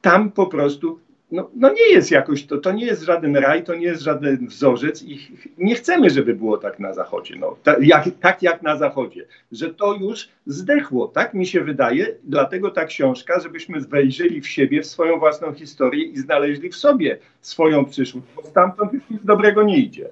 tam 0.00 0.30
po 0.30 0.46
prostu 0.46 0.98
no, 1.32 1.50
no 1.56 1.72
nie 1.72 1.92
jest 1.92 2.10
jakoś, 2.10 2.46
to, 2.46 2.58
to 2.58 2.72
nie 2.72 2.86
jest 2.86 3.02
żaden 3.02 3.36
raj, 3.36 3.64
to 3.64 3.74
nie 3.74 3.86
jest 3.86 4.02
żaden 4.02 4.46
wzorzec 4.46 5.02
i 5.02 5.28
nie 5.58 5.74
chcemy, 5.74 6.10
żeby 6.10 6.34
było 6.34 6.58
tak 6.58 6.78
na 6.78 6.94
Zachodzie, 6.94 7.36
no, 7.36 7.56
tak, 7.62 7.78
jak, 7.82 8.04
tak 8.20 8.42
jak 8.42 8.62
na 8.62 8.76
Zachodzie, 8.76 9.24
że 9.52 9.74
to 9.74 9.94
już 9.94 10.28
zdechło, 10.46 11.08
tak 11.08 11.34
mi 11.34 11.46
się 11.46 11.60
wydaje, 11.60 12.06
dlatego 12.24 12.70
ta 12.70 12.84
książka, 12.84 13.40
żebyśmy 13.40 13.80
wejrzeli 13.80 14.40
w 14.40 14.48
siebie, 14.48 14.82
w 14.82 14.86
swoją 14.86 15.18
własną 15.18 15.54
historię 15.54 16.04
i 16.04 16.18
znaleźli 16.18 16.70
w 16.70 16.76
sobie 16.76 17.18
swoją 17.40 17.84
przyszłość, 17.84 18.26
bo 18.36 18.42
stamtąd 18.42 18.92
już 18.92 19.02
nic 19.10 19.24
dobrego 19.24 19.62
nie 19.62 19.78
idzie. 19.78 20.08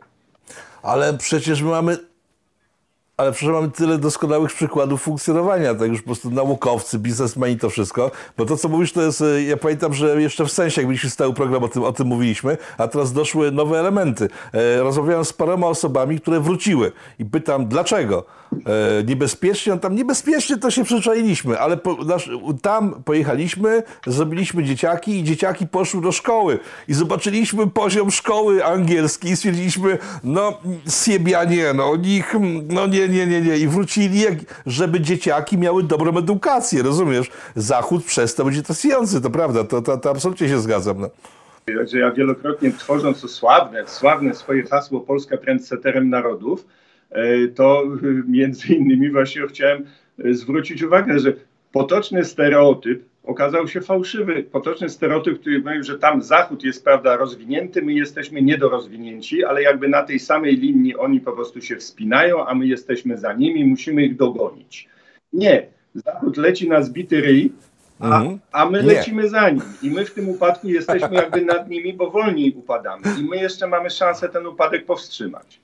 Ale 0.82 1.18
przecież 1.18 1.62
my 1.62 1.70
mamy 1.70 1.96
ale 3.16 3.32
przecież 3.32 3.54
mamy 3.54 3.70
tyle 3.70 3.98
doskonałych 3.98 4.54
przykładów 4.54 5.02
funkcjonowania, 5.02 5.74
tak 5.74 5.88
już 5.88 6.00
po 6.00 6.06
prostu 6.06 6.30
naukowcy, 6.30 6.98
biznesmeni, 6.98 7.56
to 7.56 7.70
wszystko. 7.70 8.10
Bo 8.36 8.46
to, 8.46 8.56
co 8.56 8.68
mówisz, 8.68 8.92
to 8.92 9.02
jest, 9.02 9.20
e, 9.20 9.42
ja 9.42 9.56
pamiętam, 9.56 9.94
że 9.94 10.22
jeszcze 10.22 10.44
w 10.44 10.52
sensie, 10.52 10.80
jak 10.80 10.88
mieliśmy 10.88 11.10
stały 11.10 11.34
program, 11.34 11.64
o 11.64 11.68
tym, 11.68 11.84
o 11.84 11.92
tym 11.92 12.06
mówiliśmy, 12.06 12.58
a 12.78 12.88
teraz 12.88 13.12
doszły 13.12 13.52
nowe 13.52 13.80
elementy. 13.80 14.28
E, 14.52 14.82
rozmawiałem 14.82 15.24
z 15.24 15.32
paroma 15.32 15.66
osobami, 15.66 16.20
które 16.20 16.40
wróciły 16.40 16.92
i 17.18 17.24
pytam, 17.24 17.66
dlaczego? 17.66 18.24
E, 18.52 19.04
niebezpiecznie, 19.04 19.72
no 19.72 19.78
tam 19.78 19.94
niebezpiecznie 19.94 20.56
to 20.56 20.70
się 20.70 20.84
przyczailiśmy, 20.84 21.58
ale 21.58 21.76
po, 21.76 22.04
nasz, 22.04 22.30
tam 22.62 23.02
pojechaliśmy, 23.04 23.82
zrobiliśmy 24.06 24.64
dzieciaki 24.64 25.18
i 25.18 25.24
dzieciaki 25.24 25.66
poszły 25.66 26.02
do 26.02 26.12
szkoły 26.12 26.58
i 26.88 26.94
zobaczyliśmy 26.94 27.66
poziom 27.66 28.10
szkoły 28.10 28.64
angielskiej 28.64 29.32
i 29.32 29.36
stwierdziliśmy, 29.36 29.98
no 30.24 30.58
siebianie, 31.04 31.72
no 31.74 31.96
nich, 31.96 32.34
no 32.68 32.86
nie, 32.86 33.05
nie, 33.08 33.26
nie, 33.26 33.40
nie 33.40 33.58
i 33.58 33.68
wrócili, 33.68 34.20
jak, 34.20 34.34
żeby 34.66 35.00
dzieciaki 35.00 35.58
miały 35.58 35.82
dobrą 35.82 36.18
edukację, 36.18 36.82
rozumiesz? 36.82 37.30
Zachód 37.54 38.04
przez 38.04 38.34
to 38.34 38.44
będzie 38.44 38.62
trasujący, 38.62 39.20
to 39.20 39.30
prawda, 39.30 39.64
to, 39.64 39.82
to, 39.82 39.96
to 39.96 40.10
absolutnie 40.10 40.48
się 40.48 40.60
zgadzam. 40.60 41.00
No. 41.00 41.10
Ja 41.92 42.10
wielokrotnie 42.10 42.72
tworząc 42.72 43.20
to 43.20 43.28
sławne, 43.28 43.84
sławne 43.86 44.34
swoje 44.34 44.62
hasło 44.62 45.00
Polska 45.00 45.36
trendseterem 45.36 46.10
narodów, 46.10 46.66
E, 47.10 47.48
to 47.48 47.82
między 48.28 48.74
innymi 48.74 49.10
właśnie 49.10 49.46
chciałem 49.46 49.84
e, 50.24 50.34
zwrócić 50.34 50.82
uwagę, 50.82 51.18
że 51.18 51.32
potoczny 51.72 52.24
stereotyp 52.24 53.04
okazał 53.26 53.68
się 53.68 53.80
fałszywy. 53.80 54.42
Potoczny 54.42 54.88
stereotyp, 54.88 55.40
który 55.40 55.58
mówił, 55.58 55.82
że 55.82 55.98
tam 55.98 56.22
Zachód 56.22 56.64
jest 56.64 56.84
prawda 56.84 57.16
rozwinięty, 57.16 57.82
my 57.82 57.92
jesteśmy 57.92 58.42
niedorozwinięci, 58.42 59.44
ale 59.44 59.62
jakby 59.62 59.88
na 59.88 60.02
tej 60.02 60.18
samej 60.18 60.56
linii 60.56 60.96
oni 60.96 61.20
po 61.20 61.32
prostu 61.32 61.62
się 61.62 61.76
wspinają, 61.76 62.46
a 62.46 62.54
my 62.54 62.66
jesteśmy 62.66 63.18
za 63.18 63.32
nimi, 63.32 63.64
musimy 63.64 64.04
ich 64.04 64.16
dogonić. 64.16 64.88
Nie. 65.32 65.66
Zachód 65.94 66.36
leci 66.36 66.68
na 66.68 66.82
zbity 66.82 67.20
ryj, 67.20 67.52
a, 68.00 68.20
mhm. 68.20 68.38
a 68.52 68.70
my 68.70 68.82
lecimy 68.82 69.28
za 69.28 69.50
nim. 69.50 69.62
I 69.82 69.90
my 69.90 70.04
w 70.04 70.14
tym 70.14 70.28
upadku 70.28 70.68
jesteśmy 70.68 71.14
jakby 71.14 71.44
nad 71.44 71.70
nimi, 71.70 71.94
bo 71.94 72.10
wolniej 72.10 72.52
upadamy. 72.56 73.02
I 73.20 73.24
my 73.24 73.36
jeszcze 73.36 73.66
mamy 73.66 73.90
szansę 73.90 74.28
ten 74.28 74.46
upadek 74.46 74.86
powstrzymać 74.86 75.60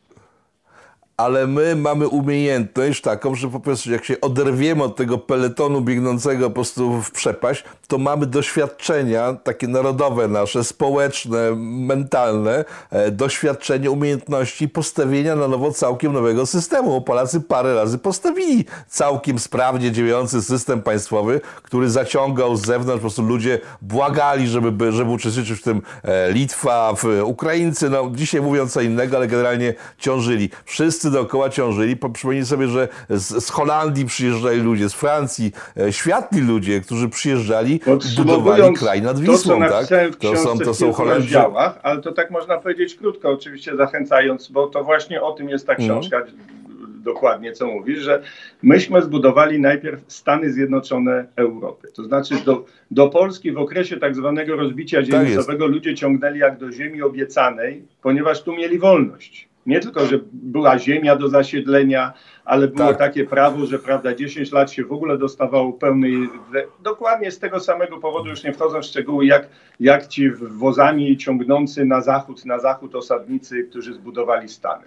ale 1.16 1.46
my 1.46 1.76
mamy 1.76 2.08
umiejętność 2.08 3.00
taką, 3.00 3.34
że 3.34 3.48
po 3.48 3.60
prostu 3.60 3.92
jak 3.92 4.04
się 4.04 4.20
oderwiemy 4.20 4.82
od 4.84 4.96
tego 4.96 5.18
peletonu 5.18 5.80
biegnącego 5.80 6.50
po 6.50 6.54
prostu 6.54 7.02
w 7.02 7.10
przepaść, 7.10 7.64
to 7.88 7.98
mamy 7.98 8.26
doświadczenia 8.26 9.32
takie 9.44 9.68
narodowe 9.68 10.28
nasze, 10.28 10.64
społeczne, 10.64 11.56
mentalne, 11.56 12.64
e, 12.90 13.10
doświadczenie, 13.10 13.90
umiejętności 13.90 14.68
postawienia 14.68 15.36
na 15.36 15.48
nowo 15.48 15.72
całkiem 15.72 16.12
nowego 16.12 16.46
systemu. 16.46 17.00
Polacy 17.00 17.40
parę 17.40 17.74
razy 17.74 17.98
postawili 17.98 18.64
całkiem 18.88 19.38
sprawnie 19.38 19.92
działający 19.92 20.42
system 20.42 20.82
państwowy, 20.82 21.40
który 21.62 21.90
zaciągał 21.90 22.56
z 22.56 22.66
zewnątrz, 22.66 22.98
po 22.98 23.00
prostu 23.00 23.22
ludzie 23.22 23.60
błagali, 23.82 24.48
żeby, 24.48 24.92
żeby 24.92 25.10
uczestniczyć 25.10 25.58
w 25.58 25.62
tym 25.62 25.82
e, 26.02 26.32
Litwa, 26.32 26.94
Ukraińcy, 27.24 27.90
no 27.90 28.10
dzisiaj 28.14 28.40
mówią 28.40 28.68
co 28.68 28.80
innego, 28.80 29.16
ale 29.16 29.26
generalnie 29.26 29.74
ciążyli. 29.98 30.50
Wszyscy 30.64 31.01
dookoła 31.10 31.50
ciążyli. 31.50 31.96
Przypomnij 32.12 32.46
sobie, 32.46 32.68
że 32.68 32.88
z, 33.10 33.44
z, 33.44 33.50
Holandii 33.50 34.06
przyjeżdżali 34.06 34.60
ludzie, 34.60 34.88
z 34.88 34.94
Francji, 34.94 35.52
e, 35.76 35.92
światli 35.92 36.40
ludzie, 36.40 36.80
którzy 36.80 37.08
przyjeżdżali, 37.08 37.80
budowali 38.16 38.74
kraj 38.74 39.02
nad 39.02 39.20
Wisłą. 39.20 39.62
To, 39.62 39.68
tak? 39.68 39.86
to 40.16 40.36
są, 40.36 40.58
to 40.58 40.74
są 40.74 40.92
Holendrzy. 40.92 41.38
ale 41.82 42.00
to 42.00 42.12
tak 42.12 42.30
można 42.30 42.58
powiedzieć 42.58 42.94
krótko, 42.94 43.28
oczywiście 43.28 43.76
zachęcając, 43.76 44.48
bo 44.48 44.66
to 44.66 44.84
właśnie 44.84 45.22
o 45.22 45.32
tym 45.32 45.48
jest 45.48 45.66
ta 45.66 45.72
mhm. 45.72 45.90
książka. 45.90 46.16
Mm 46.16 46.62
dokładnie, 47.02 47.52
co 47.52 47.66
mówisz, 47.66 47.98
że 47.98 48.22
myśmy 48.62 49.02
zbudowali 49.02 49.60
najpierw 49.60 50.00
Stany 50.08 50.52
Zjednoczone 50.52 51.26
Europy. 51.36 51.88
To 51.94 52.04
znaczy 52.04 52.34
do, 52.44 52.64
do 52.90 53.08
Polski 53.08 53.52
w 53.52 53.58
okresie 53.58 53.96
tak 53.96 54.16
zwanego 54.16 54.56
rozbicia 54.56 55.02
dzielnicowego 55.02 55.64
tak 55.64 55.74
ludzie 55.74 55.94
ciągnęli 55.94 56.38
jak 56.38 56.58
do 56.58 56.72
ziemi 56.72 57.02
obiecanej, 57.02 57.84
ponieważ 58.02 58.42
tu 58.42 58.52
mieli 58.52 58.78
wolność. 58.78 59.48
Nie 59.66 59.80
tylko, 59.80 60.06
że 60.06 60.18
była 60.32 60.78
ziemia 60.78 61.16
do 61.16 61.28
zasiedlenia, 61.28 62.12
ale 62.44 62.68
było 62.68 62.88
tak. 62.88 62.98
takie 62.98 63.24
prawo, 63.24 63.66
że 63.66 63.78
prawda, 63.78 64.14
10 64.14 64.52
lat 64.52 64.72
się 64.72 64.84
w 64.84 64.92
ogóle 64.92 65.18
dostawało 65.18 65.72
pełnej. 65.72 66.28
Dokładnie 66.82 67.30
z 67.30 67.38
tego 67.38 67.60
samego 67.60 67.98
powodu, 67.98 68.28
już 68.28 68.44
nie 68.44 68.52
wchodzą 68.52 68.80
w 68.80 68.84
szczegóły, 68.84 69.26
jak, 69.26 69.48
jak 69.80 70.06
ci 70.06 70.30
wozami 70.30 71.16
ciągnący 71.16 71.84
na 71.84 72.00
zachód, 72.00 72.44
na 72.44 72.58
zachód 72.58 72.94
osadnicy, 72.94 73.64
którzy 73.64 73.94
zbudowali 73.94 74.48
Stany. 74.48 74.84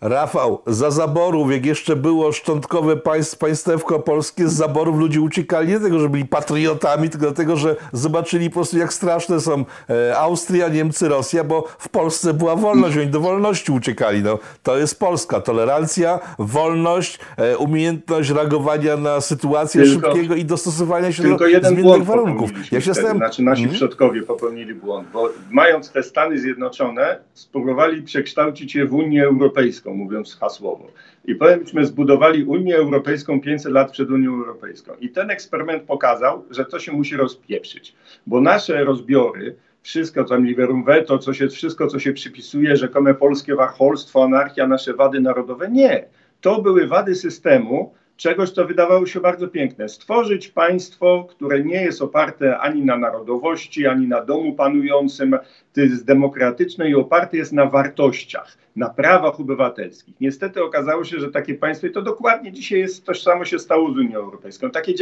Rafał, 0.00 0.62
za 0.66 0.90
zaborów, 0.90 1.52
jak 1.52 1.66
jeszcze 1.66 1.96
było 1.96 2.32
szczątkowe 2.32 2.96
państw, 2.96 3.38
państewko 3.38 4.00
polskie, 4.00 4.48
z 4.48 4.52
zaborów 4.52 4.98
ludzie 4.98 5.20
uciekali 5.20 5.68
nie 5.68 5.78
dlatego, 5.78 6.00
że 6.00 6.08
byli 6.08 6.24
patriotami, 6.24 7.10
tylko 7.10 7.26
dlatego, 7.26 7.56
że 7.56 7.76
zobaczyli 7.92 8.50
po 8.50 8.54
prostu, 8.54 8.78
jak 8.78 8.92
straszne 8.92 9.40
są 9.40 9.64
e, 9.90 10.18
Austria, 10.18 10.68
Niemcy, 10.68 11.08
Rosja, 11.08 11.44
bo 11.44 11.64
w 11.78 11.88
Polsce 11.88 12.34
była 12.34 12.56
wolność, 12.56 12.96
oni 12.96 13.06
do 13.06 13.20
wolności 13.20 13.72
uciekali. 13.72 14.22
No, 14.22 14.38
to 14.62 14.78
jest 14.78 14.98
Polska. 14.98 15.40
Tolerancja, 15.40 16.20
wolność, 16.38 17.18
e, 17.36 17.58
umiejętność 17.58 18.30
reagowania 18.30 18.96
na 18.96 19.20
sytuację 19.20 19.82
tylko, 19.82 20.12
szybkiego 20.12 20.34
i 20.34 20.44
dostosowania 20.44 21.12
się 21.12 21.22
do 21.22 21.38
zmiennych 21.68 22.04
warunków. 22.04 22.50
Ja 22.72 22.80
się 22.80 22.94
stałem... 22.94 23.16
Znaczy 23.16 23.42
nasi 23.42 23.62
hmm? 23.62 23.76
przodkowie 23.76 24.22
popełnili 24.22 24.74
błąd, 24.74 25.08
bo 25.12 25.30
mając 25.50 25.90
te 25.90 26.02
Stany 26.02 26.38
Zjednoczone, 26.38 27.18
spróbowali 27.34 28.02
przekształcić 28.02 28.74
je 28.74 28.86
w 28.86 28.94
Unię 28.94 29.24
Europejską 29.24 29.83
mówiąc 29.90 30.36
hasłowo. 30.36 30.86
I 31.24 31.34
powiem, 31.34 31.60
myśmy 31.60 31.86
zbudowali 31.86 32.44
Unię 32.44 32.76
Europejską 32.76 33.40
500 33.40 33.72
lat 33.72 33.90
przed 33.90 34.10
Unią 34.10 34.34
Europejską. 34.34 34.92
I 35.00 35.08
ten 35.08 35.30
eksperyment 35.30 35.82
pokazał, 35.82 36.44
że 36.50 36.64
to 36.64 36.78
się 36.78 36.92
musi 36.92 37.16
rozpieprzyć, 37.16 37.94
bo 38.26 38.40
nasze 38.40 38.84
rozbiory, 38.84 39.56
wszystko 39.82 40.24
tam 40.24 40.46
liberum 40.46 40.84
veto, 40.84 41.18
co 41.18 41.34
się, 41.34 41.48
wszystko 41.48 41.86
co 41.86 41.98
się 41.98 42.12
przypisuje, 42.12 42.76
rzekome 42.76 43.14
polskie 43.14 43.54
wacholstwo, 43.54 44.24
anarchia, 44.24 44.66
nasze 44.66 44.94
wady 44.94 45.20
narodowe, 45.20 45.70
nie. 45.70 46.06
To 46.40 46.62
były 46.62 46.86
wady 46.86 47.14
systemu, 47.14 47.94
czegoś, 48.16 48.50
co 48.50 48.64
wydawało 48.64 49.06
się 49.06 49.20
bardzo 49.20 49.48
piękne. 49.48 49.88
Stworzyć 49.88 50.48
państwo, 50.48 51.26
które 51.30 51.64
nie 51.64 51.82
jest 51.82 52.02
oparte 52.02 52.58
ani 52.58 52.82
na 52.82 52.96
narodowości, 52.96 53.86
ani 53.86 54.08
na 54.08 54.24
domu 54.24 54.52
panującym, 54.52 55.38
to 55.72 55.80
jest 55.80 56.04
demokratyczne 56.04 56.90
i 56.90 56.94
oparte 56.94 57.36
jest 57.36 57.52
na 57.52 57.66
wartościach, 57.66 58.58
na 58.76 58.90
prawach 58.90 59.40
obywatelskich. 59.40 60.14
Niestety 60.20 60.62
okazało 60.62 61.04
się, 61.04 61.20
że 61.20 61.30
takie 61.30 61.54
państwo, 61.54 61.86
i 61.86 61.90
to 61.90 62.02
dokładnie 62.02 62.52
dzisiaj 62.52 62.78
jest, 62.78 63.06
tożsamo 63.06 63.44
się 63.44 63.58
stało 63.58 63.92
z 63.92 63.98
Unią 63.98 64.18
Europejską. 64.18 64.70
Takie 64.70 64.94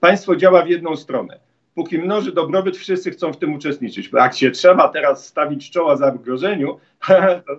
państwo 0.00 0.36
działa 0.36 0.62
w 0.62 0.68
jedną 0.68 0.96
stronę 0.96 1.38
póki 1.78 1.98
mnoży 1.98 2.32
dobrobyt, 2.32 2.76
wszyscy 2.76 3.10
chcą 3.10 3.32
w 3.32 3.36
tym 3.36 3.54
uczestniczyć. 3.54 4.08
Bo 4.08 4.18
jak 4.18 4.34
się 4.34 4.50
trzeba 4.50 4.88
teraz 4.88 5.26
stawić 5.26 5.70
czoła 5.70 5.96
zagrożeniu, 5.96 6.78
to, 7.46 7.56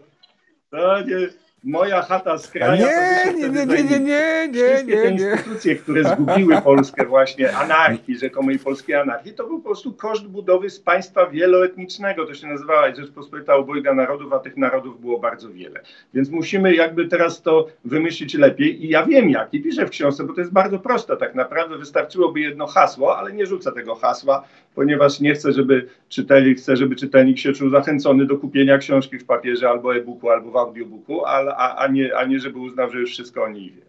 to 0.70 1.02
nie, 1.02 1.16
moja 1.64 2.02
chata 2.02 2.38
z 2.38 2.48
kraju. 2.48 2.82
Nie, 2.82 3.34
nie, 3.34 3.50
nie, 3.50 3.66
nie, 3.66 3.84
nie, 3.84 4.00
nie, 4.00 4.50
nie, 4.52 4.84
nie, 4.84 4.96
te 4.96 5.10
instytucje, 5.10 5.76
które 5.76 6.04
zgubiły 6.04 6.62
Polskę 6.70 7.06
właśnie 7.06 7.58
anarchii, 7.58 8.18
rzekomej 8.18 8.60
polskiej 8.60 8.96
anarchii, 8.96 9.34
to 9.34 9.48
był 9.48 9.58
po 9.58 9.66
prostu 9.66 9.94
koszt 9.94 10.28
budowy 10.28 10.70
z 10.70 10.80
państwa 10.80 11.28
wieloetnicznego. 11.28 12.26
To 12.26 12.34
się 12.34 12.48
nazywała 12.48 12.96
Rzeczpospolita 12.96 13.56
Obojga 13.56 13.94
Narodów, 13.94 14.34
a 14.34 14.40
tych 14.40 14.58
narodów 14.58 15.02
było 15.02 15.20
bardzo 15.20 15.50
wiele. 15.50 15.80
Więc 16.14 16.30
musimy 16.30 16.76
jakby 16.76 17.08
teraz 17.08 17.42
to 17.42 17.68
wymyślić 17.86 18.34
lepiej 18.34 18.86
i 18.86 18.90
ja 18.90 19.06
wiem 19.06 19.30
jak 19.30 19.54
i 19.54 19.62
piszę 19.62 19.86
w 19.86 19.90
książce, 19.90 20.24
bo 20.24 20.34
to 20.34 20.42
jest 20.42 20.54
bardzo 20.54 20.80
proste 20.80 21.18
tak 21.18 21.36
naprawdę. 21.36 21.78
Wystarczyłoby 21.78 22.40
jedno 22.40 22.68
hasło, 22.68 23.18
ale 23.18 23.34
nie 23.34 23.46
rzucę 23.46 23.72
tego 23.72 23.96
hasła, 23.96 24.44
ponieważ 24.76 25.20
nie 25.20 25.34
chcę, 25.34 25.52
żeby 25.52 25.88
czytelnik, 26.10 26.58
chcę, 26.58 26.78
żeby 26.78 26.96
czytelnik 26.96 27.40
się 27.40 27.54
czuł 27.54 27.70
zachęcony 27.70 28.26
do 28.26 28.38
kupienia 28.38 28.78
książki 28.78 29.20
w 29.20 29.26
papierze 29.26 29.70
albo 29.70 29.96
e-booku, 29.96 30.30
albo 30.30 30.52
w 30.52 30.58
audiobooku, 30.58 31.26
ale 31.26 31.49
a, 31.58 31.76
a, 31.76 31.88
nie, 31.88 32.18
a 32.18 32.26
nie 32.26 32.40
żeby 32.40 32.60
uznał, 32.60 32.92
że 32.92 33.00
już 33.00 33.12
wszystko 33.12 33.44
o 33.44 33.50
niej 33.50 33.72
wie. 33.72 33.89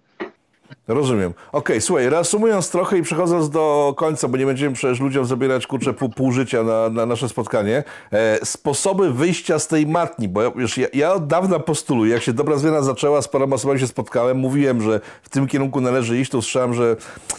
Rozumiem. 0.90 1.34
Okej, 1.52 1.80
słuchaj, 1.80 2.08
reasumując 2.08 2.70
trochę 2.70 2.98
i 2.98 3.02
przechodząc 3.02 3.50
do 3.50 3.94
końca, 3.96 4.28
bo 4.28 4.36
nie 4.36 4.46
będziemy 4.46 4.74
przecież 4.74 5.00
ludziom 5.00 5.24
zabierać 5.24 5.66
kurczę 5.66 5.92
pół, 5.92 6.08
pół 6.08 6.32
życia 6.32 6.62
na, 6.62 6.88
na 6.88 7.06
nasze 7.06 7.28
spotkanie. 7.28 7.84
E, 8.12 8.46
sposoby 8.46 9.12
wyjścia 9.12 9.58
z 9.58 9.66
tej 9.68 9.86
matni, 9.86 10.28
bo 10.28 10.42
ja, 10.42 10.50
ja, 10.76 10.86
ja 10.94 11.12
od 11.12 11.26
dawna 11.26 11.58
postuluję, 11.58 12.12
jak 12.12 12.22
się 12.22 12.32
dobra 12.32 12.56
zmiana 12.56 12.82
zaczęła, 12.82 13.22
z 13.22 13.28
paroma 13.28 13.56
osobami 13.56 13.80
się 13.80 13.86
spotkałem, 13.86 14.38
mówiłem, 14.38 14.82
że 14.82 15.00
w 15.22 15.28
tym 15.28 15.46
kierunku 15.46 15.80
należy 15.80 16.18
iść, 16.18 16.30
to 16.30 16.38
usłyszałem, 16.38 16.74
że 16.74 16.96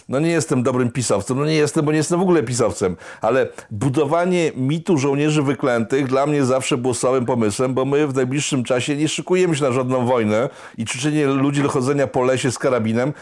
no 0.09 0.19
nie 0.19 0.29
jestem 0.29 0.63
dobrym 0.63 0.91
pisowcem, 0.91 1.37
no 1.37 1.45
nie 1.45 1.55
jestem, 1.55 1.85
bo 1.85 1.91
nie 1.91 1.97
jestem 1.97 2.19
w 2.19 2.23
ogóle 2.23 2.43
pisowcem, 2.43 2.95
ale 3.21 3.47
budowanie 3.71 4.51
mitu 4.55 4.97
żołnierzy 4.97 5.43
wyklętych 5.43 6.07
dla 6.07 6.25
mnie 6.25 6.45
zawsze 6.45 6.77
było 6.77 6.93
słabym 6.93 7.25
pomysłem, 7.25 7.73
bo 7.73 7.85
my 7.85 8.07
w 8.07 8.15
najbliższym 8.15 8.63
czasie 8.63 8.95
nie 8.95 9.07
szykujemy 9.07 9.55
się 9.55 9.63
na 9.63 9.71
żadną 9.71 10.05
wojnę 10.05 10.49
i 10.77 10.85
ćwiczenie 10.85 11.27
ludzi 11.27 11.63
do 11.63 11.69
chodzenia 11.69 12.07
po 12.07 12.23
lesie 12.23 12.51
z 12.51 12.59
karabinem, 12.59 13.13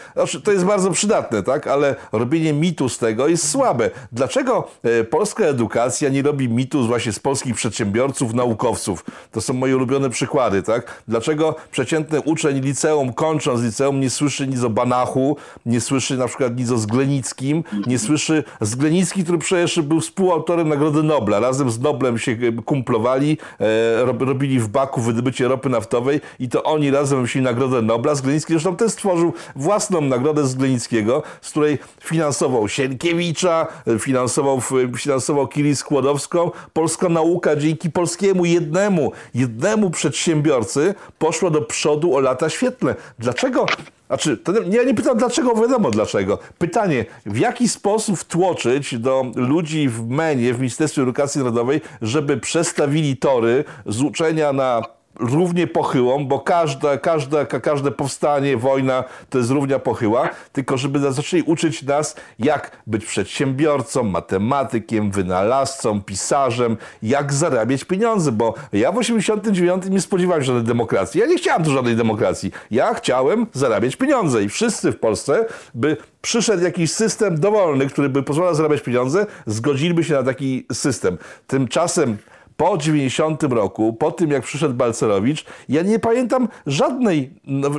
to 0.44 0.52
jest 0.52 0.64
bardzo 0.64 0.90
przydatne, 0.90 1.42
tak? 1.42 1.66
Ale 1.66 1.96
robienie 2.12 2.52
mitu 2.52 2.88
z 2.88 2.98
tego 2.98 3.28
jest 3.28 3.50
słabe. 3.50 3.90
Dlaczego 4.12 4.68
e, 4.82 5.04
polska 5.04 5.44
edukacja 5.44 6.08
nie 6.08 6.22
robi 6.22 6.48
mitu 6.48 6.86
właśnie 6.86 7.12
z 7.12 7.18
polskich 7.18 7.54
przedsiębiorców, 7.54 8.34
naukowców? 8.34 9.04
To 9.30 9.40
są 9.40 9.54
moje 9.54 9.76
ulubione 9.76 10.10
przykłady, 10.10 10.62
tak? 10.62 11.02
Dlaczego 11.08 11.54
przeciętny 11.70 12.20
uczeń 12.20 12.60
liceum, 12.60 13.12
kończąc 13.12 13.62
liceum, 13.62 14.00
nie 14.00 14.10
słyszy 14.10 14.46
nic 14.46 14.62
o 14.62 14.70
Banachu, 14.70 15.36
nie 15.66 15.80
słyszy 15.80 16.16
na 16.16 16.26
przykład 16.26 16.56
nic 16.56 16.70
o 16.70 16.78
Zglenickim, 16.78 17.64
nie 17.86 17.98
słyszy 17.98 18.44
Zglenicki, 18.60 19.24
który 19.24 19.38
przecież 19.38 19.80
był 19.80 20.00
współautorem 20.00 20.68
Nagrody 20.68 21.02
Nobla. 21.02 21.40
Razem 21.40 21.70
z 21.70 21.80
Noblem 21.80 22.18
się 22.18 22.32
e, 22.32 22.62
kumplowali, 22.62 23.38
e, 23.60 24.04
robili 24.04 24.60
w 24.60 24.68
Baku 24.68 25.00
wydobycie 25.00 25.48
ropy 25.48 25.68
naftowej 25.68 26.20
i 26.38 26.48
to 26.48 26.62
oni 26.62 26.90
razem 26.90 27.18
wymyślili 27.18 27.44
Nagrodę 27.44 27.82
Nobla. 27.82 28.14
Zglenicki 28.14 28.52
zresztą 28.52 28.76
też 28.76 28.92
stworzył 28.92 29.32
własną 29.56 30.00
nagrodę 30.10 30.46
z 30.46 30.54
Glenickiego, 30.54 31.22
z 31.40 31.50
której 31.50 31.78
finansował 32.00 32.68
Sienkiewicza, 32.68 33.66
finansował, 33.98 34.60
finansował 34.98 35.48
Kiri 35.48 35.76
Skłodowską. 35.76 36.50
Polska 36.72 37.08
nauka 37.08 37.56
dzięki 37.56 37.90
polskiemu 37.90 38.44
jednemu, 38.44 39.12
jednemu 39.34 39.90
przedsiębiorcy 39.90 40.94
poszła 41.18 41.50
do 41.50 41.62
przodu 41.62 42.14
o 42.16 42.20
lata 42.20 42.48
świetlne. 42.48 42.94
Dlaczego? 43.18 43.66
Znaczy, 44.06 44.38
ja 44.70 44.82
nie 44.82 44.94
pytam 44.94 45.18
dlaczego, 45.18 45.54
wiadomo 45.54 45.90
dlaczego. 45.90 46.38
Pytanie, 46.58 47.04
w 47.26 47.38
jaki 47.38 47.68
sposób 47.68 48.18
wtłoczyć 48.18 48.98
do 48.98 49.24
ludzi 49.36 49.88
w 49.88 50.08
MENie, 50.08 50.54
w 50.54 50.58
Ministerstwie 50.58 51.02
Edukacji 51.02 51.38
Narodowej, 51.38 51.80
żeby 52.02 52.36
przestawili 52.36 53.16
tory 53.16 53.64
z 53.86 54.02
uczenia 54.02 54.52
na 54.52 54.82
równie 55.20 55.66
pochyłą, 55.66 56.26
bo 56.26 56.38
każda, 56.38 56.98
każda, 56.98 57.44
każde 57.44 57.90
powstanie, 57.90 58.56
wojna 58.56 59.04
to 59.30 59.38
jest 59.38 59.50
równia 59.50 59.78
pochyła, 59.78 60.28
tylko 60.52 60.76
żeby 60.76 61.12
zaczęli 61.12 61.42
uczyć 61.42 61.82
nas, 61.82 62.16
jak 62.38 62.82
być 62.86 63.04
przedsiębiorcą, 63.04 64.02
matematykiem, 64.02 65.10
wynalazcą, 65.10 66.02
pisarzem, 66.02 66.76
jak 67.02 67.32
zarabiać 67.32 67.84
pieniądze, 67.84 68.32
bo 68.32 68.54
ja 68.72 68.92
w 68.92 68.98
89 68.98 69.84
nie 69.90 70.00
spodziewałem 70.00 70.42
się 70.42 70.46
żadnej 70.46 70.64
demokracji. 70.64 71.20
Ja 71.20 71.26
nie 71.26 71.36
chciałem 71.36 71.64
tu 71.64 71.70
żadnej 71.70 71.96
demokracji. 71.96 72.52
Ja 72.70 72.94
chciałem 72.94 73.46
zarabiać 73.52 73.96
pieniądze 73.96 74.42
i 74.42 74.48
wszyscy 74.48 74.92
w 74.92 74.98
Polsce 74.98 75.46
by 75.74 75.96
przyszedł 76.22 76.62
jakiś 76.62 76.92
system 76.92 77.40
dowolny, 77.40 77.86
który 77.86 78.08
by 78.08 78.22
pozwalał 78.22 78.54
zarabiać 78.54 78.80
pieniądze, 78.80 79.26
zgodziliby 79.46 80.04
się 80.04 80.14
na 80.14 80.22
taki 80.22 80.66
system. 80.72 81.18
Tymczasem 81.46 82.16
po 82.60 82.78
90 82.78 83.42
roku, 83.42 83.92
po 83.92 84.12
tym 84.12 84.30
jak 84.30 84.42
przyszedł 84.42 84.74
Balcerowicz, 84.74 85.44
ja 85.68 85.82
nie 85.82 85.98
pamiętam 85.98 86.48
żadnej, 86.66 87.30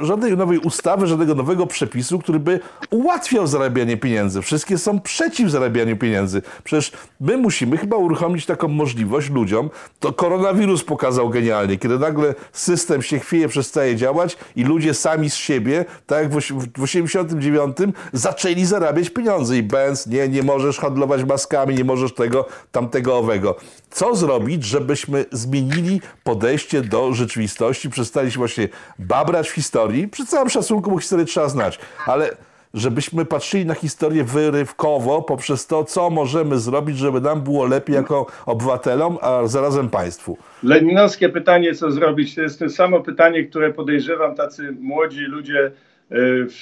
żadnej 0.01 0.37
nowej 0.37 0.57
ustawy, 0.57 1.07
żadnego 1.07 1.35
nowego 1.35 1.67
przepisu, 1.67 2.19
który 2.19 2.39
by 2.39 2.59
ułatwiał 2.89 3.47
zarabianie 3.47 3.97
pieniędzy. 3.97 4.41
Wszystkie 4.41 4.77
są 4.77 4.99
przeciw 4.99 5.51
zarabianiu 5.51 5.97
pieniędzy. 5.97 6.41
Przecież 6.63 6.91
my 7.19 7.37
musimy 7.37 7.77
chyba 7.77 7.97
uruchomić 7.97 8.45
taką 8.45 8.67
możliwość 8.67 9.29
ludziom. 9.29 9.69
To 9.99 10.13
koronawirus 10.13 10.83
pokazał 10.83 11.29
genialnie, 11.29 11.77
kiedy 11.77 11.99
nagle 11.99 12.35
system 12.51 13.01
się 13.01 13.19
chwieje, 13.19 13.47
przestaje 13.47 13.95
działać 13.95 14.37
i 14.55 14.63
ludzie 14.63 14.93
sami 14.93 15.29
z 15.29 15.35
siebie, 15.35 15.85
tak 16.07 16.23
jak 16.23 16.31
w 16.77 16.83
89 16.83 17.77
zaczęli 18.13 18.65
zarabiać 18.65 19.09
pieniądze 19.09 19.57
i 19.57 19.63
Benz, 19.63 20.07
nie, 20.07 20.27
nie 20.27 20.43
możesz 20.43 20.79
handlować 20.79 21.23
maskami, 21.23 21.75
nie 21.75 21.83
możesz 21.83 22.13
tego, 22.13 22.45
tamtego, 22.71 23.17
owego. 23.17 23.55
Co 23.91 24.15
zrobić, 24.15 24.63
żebyśmy 24.63 25.25
zmienili 25.31 26.01
podejście 26.23 26.81
do 26.81 27.13
rzeczywistości, 27.13 27.89
przestali 27.89 28.31
się 28.31 28.37
właśnie 28.37 28.67
babrać 28.99 29.49
w 29.49 29.53
historii. 29.53 30.07
Przy 30.07 30.25
całym 30.25 30.49
szacunku, 30.49 30.91
bo 30.91 30.99
historię 30.99 31.25
trzeba 31.25 31.49
znać, 31.49 31.79
ale 32.07 32.35
żebyśmy 32.73 33.25
patrzyli 33.25 33.65
na 33.65 33.73
historię 33.73 34.23
wyrywkowo 34.23 35.21
poprzez 35.21 35.67
to, 35.67 35.83
co 35.83 36.09
możemy 36.09 36.59
zrobić, 36.59 36.97
żeby 36.97 37.21
nam 37.21 37.41
było 37.41 37.65
lepiej 37.65 37.95
jako 37.95 38.25
obywatelom, 38.45 39.17
a 39.21 39.47
zarazem 39.47 39.89
państwu. 39.89 40.37
Leninowskie 40.63 41.29
pytanie, 41.29 41.75
co 41.75 41.91
zrobić, 41.91 42.35
to 42.35 42.41
jest 42.41 42.59
to 42.59 42.69
samo 42.69 42.99
pytanie, 42.99 43.43
które 43.43 43.73
podejrzewam 43.73 44.35
tacy 44.35 44.75
młodzi 44.81 45.19
ludzie 45.19 45.71
e, 46.11 46.15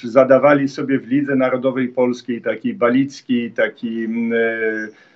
zadawali 0.04 0.68
sobie 0.68 0.98
w 0.98 1.06
Lidze 1.08 1.36
Narodowej 1.36 1.88
Polskiej, 1.88 2.42
taki 2.42 2.74
Balicki, 2.74 3.50
taki 3.50 4.04
mm, 4.04 4.32
e, 4.32 5.09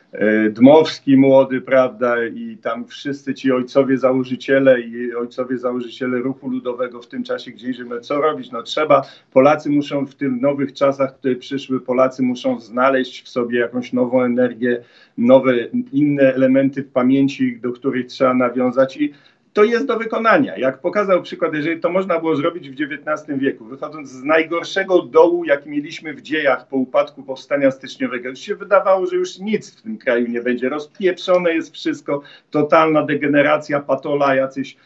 Dmowski 0.51 1.17
młody, 1.17 1.61
prawda, 1.61 2.25
i 2.27 2.57
tam 2.57 2.87
wszyscy 2.87 3.35
ci 3.35 3.53
ojcowie 3.53 3.99
założyciele 3.99 4.81
i 4.81 5.15
ojcowie 5.15 5.59
założyciele 5.59 6.19
ruchu 6.19 6.51
ludowego 6.51 7.03
w 7.03 7.09
tym 7.09 7.25
czasie, 7.25 7.51
gdzie 7.51 7.73
żyjemy, 7.73 8.01
co 8.01 8.21
robić? 8.21 8.51
No 8.51 8.63
trzeba, 8.63 9.03
Polacy 9.33 9.71
muszą 9.71 10.07
w 10.07 10.15
tych 10.15 10.41
nowych 10.41 10.73
czasach, 10.73 11.19
które 11.19 11.37
przyszły, 11.37 11.81
Polacy 11.81 12.23
muszą 12.23 12.61
znaleźć 12.61 13.23
w 13.23 13.29
sobie 13.29 13.59
jakąś 13.59 13.93
nową 13.93 14.23
energię, 14.23 14.85
nowe, 15.19 15.55
inne 15.93 16.35
elementy 16.35 16.83
w 16.83 16.93
pamięci, 16.93 17.61
do 17.61 17.73
których 17.73 18.07
trzeba 18.07 18.35
nawiązać 18.35 18.97
i 18.97 19.13
to 19.55 19.65
jest 19.65 19.87
do 19.87 19.99
wykonania. 19.99 20.57
Jak 20.59 20.79
pokazał 20.79 21.23
przykład, 21.23 21.55
jeżeli 21.55 21.81
to 21.81 21.91
można 21.91 22.21
było 22.21 22.37
zrobić 22.37 22.71
w 22.71 22.73
XIX 22.73 23.39
wieku, 23.39 23.65
wychodząc 23.65 24.11
z 24.11 24.25
najgorszego 24.25 25.03
dołu, 25.03 25.45
jaki 25.45 25.71
mieliśmy 25.71 26.15
w 26.15 26.23
dziejach 26.23 26.69
po 26.69 26.77
upadku 26.77 27.23
powstania 27.23 27.71
styczniowego, 27.71 28.29
już 28.29 28.39
się 28.39 28.57
wydawało, 28.57 29.07
że 29.07 29.17
już 29.17 29.39
nic 29.39 29.77
w 29.77 29.83
tym 29.83 29.99
kraju 29.99 30.29
nie 30.29 30.43
będzie. 30.43 30.69
Rozpieprzone 30.69 31.55
jest 31.55 31.75
wszystko, 31.75 32.21
totalna 32.51 33.03
degeneracja, 33.03 33.81
patola, 33.81 34.35
jacyś 34.35 34.77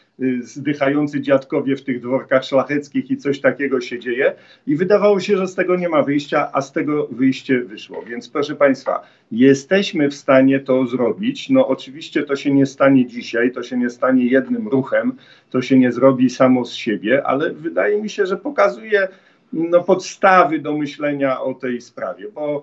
zdychający 0.41 1.21
dziadkowie 1.21 1.75
w 1.75 1.83
tych 1.83 2.01
dworkach 2.01 2.43
szlacheckich 2.43 3.11
i 3.11 3.17
coś 3.17 3.39
takiego 3.39 3.81
się 3.81 3.99
dzieje. 3.99 4.33
I 4.67 4.75
wydawało 4.75 5.19
się, 5.19 5.37
że 5.37 5.47
z 5.47 5.55
tego 5.55 5.75
nie 5.75 5.89
ma 5.89 6.03
wyjścia, 6.03 6.49
a 6.53 6.61
z 6.61 6.71
tego 6.71 7.07
wyjście 7.07 7.59
wyszło. 7.59 8.01
Więc 8.01 8.29
proszę 8.29 8.55
Państwa, 8.55 9.01
jesteśmy 9.31 10.09
w 10.09 10.13
stanie 10.13 10.59
to 10.59 10.85
zrobić. 10.85 11.49
No 11.49 11.67
oczywiście 11.67 12.23
to 12.23 12.35
się 12.35 12.51
nie 12.51 12.65
stanie 12.65 13.07
dzisiaj, 13.07 13.51
to 13.51 13.63
się 13.63 13.77
nie 13.77 13.89
stanie 13.89 14.25
jednym 14.25 14.67
ruchem, 14.67 15.13
to 15.49 15.61
się 15.61 15.79
nie 15.79 15.91
zrobi 15.91 16.29
samo 16.29 16.65
z 16.65 16.73
siebie, 16.73 17.27
ale 17.27 17.53
wydaje 17.53 18.01
mi 18.01 18.09
się, 18.09 18.25
że 18.25 18.37
pokazuje 18.37 19.07
no, 19.53 19.83
podstawy 19.83 20.59
do 20.59 20.77
myślenia 20.77 21.41
o 21.41 21.53
tej 21.53 21.81
sprawie, 21.81 22.25
bo 22.35 22.61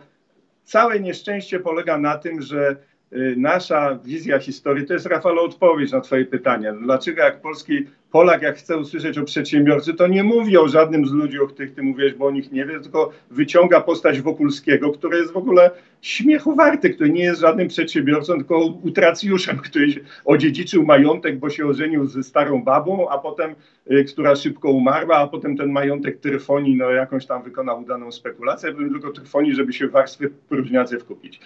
całe 0.64 1.00
nieszczęście 1.00 1.60
polega 1.60 1.98
na 1.98 2.18
tym, 2.18 2.42
że 2.42 2.76
Y, 2.76 2.95
nasza 3.36 3.98
wizja 4.04 4.38
historii 4.38 4.86
to 4.86 4.92
jest, 4.92 5.06
Rafał, 5.06 5.38
odpowiedź 5.38 5.92
na 5.92 6.00
Twoje 6.00 6.24
pytanie. 6.24 6.74
Dlaczego 6.82 7.22
jak 7.22 7.40
polski 7.40 7.86
Polak, 8.10 8.42
jak 8.42 8.56
chce 8.56 8.78
usłyszeć 8.78 9.18
o 9.18 9.24
przedsiębiorcy, 9.24 9.94
to 9.94 10.06
nie 10.06 10.24
mówi 10.24 10.58
o 10.58 10.68
żadnym 10.68 11.06
z 11.06 11.12
ludzi, 11.12 11.40
o 11.40 11.46
których 11.46 11.74
ty 11.74 11.82
mówisz, 11.82 12.14
bo 12.14 12.26
o 12.26 12.30
nich 12.30 12.52
nie 12.52 12.66
wie, 12.66 12.80
tylko 12.80 13.12
wyciąga 13.30 13.80
postać 13.80 14.20
Wokulskiego, 14.20 14.92
który 14.92 15.18
jest 15.18 15.32
w 15.32 15.36
ogóle 15.36 15.70
śmiechu 16.02 16.54
warty, 16.54 16.90
który 16.90 17.10
nie 17.10 17.22
jest 17.24 17.40
żadnym 17.40 17.68
przedsiębiorcą, 17.68 18.34
tylko 18.34 18.58
utracjuszem, 18.82 19.56
który 19.56 19.86
odziedziczył 20.24 20.86
majątek, 20.86 21.38
bo 21.38 21.50
się 21.50 21.66
ożenił 21.66 22.06
ze 22.06 22.22
starą 22.22 22.62
babą, 22.62 23.08
a 23.08 23.18
potem, 23.18 23.54
y, 23.90 24.04
która 24.04 24.36
szybko 24.36 24.70
umarła, 24.70 25.16
a 25.16 25.26
potem 25.26 25.56
ten 25.56 25.70
majątek 25.70 26.20
tryfoni, 26.20 26.76
no 26.76 26.90
jakąś 26.90 27.26
tam 27.26 27.42
wykonał 27.42 27.80
udaną 27.80 28.12
spekulację, 28.12 28.74
tylko 28.74 29.10
tryfoni, 29.10 29.54
żeby 29.54 29.72
się 29.72 29.88
warstwy 29.88 30.30
próżniacy 30.48 30.98
wkupić. 30.98 31.40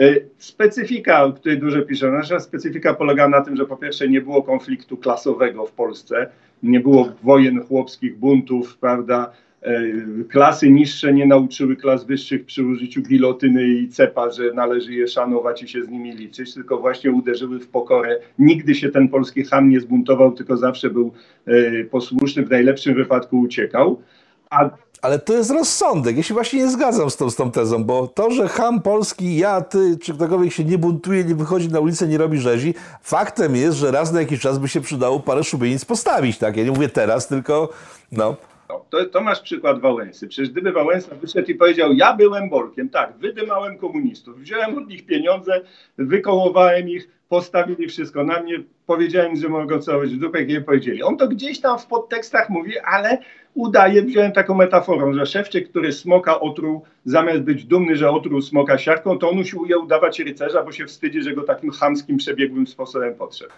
Y, 0.00 0.28
specyfika, 0.38 1.24
o 1.24 1.32
której 1.32 1.58
dużo 1.58 1.82
pisze, 1.82 2.10
nasza 2.10 2.40
specyfika 2.40 2.94
polega 2.94 3.28
na 3.28 3.40
tym, 3.40 3.56
że 3.56 3.66
po 3.66 3.76
pierwsze 3.76 4.08
nie 4.08 4.20
było 4.20 4.42
konfliktu 4.42 4.96
klasowego 4.96 5.66
w 5.66 5.72
Polsce, 5.72 6.05
Polsce. 6.06 6.26
Nie 6.62 6.80
było 6.80 7.12
wojen 7.22 7.62
chłopskich, 7.62 8.18
buntów, 8.18 8.78
prawda? 8.78 9.32
E, 9.62 9.82
klasy 10.28 10.70
niższe 10.70 11.12
nie 11.12 11.26
nauczyły 11.26 11.76
klas 11.76 12.04
wyższych 12.04 12.44
przy 12.44 12.66
użyciu 12.66 13.02
gilotyny 13.02 13.68
i 13.68 13.88
cepa, 13.88 14.30
że 14.30 14.52
należy 14.54 14.94
je 14.94 15.08
szanować 15.08 15.62
i 15.62 15.68
się 15.68 15.82
z 15.82 15.88
nimi 15.88 16.12
liczyć, 16.12 16.54
tylko 16.54 16.78
właśnie 16.78 17.10
uderzyły 17.10 17.60
w 17.60 17.68
pokorę. 17.68 18.18
Nigdy 18.38 18.74
się 18.74 18.88
ten 18.88 19.08
polski 19.08 19.44
ham 19.44 19.68
nie 19.68 19.80
zbuntował, 19.80 20.32
tylko 20.32 20.56
zawsze 20.56 20.90
był 20.90 21.12
e, 21.46 21.84
posłuszny, 21.84 22.44
w 22.44 22.50
najlepszym 22.50 22.94
wypadku 22.94 23.40
uciekał. 23.40 24.02
A 24.50 24.70
ale 25.02 25.18
to 25.18 25.32
jest 25.32 25.50
rozsądek. 25.50 26.16
Ja 26.16 26.22
się 26.22 26.34
właśnie 26.34 26.58
nie 26.58 26.70
zgadzam 26.70 27.10
z 27.10 27.16
tą, 27.16 27.30
z 27.30 27.36
tą 27.36 27.50
tezą, 27.50 27.84
bo 27.84 28.06
to, 28.06 28.30
że 28.30 28.48
ham 28.48 28.82
polski, 28.82 29.36
ja, 29.36 29.60
ty, 29.60 29.98
czy 29.98 30.14
ktokolwiek 30.14 30.52
się 30.52 30.64
nie 30.64 30.78
buntuje, 30.78 31.24
nie 31.24 31.34
wychodzi 31.34 31.68
na 31.68 31.80
ulicę, 31.80 32.08
nie 32.08 32.18
robi 32.18 32.38
rzezi, 32.38 32.74
faktem 33.02 33.56
jest, 33.56 33.78
że 33.78 33.90
raz 33.90 34.12
na 34.12 34.20
jakiś 34.20 34.40
czas 34.40 34.58
by 34.58 34.68
się 34.68 34.80
przydało 34.80 35.20
parę 35.20 35.44
szubienic 35.44 35.84
postawić, 35.84 36.38
tak? 36.38 36.56
Ja 36.56 36.64
nie 36.64 36.70
mówię 36.70 36.88
teraz, 36.88 37.28
tylko 37.28 37.68
no. 38.12 38.36
No, 38.68 38.84
to, 38.90 39.04
to 39.04 39.20
masz 39.20 39.40
przykład 39.40 39.80
Wałęsy. 39.80 40.28
Przecież 40.28 40.50
gdyby 40.50 40.72
Wałęsa 40.72 41.14
wyszedł 41.14 41.50
i 41.50 41.54
powiedział, 41.54 41.92
ja 41.92 42.16
byłem 42.16 42.50
Bolkiem, 42.50 42.88
tak, 42.88 43.16
wydymałem 43.16 43.78
komunistów, 43.78 44.40
wziąłem 44.40 44.78
od 44.78 44.88
nich 44.88 45.06
pieniądze, 45.06 45.60
wykołowałem 45.98 46.88
ich, 46.88 47.08
postawili 47.28 47.88
wszystko 47.88 48.24
na 48.24 48.42
mnie, 48.42 48.62
powiedziałem, 48.86 49.36
że 49.36 49.48
mogą 49.48 49.78
całość 49.78 50.12
w 50.12 50.18
dupę, 50.18 50.46
nie 50.46 50.60
powiedzieli. 50.60 51.02
On 51.02 51.16
to 51.16 51.28
gdzieś 51.28 51.60
tam 51.60 51.78
w 51.78 51.86
podtekstach 51.86 52.50
mówi, 52.50 52.78
ale 52.78 53.18
udaje, 53.54 54.02
wziąłem 54.02 54.32
taką 54.32 54.54
metaforą, 54.54 55.12
że 55.12 55.26
szewczyk, 55.26 55.70
który 55.70 55.92
smoka 55.92 56.40
otruł, 56.40 56.84
zamiast 57.04 57.40
być 57.40 57.64
dumny, 57.64 57.96
że 57.96 58.10
otruł 58.10 58.42
smoka 58.42 58.78
siarką, 58.78 59.18
to 59.18 59.30
on 59.30 59.38
usiłuje 59.38 59.78
udawać 59.78 60.20
rycerza, 60.20 60.62
bo 60.62 60.72
się 60.72 60.86
wstydzi, 60.86 61.22
że 61.22 61.34
go 61.34 61.42
takim 61.42 61.70
chamskim, 61.70 62.16
przebiegłym 62.16 62.66
sposobem 62.66 63.14
podszedł. 63.14 63.52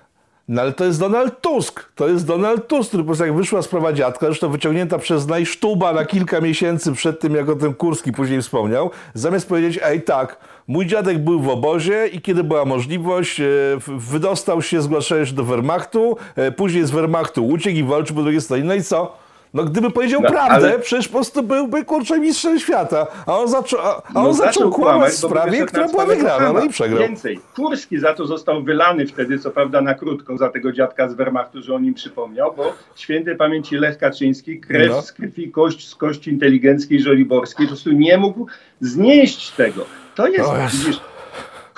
No 0.48 0.62
ale 0.62 0.72
to 0.72 0.84
jest 0.84 1.00
Donald 1.00 1.40
Tusk. 1.40 1.84
To 1.94 2.08
jest 2.08 2.26
Donald 2.26 2.66
Tusk, 2.66 2.88
który 2.88 3.02
po 3.02 3.06
prostu 3.06 3.24
jak 3.24 3.34
wyszła 3.34 3.62
sprawa 3.62 3.92
dziadka, 3.92 4.26
zresztą 4.26 4.50
wyciągnięta 4.50 4.98
przez 4.98 5.26
najsztuba 5.26 5.92
na 5.92 6.04
kilka 6.04 6.40
miesięcy 6.40 6.92
przed 6.92 7.20
tym, 7.20 7.34
jak 7.34 7.48
o 7.48 7.56
tym 7.56 7.74
Kurski 7.74 8.12
później 8.12 8.42
wspomniał, 8.42 8.90
zamiast 9.14 9.48
powiedzieć, 9.48 9.80
ej 9.82 10.02
tak, 10.02 10.38
mój 10.68 10.86
dziadek 10.86 11.18
był 11.18 11.40
w 11.40 11.48
obozie 11.48 12.06
i 12.06 12.20
kiedy 12.20 12.44
była 12.44 12.64
możliwość, 12.64 13.40
e, 13.40 13.44
wydostał 13.86 14.62
się, 14.62 14.82
zgłaszając 14.82 15.28
się 15.28 15.34
do 15.34 15.44
Wehrmachtu, 15.44 16.16
e, 16.36 16.52
później 16.52 16.86
z 16.86 16.90
Wehrmachtu 16.90 17.46
uciekł 17.46 17.76
i 17.76 17.84
walczył 17.84 18.16
po 18.16 18.22
drugiej 18.22 18.40
stronie. 18.40 18.64
No 18.64 18.74
i 18.74 18.82
co? 18.82 19.27
No 19.54 19.64
gdyby 19.64 19.90
powiedział 19.90 20.20
no, 20.22 20.28
prawdę, 20.28 20.54
ale... 20.54 20.78
przecież 20.78 21.08
po 21.08 21.14
prostu 21.14 21.42
byłby 21.42 21.84
kurczę 21.84 22.20
mistrzem 22.20 22.58
świata. 22.58 23.06
A 23.26 23.38
on, 23.38 23.48
zaczął, 23.48 23.80
a 23.80 23.96
on 24.14 24.24
no, 24.24 24.34
zaczął 24.34 24.70
kłamać 24.70 25.12
w 25.12 25.16
sprawie, 25.16 25.66
która 25.66 25.88
była 25.88 26.06
wygrana, 26.06 26.52
no 26.52 26.64
i 26.64 26.68
przegrał. 26.68 27.00
Więcej, 27.00 27.40
Kurski 27.56 27.98
za 27.98 28.14
to 28.14 28.26
został 28.26 28.62
wylany 28.62 29.06
wtedy, 29.06 29.38
co 29.38 29.50
prawda 29.50 29.80
na 29.80 29.94
krótko, 29.94 30.36
za 30.36 30.48
tego 30.48 30.72
dziadka 30.72 31.08
z 31.08 31.14
Wehrmachtu, 31.14 31.62
że 31.62 31.74
on 31.74 31.84
im 31.84 31.94
przypomniał, 31.94 32.54
bo 32.56 32.74
świętej 32.96 33.36
pamięci 33.36 33.76
Lech 33.76 33.98
Kaczyński, 33.98 34.60
krew 34.60 34.90
no. 34.90 35.02
z 35.02 35.12
krwi, 35.12 35.50
kość 35.50 35.88
z 35.88 35.94
kości 35.94 36.30
inteligenckiej 36.30 37.00
żoliborskiej, 37.00 37.66
po 37.66 37.70
prostu 37.72 37.92
nie 37.92 38.18
mógł 38.18 38.46
znieść 38.80 39.50
tego. 39.50 39.84
To 40.14 40.28
jest, 40.28 40.50
widzisz, 40.72 41.00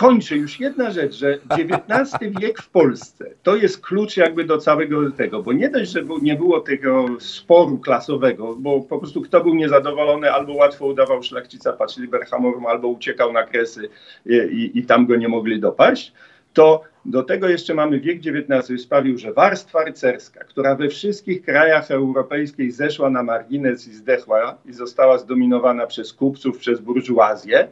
kończę 0.01 0.37
już 0.37 0.61
jedna 0.61 0.91
rzecz, 0.91 1.15
że 1.15 1.39
XIX 1.51 2.19
wiek 2.41 2.63
w 2.63 2.69
Polsce 2.69 3.31
to 3.43 3.57
jest 3.57 3.81
klucz 3.81 4.17
jakby 4.17 4.45
do 4.45 4.59
całego 4.59 5.11
tego, 5.11 5.43
bo 5.43 5.53
nie 5.53 5.69
dość, 5.69 5.91
że 5.91 6.05
nie 6.23 6.37
było 6.37 6.61
tego 6.61 7.07
sporu 7.19 7.79
klasowego, 7.79 8.57
bo 8.59 8.81
po 8.81 8.99
prostu 8.99 9.23
kto 9.23 9.45
był 9.45 9.55
niezadowolony 9.55 10.33
albo 10.33 10.53
łatwo 10.53 10.87
udawał 10.87 11.23
szlachcica 11.23 11.73
patrz 11.73 11.99
Liberhamorum, 11.99 12.67
albo 12.67 12.89
uciekał 12.89 13.33
na 13.33 13.43
kresy 13.43 13.89
i, 14.27 14.35
i, 14.35 14.79
i 14.79 14.85
tam 14.85 15.07
go 15.07 15.17
nie 15.17 15.29
mogli 15.29 15.61
dopaść, 15.61 16.13
to 16.53 16.83
do 17.05 17.23
tego 17.23 17.49
jeszcze 17.49 17.75
mamy 17.75 18.01
wiek 18.01 18.19
XIX 18.19 18.83
sprawił, 18.83 19.19
że 19.19 19.33
warstwa 19.33 19.85
rycerska, 19.85 20.45
która 20.45 20.75
we 20.75 20.89
wszystkich 20.89 21.43
krajach 21.43 21.91
europejskich 21.91 22.73
zeszła 22.73 23.11
na 23.11 23.23
margines 23.23 23.89
i 23.89 23.93
zdechła 23.93 24.59
i 24.67 24.73
została 24.73 25.19
zdominowana 25.19 25.87
przez 25.87 26.13
kupców, 26.13 26.59
przez 26.59 26.81
burżuazję, 26.81 27.69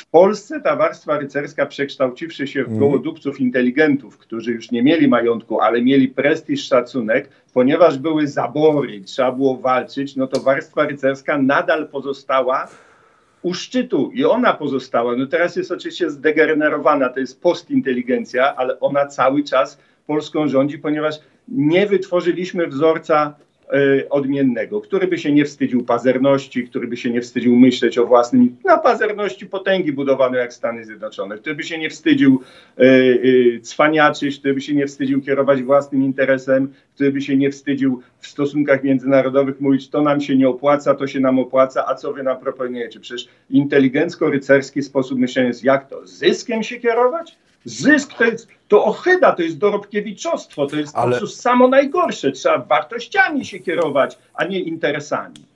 w 0.00 0.06
Polsce 0.06 0.60
ta 0.60 0.76
warstwa 0.76 1.18
rycerska, 1.18 1.66
przekształciwszy 1.66 2.46
się 2.46 2.60
w 2.64 2.68
mhm. 2.68 2.78
gołodupców 2.78 3.40
inteligentów, 3.40 4.18
którzy 4.18 4.52
już 4.52 4.70
nie 4.70 4.82
mieli 4.82 5.08
majątku, 5.08 5.60
ale 5.60 5.82
mieli 5.82 6.08
prestiż, 6.08 6.68
szacunek, 6.68 7.28
ponieważ 7.54 7.98
były 7.98 8.26
zabory, 8.26 9.00
trzeba 9.00 9.32
było 9.32 9.56
walczyć, 9.56 10.16
no 10.16 10.26
to 10.26 10.40
warstwa 10.40 10.86
rycerska 10.86 11.38
nadal 11.38 11.88
pozostała 11.88 12.68
u 13.42 13.54
szczytu 13.54 14.10
i 14.14 14.24
ona 14.24 14.52
pozostała. 14.52 15.16
No 15.16 15.26
teraz 15.26 15.56
jest 15.56 15.72
oczywiście 15.72 16.10
zdegenerowana, 16.10 17.08
to 17.08 17.20
jest 17.20 17.42
postinteligencja, 17.42 18.56
ale 18.56 18.80
ona 18.80 19.06
cały 19.06 19.44
czas 19.44 19.78
Polską 20.06 20.48
rządzi, 20.48 20.78
ponieważ 20.78 21.14
nie 21.48 21.86
wytworzyliśmy 21.86 22.66
wzorca 22.66 23.34
odmiennego, 24.10 24.80
który 24.80 25.06
by 25.06 25.18
się 25.18 25.32
nie 25.32 25.44
wstydził 25.44 25.84
pazerności, 25.84 26.68
który 26.68 26.88
by 26.88 26.96
się 26.96 27.10
nie 27.10 27.20
wstydził 27.20 27.56
myśleć 27.56 27.98
o 27.98 28.06
własnym, 28.06 28.56
na 28.64 28.78
pazerności 28.78 29.46
potęgi 29.46 29.92
budowanej 29.92 30.40
jak 30.40 30.52
Stany 30.52 30.84
Zjednoczone, 30.84 31.38
który 31.38 31.54
by 31.54 31.62
się 31.62 31.78
nie 31.78 31.90
wstydził 31.90 32.40
e, 32.78 32.82
e, 32.82 33.60
cwaniaczyć, 33.60 34.38
który 34.38 34.54
by 34.54 34.60
się 34.60 34.74
nie 34.74 34.86
wstydził 34.86 35.20
kierować 35.22 35.62
własnym 35.62 36.02
interesem, 36.02 36.72
który 36.94 37.12
by 37.12 37.20
się 37.20 37.36
nie 37.36 37.50
wstydził 37.50 38.02
w 38.18 38.26
stosunkach 38.26 38.84
międzynarodowych 38.84 39.60
mówić, 39.60 39.90
to 39.90 40.02
nam 40.02 40.20
się 40.20 40.36
nie 40.36 40.48
opłaca, 40.48 40.94
to 40.94 41.06
się 41.06 41.20
nam 41.20 41.38
opłaca, 41.38 41.84
a 41.86 41.94
co 41.94 42.12
wy 42.12 42.22
nam 42.22 42.40
proponujecie? 42.40 43.00
Przecież 43.00 43.28
inteligencko-rycerski 43.50 44.82
sposób 44.82 45.18
myślenia 45.18 45.48
jest 45.48 45.64
jak 45.64 45.88
to? 45.88 46.06
Zyskiem 46.06 46.62
się 46.62 46.76
kierować? 46.76 47.36
Zysk 47.64 48.14
to 48.14 48.24
jest 48.24 48.48
to 48.68 48.84
ochyda, 48.84 49.32
to 49.32 49.42
jest 49.42 49.58
dorobkiewiczostwo, 49.58 50.66
to 50.66 50.76
jest 50.76 50.96
Ale... 50.96 51.12
po 51.12 51.18
prostu 51.18 51.36
samo 51.42 51.68
najgorsze. 51.68 52.32
Trzeba 52.32 52.58
wartościami 52.58 53.44
się 53.44 53.58
kierować, 53.58 54.18
a 54.34 54.44
nie 54.44 54.60
interesami 54.60 55.49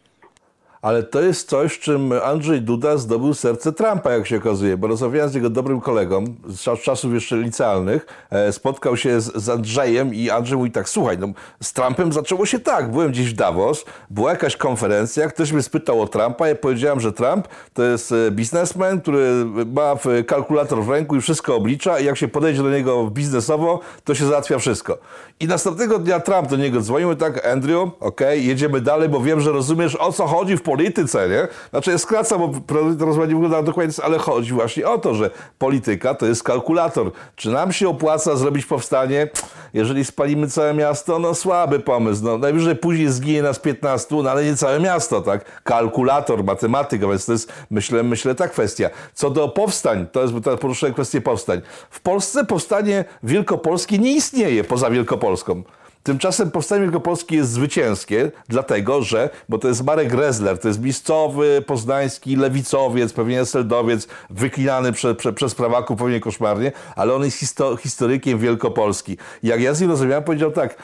ale 0.85 1.03
to 1.03 1.22
jest 1.22 1.49
coś, 1.49 1.78
czym 1.78 2.12
Andrzej 2.24 2.62
Duda 2.62 2.97
zdobył 2.97 3.35
serce 3.35 3.72
Trumpa, 3.72 4.12
jak 4.12 4.26
się 4.26 4.37
okazuje, 4.37 4.76
bo 4.76 4.87
rozmawiając 4.87 5.32
z 5.32 5.35
jego 5.35 5.51
dobrym 5.51 5.80
kolegą 5.80 6.24
z 6.47 6.82
czasów 6.82 7.14
jeszcze 7.14 7.37
licealnych, 7.37 8.07
e, 8.30 8.53
spotkał 8.53 8.97
się 8.97 9.20
z, 9.20 9.49
Andrzejem 9.49 10.14
i 10.14 10.30
Andrzej 10.30 10.59
mówi 10.59 10.70
tak, 10.70 10.89
słuchaj, 10.89 11.18
no, 11.18 11.28
z 11.62 11.72
Trumpem 11.72 12.12
zaczęło 12.12 12.47
się 12.47 12.59
tak, 12.59 12.91
byłem 12.91 13.11
gdzieś 13.11 13.30
w 13.30 13.37
Davos, 13.37 13.85
była 14.11 14.30
jakaś 14.30 14.57
konferencja, 14.57 15.28
ktoś 15.28 15.53
mnie 15.53 15.62
spytał 15.62 16.01
o 16.01 16.09
Trumpa, 16.09 16.49
ja 16.49 16.55
powiedziałem, 16.55 17.01
że 17.01 17.12
Trump 17.12 17.49
to 17.74 17.82
jest 17.82 18.12
e, 18.12 18.30
biznesmen, 18.30 19.01
który 19.01 19.45
ma 19.74 19.95
kalkulator 20.26 20.85
w 20.85 20.89
ręku 20.89 21.16
i 21.16 21.20
wszystko 21.20 21.57
oblicza 21.57 21.99
i 21.99 22.05
jak 22.05 22.16
się 22.16 22.28
podejdzie 22.28 22.62
do 22.62 22.70
niego 22.70 23.11
biznesowo, 23.11 23.80
to 24.05 24.14
się 24.14 24.26
załatwia 24.26 24.59
wszystko. 24.59 24.99
I 25.41 25.47
następnego 25.47 25.99
dnia 25.99 26.20
Trump 26.20 26.49
do 26.49 26.57
niego 26.57 26.80
dzwonił 26.80 27.14
tak, 27.14 27.47
Andrew, 27.47 27.82
okej, 27.82 27.99
okay, 28.01 28.39
jedziemy 28.39 28.80
dalej, 28.80 29.09
bo 29.09 29.20
wiem, 29.20 29.41
że 29.41 29.53
rozumiesz 29.53 29.97
o 29.97 30.12
co 30.12 30.26
chodzi 30.26 30.57
w 30.57 30.62
polityce, 30.77 31.29
nie? 31.29 31.49
Znaczy 31.70 31.91
ja 31.91 31.99
skracam, 31.99 32.41
bo 32.41 32.75
rozmowa 33.07 33.27
nie 33.27 33.35
wygląda 33.35 33.62
dokładnie, 33.62 34.05
ale 34.05 34.18
chodzi 34.18 34.53
właśnie 34.53 34.89
o 34.89 34.99
to, 34.99 35.14
że 35.14 35.31
polityka 35.59 36.14
to 36.14 36.27
jest 36.27 36.43
kalkulator. 36.43 37.11
Czy 37.37 37.51
nam 37.51 37.72
się 37.72 37.89
opłaca 37.89 38.37
zrobić 38.37 38.66
powstanie? 38.66 39.29
Jeżeli 39.75 40.05
spalimy 40.05 40.49
całe 40.49 40.75
miasto, 40.75 41.18
no 41.18 41.35
słaby 41.35 41.81
pomysł. 41.81 42.25
No, 42.25 42.39
najwyżej 42.39 42.77
później 42.77 43.09
zginie 43.09 43.43
nas 43.43 43.59
15, 43.59 44.16
no 44.22 44.31
ale 44.31 44.45
nie 44.45 44.57
całe 44.57 44.81
miasto, 44.81 45.20
tak? 45.20 45.62
Kalkulator, 45.62 46.45
matematyka, 46.45 47.07
więc 47.09 47.27
to 47.27 47.33
jest, 47.33 47.53
myślę, 47.70 48.03
myślę 48.03 48.35
ta 48.35 48.49
kwestia. 48.49 48.91
Co 49.14 49.31
do 49.31 49.49
powstań, 49.49 50.07
to 50.12 50.22
jest 50.22 50.35
teraz 50.45 50.61
poruszyłem 50.61 50.95
kwestię 50.95 51.20
powstań. 51.20 51.61
W 51.91 52.01
Polsce 52.01 52.45
powstanie 52.45 53.05
wielkopolskie 53.22 53.99
nie 53.99 54.12
istnieje 54.12 54.64
poza 54.64 54.91
Wielkopolską. 54.91 55.62
Tymczasem 56.05 56.50
powstanie 56.50 56.82
wielkopolskie 56.82 57.36
jest 57.36 57.50
zwycięskie, 57.50 58.30
dlatego 58.48 59.02
że, 59.02 59.30
bo 59.48 59.59
to 59.59 59.68
jest 59.68 59.84
Marek 59.84 60.12
Rezler, 60.12 60.59
to 60.59 60.68
jest 60.68 60.80
miejscowy, 60.80 61.64
poznański 61.66 62.36
lewicowiec, 62.36 63.12
pewnie 63.12 63.44
seldowiec, 63.44 64.09
wyklinany 64.30 64.92
prze, 64.92 65.14
prze, 65.14 65.32
przez 65.32 65.55
prawaków 65.55 65.98
pewnie 65.98 66.20
koszmarnie, 66.20 66.72
ale 66.96 67.14
on 67.14 67.24
jest 67.24 67.36
histo, 67.36 67.76
historykiem 67.76 68.38
Wielkopolski. 68.38 69.16
Jak 69.42 69.61
ja 69.61 69.74
z 69.74 69.80
nim 69.80 69.90
rozmawiałem, 69.90 70.24
powiedział 70.24 70.50
tak, 70.50 70.76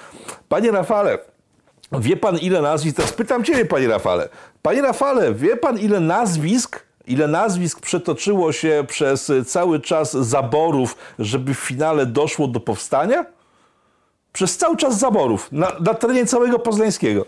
panie 0.48 0.70
Rafale, 0.70 1.18
wie 1.92 2.16
pan 2.16 2.38
ile 2.38 2.62
nazwisk, 2.62 2.96
teraz 2.96 3.12
pytam 3.12 3.44
ciebie, 3.44 3.64
panie 3.64 3.88
Rafale, 3.88 4.28
panie 4.62 4.82
Rafale, 4.82 5.34
wie 5.34 5.56
pan 5.56 5.78
ile 5.78 6.00
nazwisk 6.00 6.82
ile 7.06 7.28
nazwisk 7.28 7.80
przetoczyło 7.80 8.52
się 8.52 8.84
przez 8.88 9.32
cały 9.46 9.80
czas 9.80 10.12
zaborów, 10.12 10.96
żeby 11.18 11.54
w 11.54 11.58
finale 11.58 12.06
doszło 12.06 12.46
do 12.46 12.60
powstania? 12.60 13.24
Przez 14.32 14.56
cały 14.56 14.76
czas 14.76 14.98
zaborów 14.98 15.52
na, 15.52 15.72
na 15.80 15.94
terenie 15.94 16.26
całego 16.26 16.58
Poznańskiego. 16.58 17.26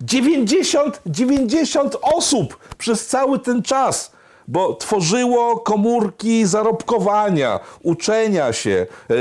90, 0.00 1.00
90 1.06 1.96
osób 2.02 2.58
przez 2.78 3.06
cały 3.06 3.38
ten 3.38 3.62
czas 3.62 4.16
bo 4.48 4.74
tworzyło 4.74 5.56
komórki 5.56 6.46
zarobkowania, 6.46 7.60
uczenia 7.82 8.52
się, 8.52 8.86
e, 9.10 9.14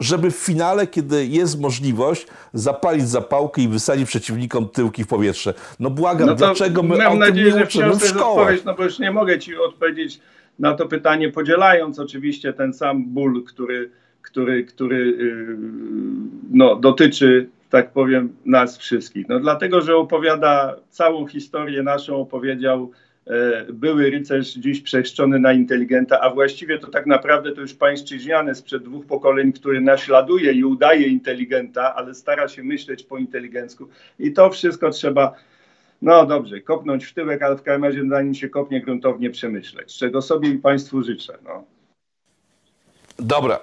żeby 0.00 0.30
w 0.30 0.36
finale, 0.36 0.86
kiedy 0.86 1.26
jest 1.26 1.60
możliwość, 1.60 2.26
zapalić 2.54 3.08
zapałkę 3.08 3.62
i 3.62 3.68
wysadzić 3.68 4.08
przeciwnikom 4.08 4.68
tyłki 4.68 5.04
w 5.04 5.06
powietrze. 5.06 5.54
No 5.80 5.90
błagam, 5.90 6.26
no 6.26 6.34
dlaczego 6.34 6.82
my 6.82 6.96
mam 6.96 7.12
o 7.12 7.16
nadzieję, 7.16 7.50
tym 7.50 7.58
nie 7.58 7.64
uczymy 7.64 7.94
w 7.94 8.06
szkołach? 8.06 8.64
No 8.64 8.74
bo 8.74 8.84
już 8.84 8.98
nie 8.98 9.10
mogę 9.10 9.38
ci 9.38 9.56
odpowiedzieć 9.56 10.20
na 10.58 10.74
to 10.74 10.86
pytanie, 10.86 11.32
podzielając 11.32 11.98
oczywiście 11.98 12.52
ten 12.52 12.74
sam 12.74 13.04
ból, 13.04 13.44
który 13.44 13.90
który, 14.30 14.64
który 14.64 14.96
y, 14.96 15.56
no, 16.50 16.76
dotyczy, 16.76 17.48
tak 17.70 17.92
powiem, 17.92 18.36
nas 18.44 18.78
wszystkich. 18.78 19.28
No, 19.28 19.40
dlatego, 19.40 19.80
że 19.80 19.96
opowiada 19.96 20.76
całą 20.90 21.26
historię 21.26 21.82
naszą, 21.82 22.20
opowiedział 22.20 22.90
e, 23.26 23.64
były 23.72 24.10
rycerz 24.10 24.54
dziś 24.54 24.80
przechrzczony 24.80 25.38
na 25.38 25.52
inteligenta, 25.52 26.20
a 26.20 26.30
właściwie 26.30 26.78
to 26.78 26.86
tak 26.86 27.06
naprawdę 27.06 27.52
to 27.52 27.60
już 27.60 27.74
pańszczyźniany 27.74 28.54
sprzed 28.54 28.82
dwóch 28.82 29.06
pokoleń, 29.06 29.52
który 29.52 29.80
naśladuje 29.80 30.52
i 30.52 30.64
udaje 30.64 31.06
inteligenta, 31.06 31.94
ale 31.94 32.14
stara 32.14 32.48
się 32.48 32.62
myśleć 32.62 33.02
po 33.02 33.18
inteligencku. 33.18 33.88
I 34.18 34.32
to 34.32 34.50
wszystko 34.50 34.90
trzeba, 34.90 35.34
no 36.02 36.26
dobrze, 36.26 36.60
kopnąć 36.60 37.04
w 37.04 37.14
tyłek, 37.14 37.42
ale 37.42 37.56
w 37.56 37.62
każdym 37.62 37.84
razie 37.84 38.02
zanim 38.08 38.34
się 38.34 38.48
kopnie 38.48 38.80
gruntownie 38.80 39.30
przemyśleć, 39.30 39.98
czego 39.98 40.22
sobie 40.22 40.48
i 40.48 40.58
państwu 40.58 41.02
życzę. 41.02 41.38
No. 41.44 41.64
Dobra, 43.18 43.60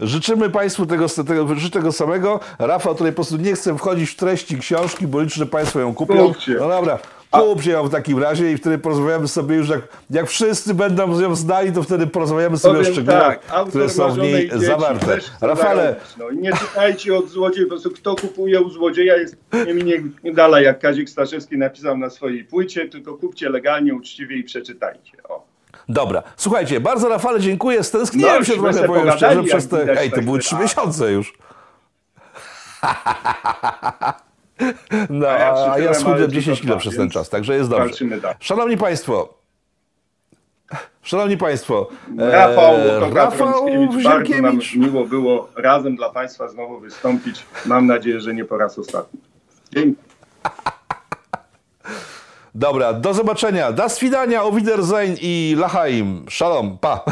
Życzymy 0.00 0.50
Państwu 0.50 0.86
tego, 0.86 1.08
tego, 1.08 1.54
życzę 1.54 1.70
tego 1.70 1.92
samego. 1.92 2.40
Rafał 2.58 2.94
tutaj 2.94 3.12
po 3.12 3.16
prostu 3.16 3.36
nie 3.36 3.54
chce 3.54 3.78
wchodzić 3.78 4.10
w 4.10 4.16
treści 4.16 4.58
książki, 4.58 5.06
bo 5.06 5.20
liczę, 5.20 5.34
że 5.36 5.46
Państwo 5.46 5.80
ją 5.80 5.94
kupią. 5.94 6.28
Kupcie. 6.28 6.56
No 6.60 6.68
dobra, 6.68 6.98
kupcie 7.30 7.70
ją 7.70 7.88
w 7.88 7.90
takim 7.90 8.18
razie 8.18 8.52
i 8.52 8.56
wtedy 8.56 8.78
porozmawiamy 8.78 9.28
sobie 9.28 9.56
już, 9.56 9.68
jak, 9.68 9.80
jak 10.10 10.28
wszyscy 10.28 10.74
będą 10.74 11.20
ją 11.20 11.34
znali, 11.34 11.72
to 11.72 11.82
wtedy 11.82 12.06
porozmawiamy 12.06 12.58
sobie 12.58 12.74
o 12.74 12.78
Powiem 12.78 12.92
szczegółach, 12.92 13.46
tak, 13.46 13.68
które 13.68 13.88
są 13.88 14.12
w 14.12 14.18
niej 14.18 14.50
zawarte. 14.54 15.18
Rafale, 15.40 15.96
No. 16.18 16.30
Nie 16.30 16.52
czytajcie 16.52 17.16
od 17.16 17.28
złodziei, 17.28 17.64
po 17.64 17.70
prostu 17.70 17.90
kto 17.90 18.16
kupuje 18.16 18.60
u 18.60 18.70
złodzieja 18.70 19.16
jest 19.16 19.36
nie 19.66 19.74
minie 19.74 20.02
nie 20.24 20.32
dalej, 20.32 20.64
jak 20.64 20.78
Kazik 20.78 21.10
Staszewski 21.10 21.58
napisał 21.58 21.98
na 21.98 22.10
swojej 22.10 22.44
płycie, 22.44 22.88
tylko 22.88 23.14
kupcie 23.14 23.48
legalnie, 23.48 23.94
uczciwie 23.94 24.36
i 24.36 24.44
przeczytajcie. 24.44 25.12
O. 25.28 25.49
Dobra, 25.90 26.22
słuchajcie, 26.36 26.80
bardzo 26.80 27.08
Rafale 27.08 27.40
dziękuję, 27.40 27.84
stęskniłem 27.84 28.38
No, 28.38 28.44
się 28.44 28.52
trochę, 28.52 28.86
powiem 28.86 29.12
szczerze, 29.12 29.42
przez 29.42 29.68
te... 29.68 29.80
widać, 29.80 29.98
Ej, 30.00 30.10
to 30.10 30.16
tak 30.16 30.24
były 30.24 30.38
by- 30.38 30.44
trzy 30.44 30.56
miesiące 30.56 31.12
już. 31.12 31.32
No, 35.10 35.28
A 35.28 35.78
ja 35.78 35.78
ja 35.78 35.94
schudłem 35.94 36.16
ale 36.18 36.28
10 36.28 36.58
tylko 36.58 36.72
kilo 36.72 36.76
przez 36.80 36.96
ten 36.96 37.10
czas, 37.10 37.28
także 37.28 37.54
jest 37.54 37.70
dobrze. 37.70 37.94
Szanowni 38.40 38.76
Państwo, 38.76 39.34
Szanowni 41.02 41.36
Państwo, 41.36 41.88
e, 42.18 42.30
Rafał 42.30 42.76
Rafał 42.76 43.14
Rafał 43.14 43.64
bardzo 43.66 44.42
nam 44.42 44.58
miło 44.76 45.04
było 45.04 45.48
razem 45.56 45.96
dla 45.96 46.10
Państwa 46.10 46.48
znowu 46.48 46.80
wystąpić. 46.80 47.42
Mam 47.66 47.86
nadzieję, 47.86 48.20
że 48.20 48.34
nie 48.34 48.44
po 48.44 48.58
raz 48.58 48.78
ostatni. 48.78 49.20
Dzięki. 49.72 50.09
Dobra, 52.54 52.92
do 52.92 53.14
zobaczenia, 53.14 53.72
do 53.72 53.88
swidania, 53.88 54.44
o 54.44 54.52
Wiedersehen 54.52 55.16
i 55.20 55.56
Lachaim. 55.58 56.26
Shalom, 56.28 56.78
pa. 56.78 57.04